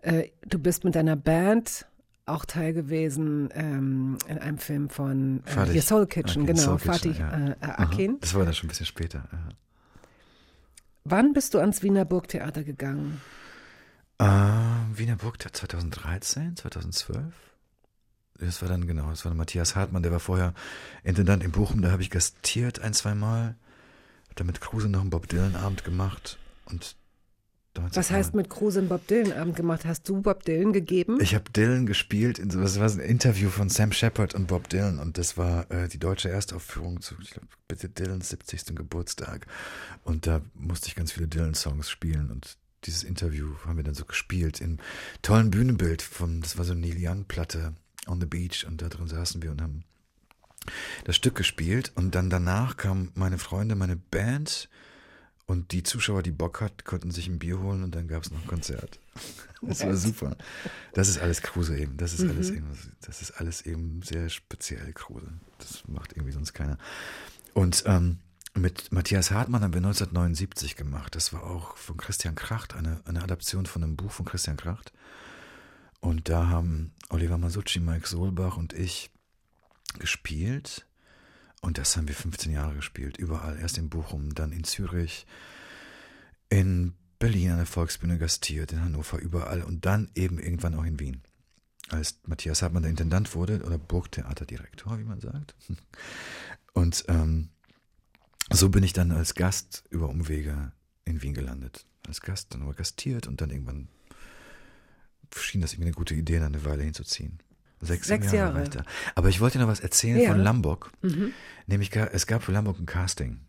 [0.03, 1.87] Äh, du bist mit deiner Band
[2.27, 6.77] auch Teil gewesen ähm, in einem Film von äh, Fatih Soul Kitchen, Akin, genau, Soul
[6.77, 7.49] Kitchen, Fatih ja.
[7.49, 7.83] äh, äh.
[7.83, 8.21] Akin.
[8.21, 9.27] Das war dann schon ein bisschen später.
[9.33, 9.49] Ja.
[11.05, 13.23] Wann bist du ans Wiener Burgtheater gegangen?
[14.19, 14.27] Äh,
[14.93, 17.33] Wiener Burgtheater 2013, 2012?
[18.39, 20.55] Das war dann, genau, das war dann Matthias Hartmann, der war vorher
[21.03, 23.57] Intendant in Bochum, da habe ich gastiert ein, zwei Mal.
[24.28, 26.97] Hab dann mit Kruse noch einen Bob Dylan-Abend gemacht und
[27.74, 29.85] Was heißt mit Kruse einen Bob Dylan Abend gemacht?
[29.85, 31.18] Hast du Bob Dylan gegeben?
[31.20, 34.99] Ich habe Dylan gespielt, in das war ein Interview von Sam Shepard und Bob Dylan
[34.99, 38.76] und das war äh, die deutsche Erstaufführung zu, ich glaube, bitte Dylans 70.
[38.76, 39.47] Geburtstag.
[40.03, 44.05] Und da musste ich ganz viele Dylan-Songs spielen und dieses Interview haben wir dann so
[44.05, 44.78] gespielt im
[45.22, 47.74] tollen Bühnenbild von, das war so eine Neil Young-Platte
[48.09, 49.85] on the beach und da drin saßen wir und haben
[51.05, 54.69] das Stück gespielt und dann danach kamen meine Freunde, meine Band
[55.47, 58.31] und die Zuschauer, die Bock hatten, konnten sich ein Bier holen und dann gab es
[58.31, 59.01] noch ein Konzert.
[59.66, 60.37] Das war super.
[60.93, 61.97] Das ist alles Kruse eben.
[61.97, 65.28] Das ist alles eben, das ist alles eben sehr speziell Kruse.
[65.57, 66.77] Das macht irgendwie sonst keiner.
[67.55, 68.19] Und ähm,
[68.53, 71.15] mit Matthias Hartmann haben wir 1979 gemacht.
[71.15, 74.93] Das war auch von Christian Kracht, eine, eine Adaption von einem Buch von Christian Kracht.
[76.05, 79.10] Und da haben Oliver Masucci, Mike Solbach und ich
[79.98, 80.86] gespielt.
[81.62, 83.16] Und das haben wir 15 Jahre gespielt.
[83.16, 83.59] Überall.
[83.59, 85.26] Erst in Bochum, dann in Zürich,
[86.51, 89.62] in Berlin an der Volksbühne gastiert, in Hannover, überall.
[89.62, 91.22] Und dann eben irgendwann auch in Wien.
[91.89, 95.55] Als Matthias Hartmann der Intendant wurde, oder Burgtheaterdirektor, wie man sagt.
[96.74, 97.48] Und ähm,
[98.52, 100.72] so bin ich dann als Gast über Umwege
[101.06, 101.86] in Wien gelandet.
[102.06, 103.89] Als Gast, dann nur gastiert und dann irgendwann
[105.35, 107.39] schien das irgendwie eine gute Idee, dann eine Weile hinzuziehen.
[107.81, 108.59] Sechs, Sechs Jahre.
[108.65, 108.85] Jahre.
[109.15, 110.31] Aber ich wollte dir noch was erzählen Ja.
[110.31, 110.91] von Lambok.
[111.03, 111.33] Mhm.
[111.67, 113.41] Nämlich, es gab für Lambok ein Casting.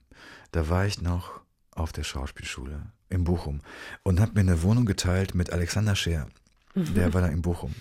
[0.52, 1.40] Da war ich noch
[1.72, 3.62] auf der Schauspielschule in Bochum
[4.04, 6.28] und habe mir eine Wohnung geteilt mit Alexander Scheer.
[6.76, 7.74] Der war da in Bochum.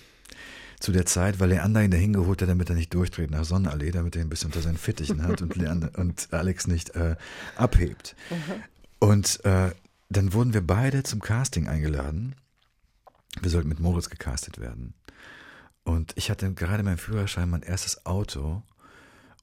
[0.79, 3.91] Zu der Zeit, weil Leander ihn da hingeholt hat, damit er nicht durchdreht nach Sonnenallee,
[3.91, 7.15] damit er ihn ein bisschen unter seinen Fittichen hat und, Leander, und Alex nicht äh,
[7.57, 8.15] abhebt.
[8.99, 9.71] Und äh,
[10.09, 12.35] dann wurden wir beide zum Casting eingeladen.
[13.41, 14.93] Wir sollten mit Moritz gecastet werden.
[15.83, 18.63] Und ich hatte gerade meinen Führerschein, mein erstes Auto.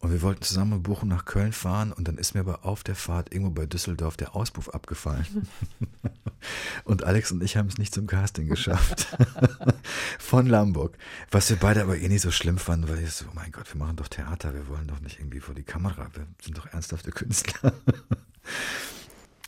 [0.01, 1.93] Und wir wollten zusammen Bochum nach Köln fahren.
[1.93, 5.47] Und dann ist mir aber auf der Fahrt irgendwo bei Düsseldorf der Auspuff abgefallen.
[6.85, 9.17] und Alex und ich haben es nicht zum Casting geschafft.
[10.19, 10.99] Von Lamburg.
[11.31, 13.73] Was wir beide aber eh nicht so schlimm fanden, weil ich so, oh mein Gott,
[13.73, 14.53] wir machen doch Theater.
[14.55, 16.09] Wir wollen doch nicht irgendwie vor die Kamera.
[16.15, 17.73] Wir sind doch ernsthafte Künstler.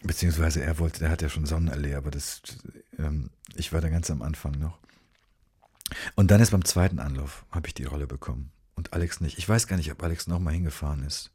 [0.04, 2.42] beziehungsweise er wollte, der hat ja schon Sonnenallee, aber das,
[2.98, 4.78] ähm, ich war da ganz am Anfang noch.
[6.14, 8.50] Und dann ist beim zweiten Anlauf, habe ich die Rolle bekommen.
[8.74, 9.38] Und Alex nicht.
[9.38, 11.30] Ich weiß gar nicht, ob Alex nochmal hingefahren ist.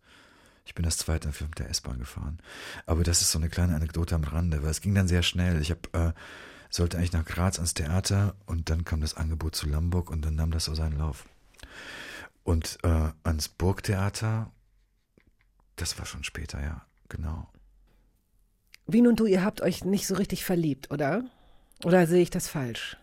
[0.66, 2.40] Ich bin das zweite Mal mit der S-Bahn gefahren.
[2.86, 5.62] Aber das ist so eine kleine Anekdote am Rande, weil es ging dann sehr schnell.
[5.62, 6.14] Ich hab, äh,
[6.70, 10.36] sollte eigentlich nach Graz ans Theater und dann kam das Angebot zu Lamburg und dann
[10.36, 11.26] nahm das so seinen Lauf.
[12.44, 14.52] Und äh, ans Burgtheater,
[15.76, 17.48] das war schon später, ja, genau.
[18.94, 21.24] Wien und du, ihr habt euch nicht so richtig verliebt, oder?
[21.84, 22.98] Oder sehe ich das falsch?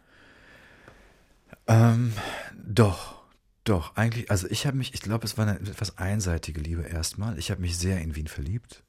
[1.66, 2.12] Ähm,
[2.54, 3.22] doch,
[3.64, 7.38] doch, eigentlich, also ich habe mich, ich glaube, es war eine etwas einseitige Liebe erstmal.
[7.38, 8.82] Ich habe mich sehr in Wien verliebt.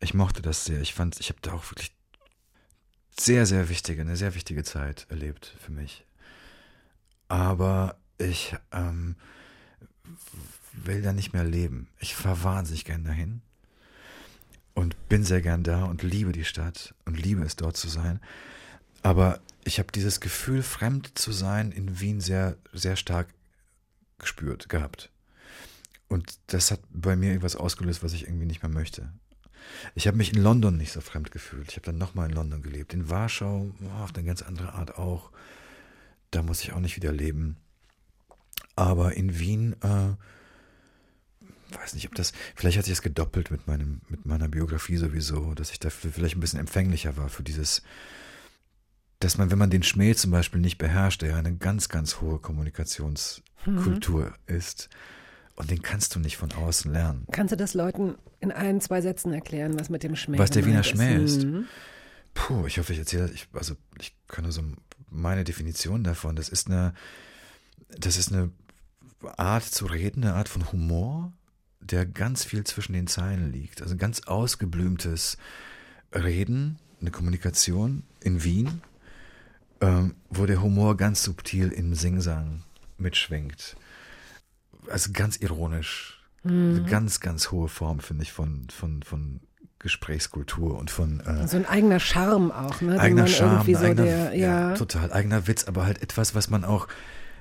[0.00, 0.80] Ich mochte das sehr.
[0.80, 1.92] Ich fand, ich habe da auch wirklich
[3.18, 6.04] sehr, sehr wichtige, eine sehr wichtige Zeit erlebt für mich.
[7.28, 9.16] Aber ich ähm,
[10.72, 11.88] will da nicht mehr leben.
[11.98, 13.42] Ich fahre wahnsinnig gern dahin
[14.76, 18.20] und bin sehr gern da und liebe die Stadt und liebe es dort zu sein.
[19.02, 23.28] Aber ich habe dieses Gefühl, fremd zu sein in Wien sehr, sehr stark
[24.18, 25.10] gespürt, gehabt.
[26.08, 29.10] Und das hat bei mir irgendwas ausgelöst, was ich irgendwie nicht mehr möchte.
[29.94, 31.70] Ich habe mich in London nicht so fremd gefühlt.
[31.70, 32.92] Ich habe dann nochmal in London gelebt.
[32.92, 35.30] In Warschau oh, auf eine ganz andere Art auch.
[36.30, 37.56] Da muss ich auch nicht wieder leben.
[38.76, 40.14] Aber in Wien, äh,
[41.72, 45.54] weiß nicht, ob das, vielleicht hat sich das gedoppelt mit meinem, mit meiner Biografie sowieso,
[45.54, 47.82] dass ich dafür vielleicht ein bisschen empfänglicher war für dieses,
[49.20, 52.20] dass man, wenn man den Schmäh zum Beispiel nicht beherrscht, der ja eine ganz, ganz
[52.20, 54.88] hohe Kommunikationskultur ist,
[55.56, 57.26] und den kannst du nicht von außen lernen.
[57.32, 60.66] Kannst du das Leuten in ein, zwei Sätzen erklären, was mit dem Schmäh Was der
[60.66, 61.44] Wiener Schmäh ist.
[61.44, 61.64] Mhm.
[62.34, 64.62] Puh, ich hoffe, ich erzähle, ich, also ich kann nur so
[65.08, 66.36] meine Definition davon.
[66.36, 66.92] Das ist eine,
[67.88, 68.50] das ist eine
[69.38, 71.32] Art zu reden, eine Art von Humor,
[71.90, 73.82] der ganz viel zwischen den Zeilen liegt.
[73.82, 75.36] Also ganz ausgeblümtes
[76.14, 78.82] Reden, eine Kommunikation in Wien,
[79.80, 82.62] ähm, wo der Humor ganz subtil im Singsang
[82.98, 83.76] mitschwingt.
[84.88, 86.12] Also ganz ironisch.
[86.44, 89.40] Eine ganz, ganz hohe Form, finde ich, von, von, von
[89.80, 92.98] Gesprächskultur und von äh, So ein eigener Charme auch, ne?
[93.00, 96.88] eigener Charme, so eigener, der, ja, total eigener Witz, aber halt etwas, was man auch,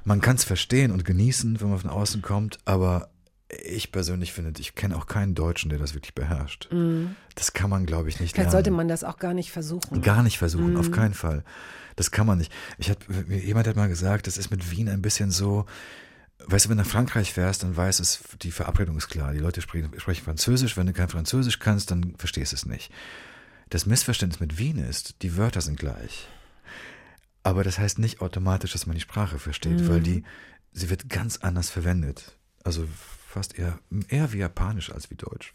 [0.03, 3.09] man kann es verstehen und genießen, wenn man von außen kommt, aber
[3.49, 6.67] ich persönlich finde, ich kenne auch keinen Deutschen, der das wirklich beherrscht.
[7.35, 8.51] Das kann man, glaube ich, nicht Vielleicht lernen.
[8.51, 10.01] sollte man das auch gar nicht versuchen.
[10.01, 11.43] Gar nicht versuchen, auf keinen Fall.
[11.95, 12.51] Das kann man nicht.
[12.77, 12.97] Ich hab,
[13.30, 15.65] jemand hat mal gesagt, das ist mit Wien ein bisschen so,
[16.47, 19.31] weißt du, wenn du nach Frankreich fährst, dann weiß es, die Verabredung ist klar.
[19.31, 20.76] Die Leute sprechen, sprechen Französisch.
[20.76, 22.91] Wenn du kein Französisch kannst, dann verstehst du es nicht.
[23.69, 26.27] Das Missverständnis mit Wien ist, die Wörter sind gleich.
[27.43, 30.23] Aber das heißt nicht automatisch, dass man die Sprache versteht, weil die,
[30.72, 32.35] sie wird ganz anders verwendet.
[32.63, 32.88] Also
[33.36, 35.52] fast eher, eher wie Japanisch als wie Deutsch.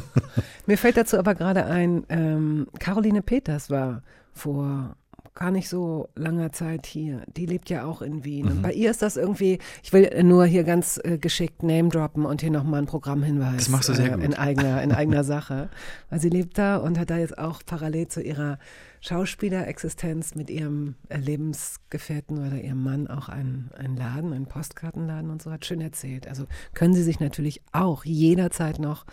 [0.66, 4.02] Mir fällt dazu aber gerade ein, ähm, Caroline Peters war
[4.34, 4.94] vor
[5.34, 7.22] gar nicht so langer Zeit hier.
[7.34, 8.44] Die lebt ja auch in Wien.
[8.44, 8.50] Mhm.
[8.52, 12.26] Und bei ihr ist das irgendwie, ich will nur hier ganz äh, geschickt Name droppen
[12.26, 13.56] und hier nochmal einen Programmhinweis.
[13.56, 14.22] Das machst du sehr äh, gut.
[14.22, 15.70] In eigener, in eigener Sache.
[16.10, 18.58] Weil sie lebt da und hat da jetzt auch parallel zu ihrer
[19.04, 25.42] Schauspielerexistenz mit ihrem äh, Lebensgefährten oder ihrem Mann auch einen, einen Laden, einen Postkartenladen und
[25.42, 26.26] so, hat schön erzählt.
[26.26, 29.04] Also können Sie sich natürlich auch jederzeit noch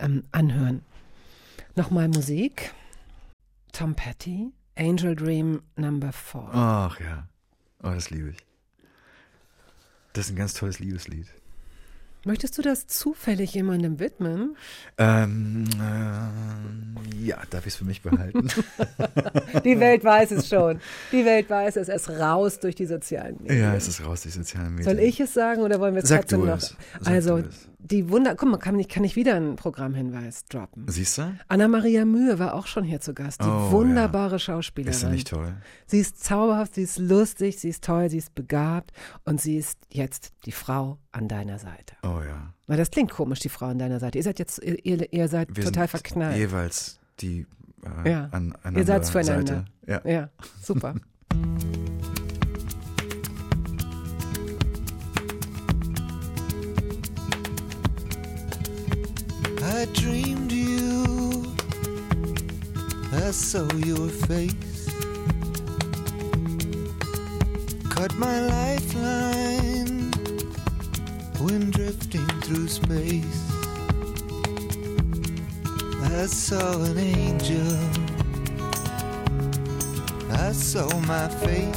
[0.00, 0.82] ähm, anhören.
[1.76, 2.74] Nochmal Musik.
[3.70, 6.40] Tom Petty, Angel Dream Number 4.
[6.52, 7.28] Ach ja.
[7.84, 8.38] Oh, das liebe ich.
[10.12, 11.28] Das ist ein ganz tolles Liebeslied.
[12.26, 14.56] Möchtest du das zufällig jemandem widmen?
[14.98, 18.48] Ähm, äh, ja, darf ich es für mich behalten?
[19.64, 20.80] Die Welt weiß es schon.
[21.12, 21.88] Die Welt weiß es.
[21.88, 23.60] Es raus durch die sozialen Medien.
[23.60, 24.96] ja, es ist raus, die sozialen Medien.
[24.96, 26.56] Soll ich es sagen oder wollen wir es Sag trotzdem du noch?
[26.56, 26.76] es.
[27.00, 27.68] Sag also, du es.
[27.86, 30.86] Die Wunder, guck mal, kann ich, kann ich wieder einen Programmhinweis droppen?
[30.88, 31.36] Siehst du?
[31.48, 33.40] Anna-Maria Mühe war auch schon hier zu Gast.
[33.40, 34.92] Die Oh, wunderbare Schauspielerin.
[34.92, 35.54] Ist sie nicht toll?
[35.86, 38.92] Sie ist zauberhaft, sie ist lustig, sie ist toll, sie ist begabt
[39.24, 41.94] und sie ist jetzt die Frau an deiner Seite.
[42.02, 42.52] Oh ja.
[42.66, 44.18] Na, das klingt komisch, die Frau an deiner Seite.
[44.18, 46.36] Ihr seid jetzt, ihr, ihr, ihr seid Wir total sind verknallt.
[46.36, 47.46] jeweils die
[48.04, 48.28] äh, Ja.
[48.32, 49.64] an Ihr seid's einander füreinander.
[49.86, 50.02] Seite.
[50.06, 50.10] Ja.
[50.12, 50.28] Ja,
[50.62, 50.94] super.
[59.68, 61.44] I dreamed you.
[63.12, 64.88] I saw your face.
[67.90, 70.12] Cut my lifeline
[71.40, 73.50] when drifting through space.
[76.14, 77.76] I saw an angel.
[80.30, 81.74] I saw my fate.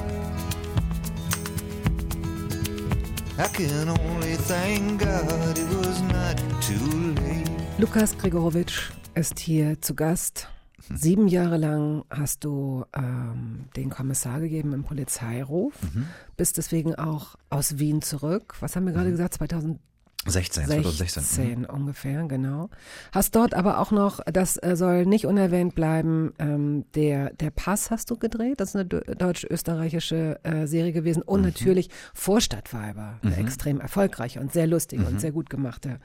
[3.39, 7.48] I can only thank God it was not too late.
[7.79, 10.49] Lukas Gregorowitsch ist hier zu Gast.
[10.93, 16.07] Sieben Jahre lang hast du ähm, den Kommissar gegeben im Polizeiruf, Mhm.
[16.35, 18.55] bist deswegen auch aus Wien zurück.
[18.59, 19.35] Was haben wir gerade gesagt?
[19.35, 19.79] 2016
[20.25, 21.59] 16, 2016.
[21.59, 21.65] mhm.
[21.65, 22.69] ungefähr, genau.
[23.11, 27.89] Hast dort aber auch noch, das äh, soll nicht unerwähnt bleiben, ähm, der, der Pass
[27.89, 28.59] hast du gedreht.
[28.59, 31.21] Das ist eine deu- deutsch-österreichische äh, Serie gewesen.
[31.21, 35.99] Und natürlich Vorstadtweiber, eine extrem erfolgreiche und sehr lustige und sehr gut gemachte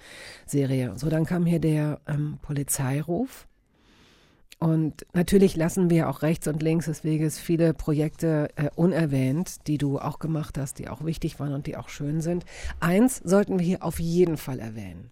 [0.46, 0.92] Serie.
[0.96, 3.46] So, dann kam hier der ähm, Polizeiruf.
[4.64, 9.76] Und natürlich lassen wir auch rechts und links des Weges viele Projekte äh, unerwähnt, die
[9.76, 12.46] du auch gemacht hast, die auch wichtig waren und die auch schön sind.
[12.80, 15.10] Eins sollten wir hier auf jeden Fall erwähnen.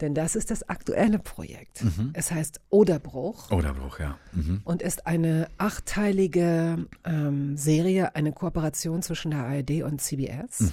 [0.00, 1.84] Denn das ist das aktuelle Projekt.
[2.12, 4.18] Es heißt Oderbruch Oderbruch, ja.
[4.32, 4.62] Mhm.
[4.64, 10.72] und ist eine achteilige ähm, Serie, eine Kooperation zwischen der ARD und CBS.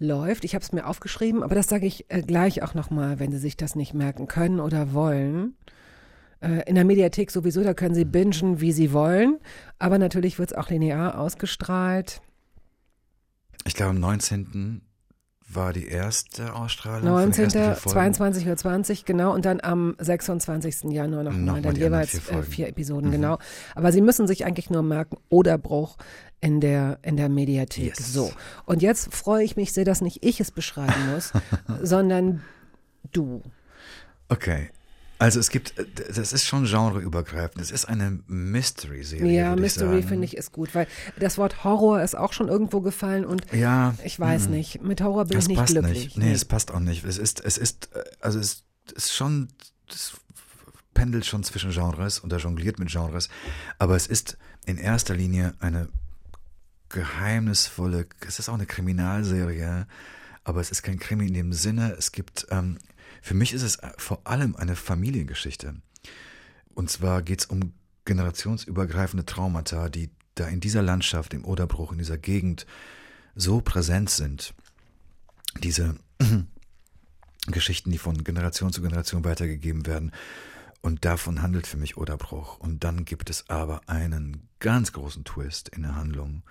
[0.00, 3.30] Läuft, ich habe es mir aufgeschrieben, aber das sage ich äh, gleich auch nochmal, wenn
[3.30, 5.54] Sie sich das nicht merken können oder wollen.
[6.42, 9.38] Äh, in der Mediathek sowieso, da können Sie bingen, wie Sie wollen,
[9.78, 12.20] aber natürlich wird es auch linear ausgestrahlt.
[13.64, 14.82] Ich glaube, am 19.
[15.48, 17.02] war die erste Ausstrahlung.
[17.02, 17.44] von den 19.
[17.44, 18.14] ersten vier Folgen.
[18.14, 19.34] 22.20 Uhr, genau.
[19.34, 20.84] Und dann am 26.
[20.90, 22.46] Januar nochmal, Nochmal dann jeweils vier vier, Folgen.
[22.48, 23.38] äh, vier Episoden, genau.
[23.74, 25.96] Aber Sie müssen sich eigentlich nur merken, Oderbruch
[26.40, 27.96] in der, in der Mediathek.
[27.98, 28.12] Yes.
[28.12, 28.32] So.
[28.66, 31.32] Und jetzt freue ich mich sehr, dass nicht ich es beschreiben muss,
[31.82, 32.42] sondern
[33.12, 33.42] du.
[34.28, 34.70] Okay.
[35.22, 37.62] Also es gibt, äh, das ist schon genreübergreifend.
[37.62, 39.32] Es ist eine Mystery-Serie.
[39.32, 40.88] Ja, Mystery finde ich ist gut, weil
[41.18, 43.94] das Wort Horror ist auch schon irgendwo gefallen und Ja.
[44.04, 44.54] ich weiß mhm.
[44.54, 46.04] nicht, mit Horror bin Das ich nicht passt glücklich.
[46.06, 46.18] nicht.
[46.18, 47.04] Nee, es passt auch nicht.
[47.04, 48.64] Es ist, es ist, äh, also es
[48.96, 49.48] ist schon,
[49.88, 50.12] es
[50.92, 53.28] pendelt schon zwischen Genres und er jongliert mit Genres,
[53.78, 54.36] aber es ist
[54.66, 55.88] in erster Linie eine
[56.88, 59.86] geheimnisvolle, es ist auch eine Kriminalserie,
[60.44, 62.78] aber es ist kein Krimi in dem Sinne, es gibt, ähm,
[63.22, 65.76] für mich ist es vor allem eine Familiengeschichte.
[66.74, 67.72] Und zwar geht es um
[68.04, 72.66] generationsübergreifende Traumata, die da in dieser Landschaft, im Oderbruch, in dieser Gegend
[73.36, 74.54] so präsent sind.
[75.62, 75.96] Diese
[77.46, 80.10] Geschichten, die von Generation zu Generation weitergegeben werden.
[80.80, 82.58] Und davon handelt für mich Oderbruch.
[82.58, 86.42] Und dann gibt es aber einen ganz großen Twist in der Handlung,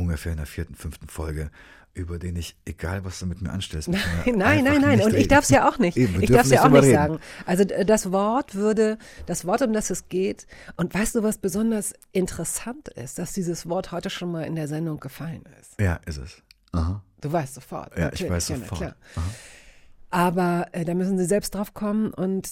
[0.00, 1.50] ungefähr in der vierten, fünften Folge,
[1.92, 5.00] über den ich, egal was du mit mir anstellst, mit mir Nein, nein, nein.
[5.02, 5.96] Und ich darf es ja auch nicht.
[5.96, 6.94] Eben, ich darf es ja auch nicht reden.
[6.94, 7.18] sagen.
[7.46, 8.96] Also d- das Wort würde,
[9.26, 10.46] das Wort, um das es geht,
[10.76, 14.68] und weißt du, was besonders interessant ist, dass dieses Wort heute schon mal in der
[14.68, 15.80] Sendung gefallen ist.
[15.80, 16.42] Ja, ist es.
[16.72, 17.02] Aha.
[17.20, 17.96] Du weißt sofort.
[17.98, 18.78] Ja, ich weiß ja, sofort.
[18.80, 18.94] klar.
[20.10, 22.48] Aber äh, da müssen sie selbst drauf kommen und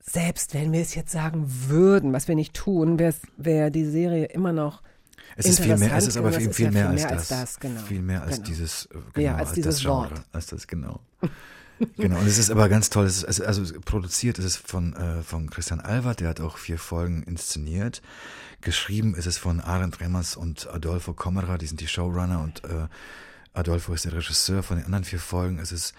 [0.00, 4.26] selbst wenn wir es jetzt sagen würden, was wir nicht tun, wäre wär die Serie
[4.26, 4.82] immer noch
[5.36, 7.10] Es ist viel mehr, es ist aber viel, viel ist ja mehr, viel als, mehr
[7.18, 7.38] als das.
[7.40, 7.80] das, genau.
[7.82, 8.46] Viel mehr als Genau.
[8.48, 10.22] dieses, äh, genau, Ja, als dieses das Genre, Wort.
[10.32, 11.00] als das, genau.
[11.96, 15.22] genau, und es ist aber ganz toll, es ist, also, produziert ist es von, äh,
[15.22, 18.02] von Christian Albert, der hat auch vier Folgen inszeniert.
[18.60, 22.88] Geschrieben ist es von Arend Remmers und Adolfo Kommerer, die sind die Showrunner und äh,
[23.52, 25.58] Adolfo ist der Regisseur von den anderen vier Folgen.
[25.60, 25.94] Es ist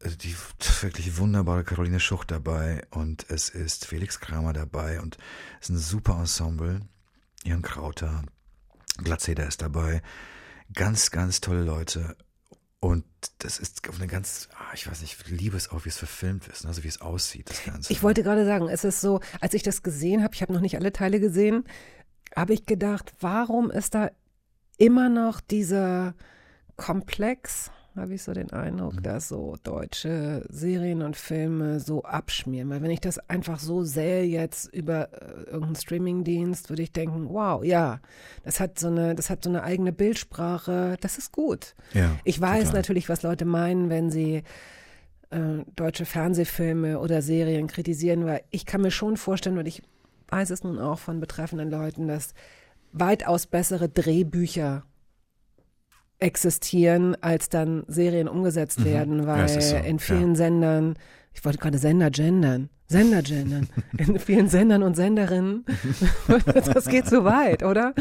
[0.00, 0.34] äh, die
[0.80, 5.16] wirklich wunderbare Caroline Schucht dabei und es ist Felix Kramer dabei und
[5.60, 6.80] es ist ein super Ensemble.
[7.44, 8.24] Jan Krauter,
[8.98, 10.02] Glatzeder ist dabei.
[10.72, 12.16] Ganz, ganz tolle Leute.
[12.80, 13.04] Und
[13.38, 15.96] das ist auf eine ganz, ah, ich weiß nicht, ich liebe es auch, wie es
[15.96, 17.92] verfilmt ist, also wie es aussieht, das Ganze.
[17.92, 20.60] Ich wollte gerade sagen, es ist so, als ich das gesehen habe, ich habe noch
[20.60, 21.64] nicht alle Teile gesehen,
[22.34, 24.10] habe ich gedacht, warum ist da
[24.76, 26.14] immer noch dieser
[26.76, 32.68] Komplex, habe ich so den Eindruck, dass so deutsche Serien und Filme so abschmieren.
[32.70, 37.28] Weil wenn ich das einfach so sähe jetzt über äh, irgendeinen Streamingdienst, würde ich denken,
[37.30, 38.00] wow, ja,
[38.44, 41.74] das hat so eine, das hat so eine eigene Bildsprache, das ist gut.
[41.94, 42.74] Ja, Ich weiß total.
[42.80, 44.42] natürlich, was Leute meinen, wenn sie
[45.30, 49.82] äh, deutsche Fernsehfilme oder Serien kritisieren, weil ich kann mir schon vorstellen, und ich
[50.28, 52.34] weiß es nun auch von betreffenden Leuten, dass
[52.92, 54.84] weitaus bessere Drehbücher
[56.18, 59.98] existieren, als dann Serien umgesetzt werden, Ja, weil ist so, in ja.
[59.98, 60.94] vielen Sendern,
[61.32, 63.68] ich wollte gerade Sender gendern, Sender gendern,
[63.98, 65.64] in vielen Sendern und Senderinnen,
[66.72, 67.94] das geht zu weit, oder?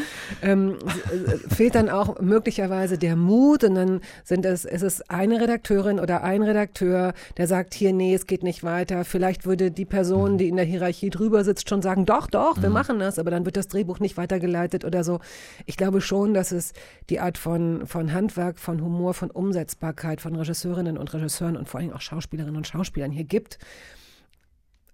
[0.44, 0.78] Ähm,
[1.12, 6.00] äh, fehlt dann auch möglicherweise der Mut und dann sind es, ist es eine Redakteurin
[6.00, 9.06] oder ein Redakteur, der sagt, hier, nee, es geht nicht weiter.
[9.06, 12.70] Vielleicht würde die Person, die in der Hierarchie drüber sitzt, schon sagen, doch, doch, wir
[12.70, 15.20] machen das, aber dann wird das Drehbuch nicht weitergeleitet oder so.
[15.66, 16.74] Ich glaube schon, dass es
[17.10, 21.80] die Art von, von Handwerk, von Humor, von Umsetzbarkeit von Regisseurinnen und Regisseuren und vor
[21.80, 23.58] allem auch Schauspielerinnen und Schauspielern hier gibt.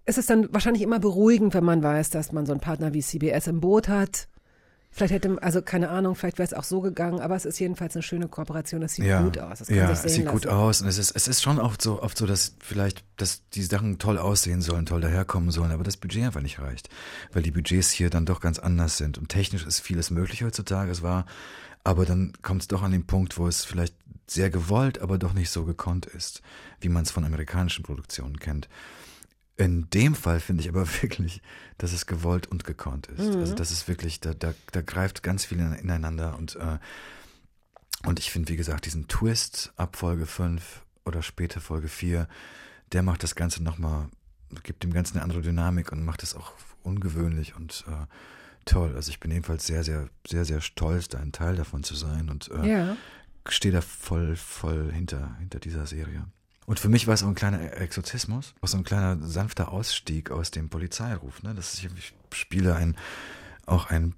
[0.04, 3.02] Es ist dann wahrscheinlich immer beruhigend, wenn man weiß, dass man so einen Partner wie
[3.02, 4.28] CBS im Boot hat,
[4.94, 7.96] Vielleicht hätte, also keine Ahnung, vielleicht wäre es auch so gegangen, aber es ist jedenfalls
[7.96, 8.82] eine schöne Kooperation.
[8.82, 9.60] Das sieht ja, gut aus.
[9.60, 10.36] Das kann ja, sich es sehen sieht lassen.
[10.36, 13.40] gut aus und es ist, es ist schon oft so, oft so, dass vielleicht, dass
[13.54, 16.90] die Sachen toll aussehen sollen, toll daherkommen sollen, aber das Budget einfach nicht reicht,
[17.32, 20.90] weil die Budgets hier dann doch ganz anders sind und technisch ist vieles möglich heutzutage,
[20.90, 21.24] es war,
[21.84, 23.96] aber dann kommt es doch an den Punkt, wo es vielleicht
[24.26, 26.42] sehr gewollt, aber doch nicht so gekonnt ist,
[26.80, 28.68] wie man es von amerikanischen Produktionen kennt.
[29.56, 31.42] In dem Fall finde ich aber wirklich,
[31.78, 33.34] dass es gewollt und gekonnt ist.
[33.36, 36.78] Also das ist wirklich, da, da, da greift ganz viel in- ineinander und, äh,
[38.04, 42.26] und ich finde, wie gesagt, diesen Twist ab Folge 5 oder später Folge 4,
[42.92, 44.08] der macht das Ganze nochmal,
[44.64, 46.52] gibt dem Ganzen eine andere Dynamik und macht es auch
[46.82, 48.06] ungewöhnlich und äh,
[48.64, 48.94] toll.
[48.96, 52.28] Also ich bin ebenfalls sehr, sehr, sehr, sehr stolz, da ein Teil davon zu sein
[52.28, 52.96] und äh, Ja.
[53.48, 56.24] stehe da voll, voll hinter, hinter dieser Serie.
[56.66, 60.30] Und für mich war es auch ein kleiner Exorzismus, auch so ein kleiner sanfter Ausstieg
[60.30, 61.42] aus dem Polizeiruf.
[61.42, 61.54] Ne?
[61.54, 62.96] Das ist, ich spiele ein,
[63.66, 64.14] auch ein,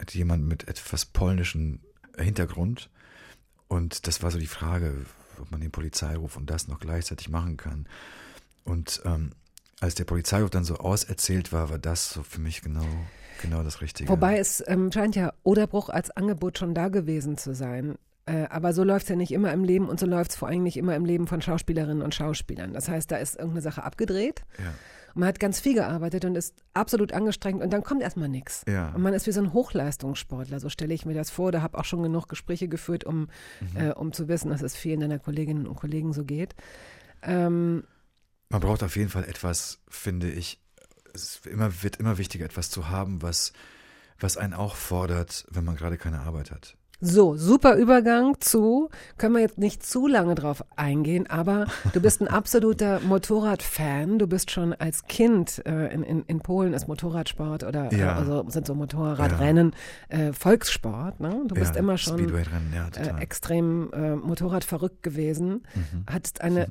[0.00, 1.80] äh, jemand mit etwas polnischen
[2.16, 2.90] Hintergrund.
[3.68, 5.04] Und das war so die Frage,
[5.40, 7.86] ob man den Polizeiruf und das noch gleichzeitig machen kann.
[8.64, 9.32] Und ähm,
[9.80, 12.86] als der Polizeiruf dann so auserzählt war, war das so für mich genau,
[13.42, 14.08] genau das Richtige.
[14.08, 17.96] Wobei es ähm, scheint ja Oderbruch als Angebot schon da gewesen zu sein.
[18.26, 20.48] Äh, aber so läuft es ja nicht immer im Leben und so läuft es vor
[20.48, 22.72] allem nicht immer im Leben von Schauspielerinnen und Schauspielern.
[22.72, 24.70] Das heißt, da ist irgendeine Sache abgedreht Ja.
[25.14, 28.64] und man hat ganz viel gearbeitet und ist absolut angestrengt und dann kommt erstmal nichts.
[28.68, 28.88] Ja.
[28.94, 31.52] Und man ist wie so ein Hochleistungssportler, so stelle ich mir das vor.
[31.52, 33.28] Da habe auch schon genug Gespräche geführt, um,
[33.60, 33.76] Mhm.
[33.76, 36.56] äh, um zu wissen, dass es vielen deiner Kolleginnen und Kollegen so geht.
[37.22, 37.84] Ähm,
[38.50, 40.60] Man braucht auf jeden Fall etwas, finde ich,
[41.14, 43.52] es immer, wird immer wichtiger, etwas zu haben, was,
[44.18, 46.76] was einen auch fordert, wenn man gerade keine Arbeit hat.
[47.00, 52.22] So, super Übergang zu, können wir jetzt nicht zu lange drauf eingehen, aber du bist
[52.22, 54.18] ein absoluter Motorradfan.
[54.18, 58.16] Du bist schon als Kind, äh, in, in, in Polen ist Motorradsport oder äh, Ja.
[58.16, 59.74] also sind so Motorradrennen
[60.08, 61.20] äh, Volkssport.
[61.20, 61.42] Ne?
[61.46, 62.18] Du bist ja, immer schon
[62.74, 63.12] ja, äh.
[63.12, 63.18] Mhm.
[63.18, 65.64] extrem äh, Motorradverrückt gewesen.
[66.06, 66.68] Hattest eine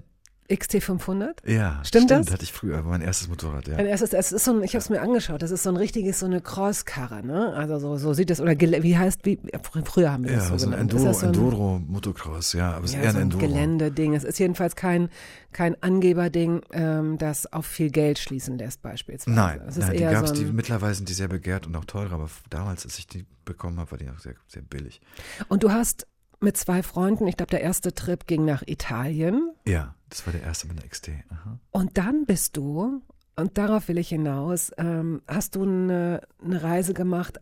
[0.50, 1.48] XT500?
[1.50, 2.32] ja, Stimmt das?
[2.32, 3.78] hatte ich früher, mein erstes Motorrad, ja.
[3.78, 5.78] Ein erstes, es ist so ein, ich habe es mir angeschaut, das ist so ein
[5.78, 7.54] richtiges, so eine Crosskarre, ne?
[7.54, 9.40] Also so, so sieht es, oder wie heißt, wie,
[9.86, 10.94] früher haben wir das Ja, so so ein genannt.
[10.94, 13.22] Ist Enduro, das so ein- Enduro Motocross, ja, aber es ist Ja, eher so ein
[13.22, 13.42] ein Enduro.
[13.48, 14.14] Geländeding.
[14.14, 15.10] Es ist jedenfalls kein,
[15.52, 19.36] kein Angeberding, ähm, das auf viel Geld schließen lässt, beispielsweise.
[19.36, 21.86] Nein, es ist nein die gab's, so die, mittlerweile sind die sehr begehrt und auch
[21.86, 25.02] teurer, aber damals, als ich die bekommen habe, war die auch sehr, sehr billig.
[25.48, 26.06] Und du hast
[26.42, 29.52] mit zwei Freunden, ich glaube, der erste Trip ging nach Italien.
[29.68, 31.10] Ja, das war der erste mit der XT.
[31.30, 31.60] Aha.
[31.72, 33.02] Und dann bist du,
[33.36, 37.40] und darauf will ich hinaus, ähm, hast du eine, eine Reise gemacht,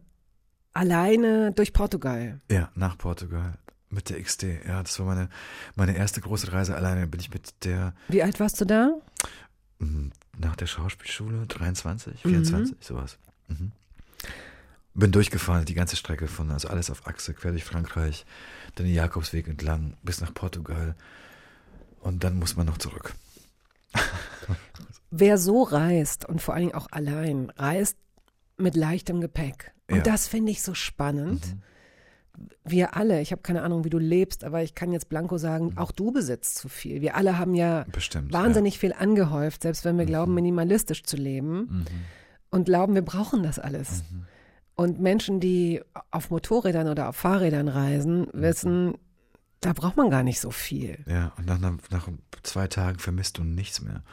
[0.73, 2.39] alleine durch Portugal.
[2.49, 3.53] Ja, nach Portugal
[3.89, 4.43] mit der XT.
[4.67, 5.29] Ja, das war meine,
[5.75, 7.05] meine erste große Reise alleine.
[7.07, 8.89] Bin ich mit der Wie alt warst du da?
[9.79, 10.11] Mhm.
[10.37, 12.29] Nach der Schauspielschule, 23, Mhm.
[12.29, 13.19] 24, sowas.
[13.47, 13.71] Mhm.
[14.95, 18.25] Bin durchgefahren, die ganze Strecke von, also alles auf Achse, quer durch Frankreich,
[18.75, 20.95] dann den Jakobsweg entlang bis nach Portugal.
[21.99, 23.13] Und dann muss man noch zurück.
[25.11, 27.97] Wer so reist und vor allen Dingen auch allein, reist
[28.57, 29.73] mit leichtem Gepäck.
[29.89, 30.03] Und Ja.
[30.03, 31.55] das finde ich so spannend.
[32.63, 35.77] Wir alle, ich habe keine Ahnung, wie du lebst, aber ich kann jetzt blanko sagen,
[35.77, 37.01] auch du besitzt zu viel.
[37.01, 38.33] Wir alle haben ja Bestimmt.
[38.33, 41.85] wahnsinnig viel angehäuft, selbst wenn wir glauben, minimalistisch zu leben Mhm.
[42.49, 44.03] und glauben, wir brauchen das alles.
[44.83, 45.81] Und Menschen, die
[46.11, 48.95] auf Motorrädern oder auf Fahrrädern reisen, wissen,
[49.61, 50.99] da braucht man gar nicht so viel.
[51.07, 51.57] Ja, und nach,
[51.89, 52.09] nach
[52.43, 54.03] zwei Tagen vermisst du nichts mehr.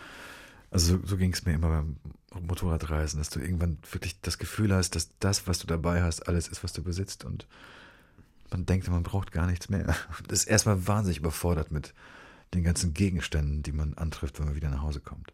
[0.71, 1.97] Also so, so ging es mir immer beim
[2.41, 6.47] Motorradreisen, dass du irgendwann wirklich das Gefühl hast, dass das, was du dabei hast, alles
[6.47, 7.49] ist, was du besitzt und
[8.53, 9.97] man denkt, man braucht gar nichts mehr.
[10.29, 11.95] Das ist erstmal wahnsinnig überfordert mit
[12.55, 15.33] den ganzen Gegenständen, die man antrifft, wenn man wieder nach Hause kommt.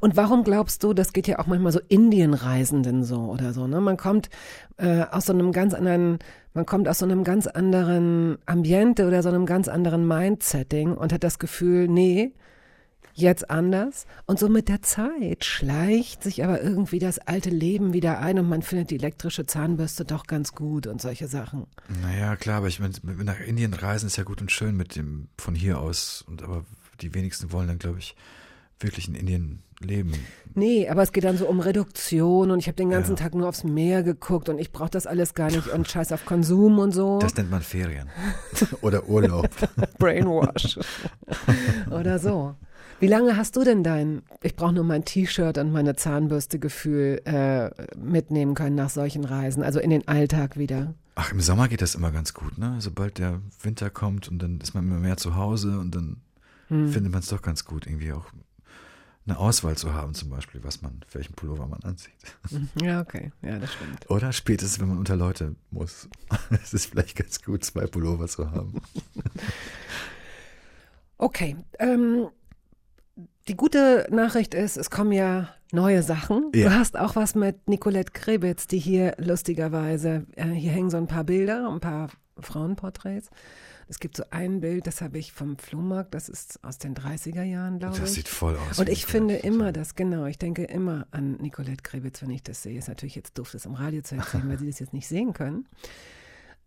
[0.00, 3.80] Und warum glaubst du, das geht ja auch manchmal so Indienreisenden so oder so, ne?
[3.80, 4.30] Man kommt
[4.76, 6.18] äh, aus so einem ganz anderen,
[6.54, 11.12] man kommt aus so einem ganz anderen Ambiente oder so einem ganz anderen Mindsetting und
[11.12, 12.32] hat das Gefühl, nee,
[13.14, 14.06] jetzt anders.
[14.26, 18.48] Und so mit der Zeit schleicht sich aber irgendwie das alte Leben wieder ein und
[18.48, 21.66] man findet die elektrische Zahnbürste doch ganz gut und solche Sachen.
[22.02, 25.28] Naja, klar, aber ich meine, nach Indien reisen ist ja gut und schön mit dem
[25.38, 26.24] von hier aus.
[26.26, 26.64] Und aber
[27.00, 28.14] die wenigsten wollen dann, glaube ich,
[28.82, 30.12] wirklich in Indien leben.
[30.54, 33.22] Nee, aber es geht dann so um Reduktion und ich habe den ganzen Ja.
[33.22, 36.24] Tag nur aufs Meer geguckt und ich brauche das alles gar nicht und scheiß auf
[36.26, 37.18] Konsum und so.
[37.20, 38.08] Das nennt man Ferien.
[38.82, 39.48] Oder Urlaub.
[39.98, 40.78] Brainwash.
[41.90, 42.54] Oder so.
[43.00, 47.20] Wie lange hast du denn dein, ich brauche nur mein T-Shirt und meine Zahnbürste Gefühl
[47.24, 50.94] äh, mitnehmen können nach solchen Reisen, also in den Alltag wieder?
[51.16, 52.76] Ach, im Sommer geht das immer ganz gut, ne?
[52.78, 56.18] Sobald der Winter kommt und dann ist man immer mehr zu Hause und dann
[56.68, 58.24] findet man es doch ganz gut, irgendwie auch
[59.26, 62.12] eine Auswahl zu haben, zum Beispiel, was man, welchen Pullover man anzieht.
[62.82, 63.30] Ja, okay.
[63.42, 64.10] Ja, das stimmt.
[64.10, 66.08] Oder spätestens, wenn man unter Leute muss.
[66.50, 68.80] Es ist vielleicht ganz gut, zwei Pullover zu haben.
[71.18, 71.56] Okay.
[71.78, 72.30] Ähm,
[73.46, 76.50] die gute Nachricht ist, es kommen ja neue Sachen.
[76.52, 76.68] Ja.
[76.68, 81.06] Du hast auch was mit Nicolette Krebitz, die hier lustigerweise, äh, hier hängen so ein
[81.06, 82.08] paar Bilder, ein paar
[82.40, 83.30] Frauenporträts.
[83.92, 87.42] Es gibt so ein Bild, das habe ich vom Flohmarkt, das ist aus den 30er
[87.42, 88.00] Jahren, glaube ich.
[88.00, 88.78] Das sieht voll aus.
[88.78, 92.62] Und ich finde immer das, genau, ich denke immer an Nicolette Krebitz, wenn ich das
[92.62, 92.78] sehe.
[92.78, 95.34] Ist natürlich jetzt doof, das im Radio zu erzählen, weil Sie das jetzt nicht sehen
[95.34, 95.68] können.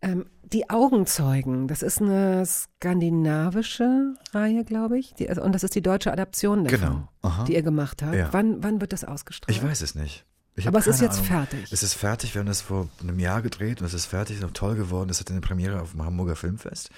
[0.02, 5.12] Ähm, die Augenzeugen, das ist eine skandinavische Reihe, glaube ich.
[5.14, 7.08] Die, also, und das ist die deutsche Adaption davon, Genau.
[7.22, 7.42] Aha.
[7.42, 8.14] die ihr gemacht habt.
[8.14, 8.28] Ja.
[8.30, 9.50] Wann, wann wird das ausgestrahlt?
[9.56, 10.24] Ich weiß es nicht.
[10.64, 11.26] Aber es ist jetzt Ahnung.
[11.26, 11.72] fertig.
[11.72, 12.34] Es ist fertig.
[12.34, 15.10] Wir haben das vor einem Jahr gedreht und es ist fertig, ist auch toll geworden.
[15.10, 16.90] Es hat eine Premiere auf dem Hamburger Filmfest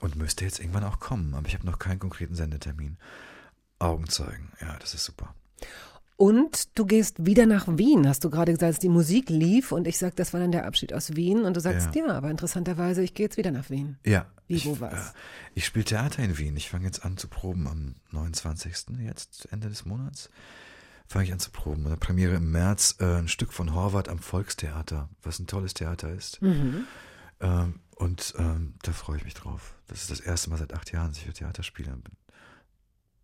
[0.00, 1.34] und müsste jetzt irgendwann auch kommen.
[1.34, 2.98] Aber ich habe noch keinen konkreten Sendetermin.
[3.78, 5.34] Augenzeugen, ja, das ist super.
[6.16, 9.86] Und du gehst wieder nach Wien, hast du gerade gesagt, als die Musik lief und
[9.86, 13.02] ich sag, das war dann der Abschied aus Wien und du sagst, ja, aber interessanterweise,
[13.02, 13.96] ich gehe jetzt wieder nach Wien.
[14.04, 14.26] Ja.
[14.46, 14.92] Wie, ich, wo, was?
[14.92, 15.12] äh,
[15.54, 16.58] Ich spiele Theater in Wien.
[16.58, 18.98] Ich fange jetzt an zu proben am 29.
[19.02, 20.28] jetzt, Ende des Monats.
[21.10, 21.86] Fange ich an zu proben.
[21.86, 26.12] Und Premiere im März äh, ein Stück von Horvath am Volkstheater, was ein tolles Theater
[26.14, 26.40] ist.
[26.40, 26.86] Mhm.
[27.40, 29.74] Ähm, und ähm, da freue ich mich drauf.
[29.88, 31.90] Das ist das erste Mal seit acht Jahren, dass ich für Theater spiele.
[31.90, 32.16] Bin-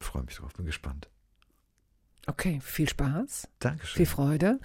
[0.01, 1.09] Freue mich drauf, bin gespannt.
[2.27, 3.47] Okay, viel Spaß.
[3.61, 3.97] Dankeschön.
[3.99, 4.59] viel Freude.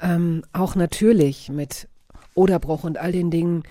[0.00, 1.88] Ähm, auch natürlich mit
[2.34, 3.64] Oderbruch und all den Dingen,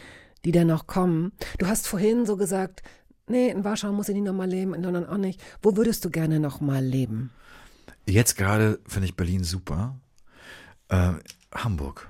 [0.46, 1.32] die da noch kommen.
[1.58, 2.84] Du hast vorhin so gesagt,
[3.28, 5.42] nee, in Warschau muss ich nicht nochmal leben, in London auch nicht.
[5.64, 7.32] Wo würdest du gerne nochmal leben?
[8.06, 10.00] Jetzt gerade finde ich Berlin super.
[10.90, 11.14] Äh,
[11.54, 12.08] Hamburg.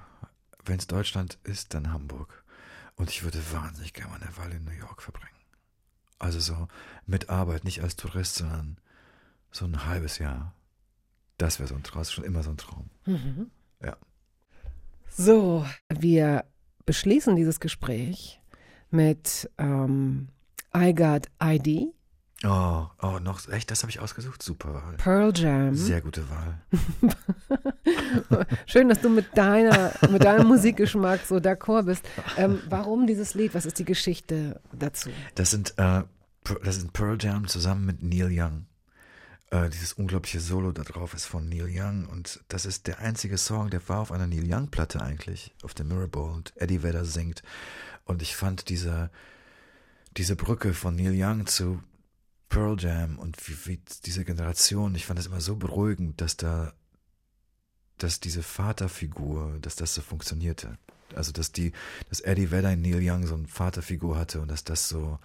[0.64, 2.43] Wenn es Deutschland ist, dann Hamburg.
[2.95, 5.31] Und ich würde wahnsinnig gerne mal eine Weile in New York verbringen.
[6.19, 6.68] Also so
[7.07, 8.77] mit Arbeit, nicht als Tourist, sondern
[9.52, 10.53] so ein halbes Jahr.
[11.38, 12.89] Das wäre so ein Traum, das ist schon immer so ein Traum.
[13.84, 13.98] Ja.
[15.10, 16.45] So, wir
[16.85, 18.39] beschließen dieses Gespräch
[18.91, 20.30] mit ähm,
[20.76, 21.93] I Got ID,
[22.43, 24.41] Oh, oh, noch, echt, das habe ich ausgesucht?
[24.41, 24.95] Super Wahl.
[24.97, 25.76] Pearl Jam.
[25.76, 26.59] Sehr gute Wahl.
[28.65, 32.03] Schön, dass du mit deiner, mit deinem Musikgeschmack so d'accord bist.
[32.38, 33.53] Ähm, warum dieses Lied?
[33.53, 35.11] Was ist die Geschichte dazu?
[35.35, 36.03] Das sind, äh,
[36.63, 38.65] das sind Pearl Jam zusammen mit Neil Young.
[39.51, 43.38] Äh, dieses unglaubliche Solo da drauf ist von Neil Young und das ist der einzige
[43.38, 47.05] Song, der war auf einer Neil Young Platte eigentlich, auf der Mirrorball und Eddie Vedder
[47.05, 47.43] singt.
[48.05, 49.11] Und ich fand diese,
[50.18, 51.84] diese Brücke von Neil Young zu
[52.51, 56.73] Pearl Jam und wie, wie diese Generation, ich fand es immer so beruhigend, dass da,
[57.97, 60.77] dass diese Vaterfigur, dass das so funktionierte.
[61.15, 61.71] Also, dass die,
[62.09, 65.17] dass Eddie Vedder in Neil Young so eine Vaterfigur hatte und dass das so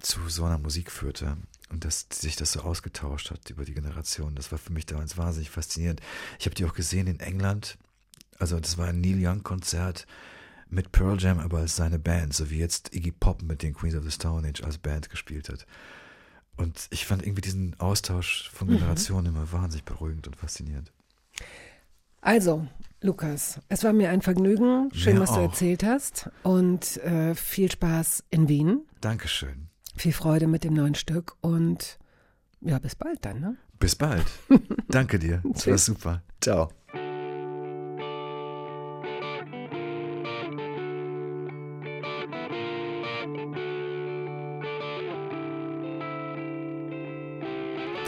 [0.00, 1.36] zu so einer Musik führte
[1.70, 4.36] und dass sich das so ausgetauscht hat über die Generation.
[4.36, 6.00] Das war für mich damals wahnsinnig faszinierend.
[6.38, 7.78] Ich habe die auch gesehen in England.
[8.38, 10.06] Also das war ein Neil Young Konzert
[10.70, 13.96] mit Pearl Jam, aber als seine Band, so wie jetzt Iggy Pop mit den Queens
[13.96, 15.66] of the Stone Age als Band gespielt hat.
[16.58, 20.92] Und ich fand irgendwie diesen Austausch von Generationen immer wahnsinnig beruhigend und faszinierend.
[22.20, 22.66] Also,
[23.00, 24.90] Lukas, es war mir ein Vergnügen.
[24.92, 25.42] Schön, Mir was du auch.
[25.50, 26.28] erzählt hast.
[26.42, 28.80] Und äh, viel Spaß in Wien.
[29.00, 29.68] Dankeschön.
[29.96, 31.98] Viel Freude mit dem neuen Stück und
[32.60, 33.56] ja, bis bald dann, ne?
[33.78, 34.26] Bis bald.
[34.88, 35.42] Danke dir.
[35.44, 36.22] Das war super.
[36.40, 36.70] Ciao.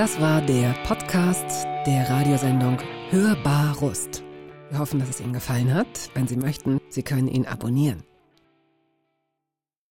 [0.00, 2.78] Das war der Podcast der Radiosendung
[3.10, 4.24] Hörbar Rust.
[4.70, 6.08] Wir hoffen, dass es Ihnen gefallen hat.
[6.14, 8.02] Wenn Sie möchten, Sie können ihn abonnieren.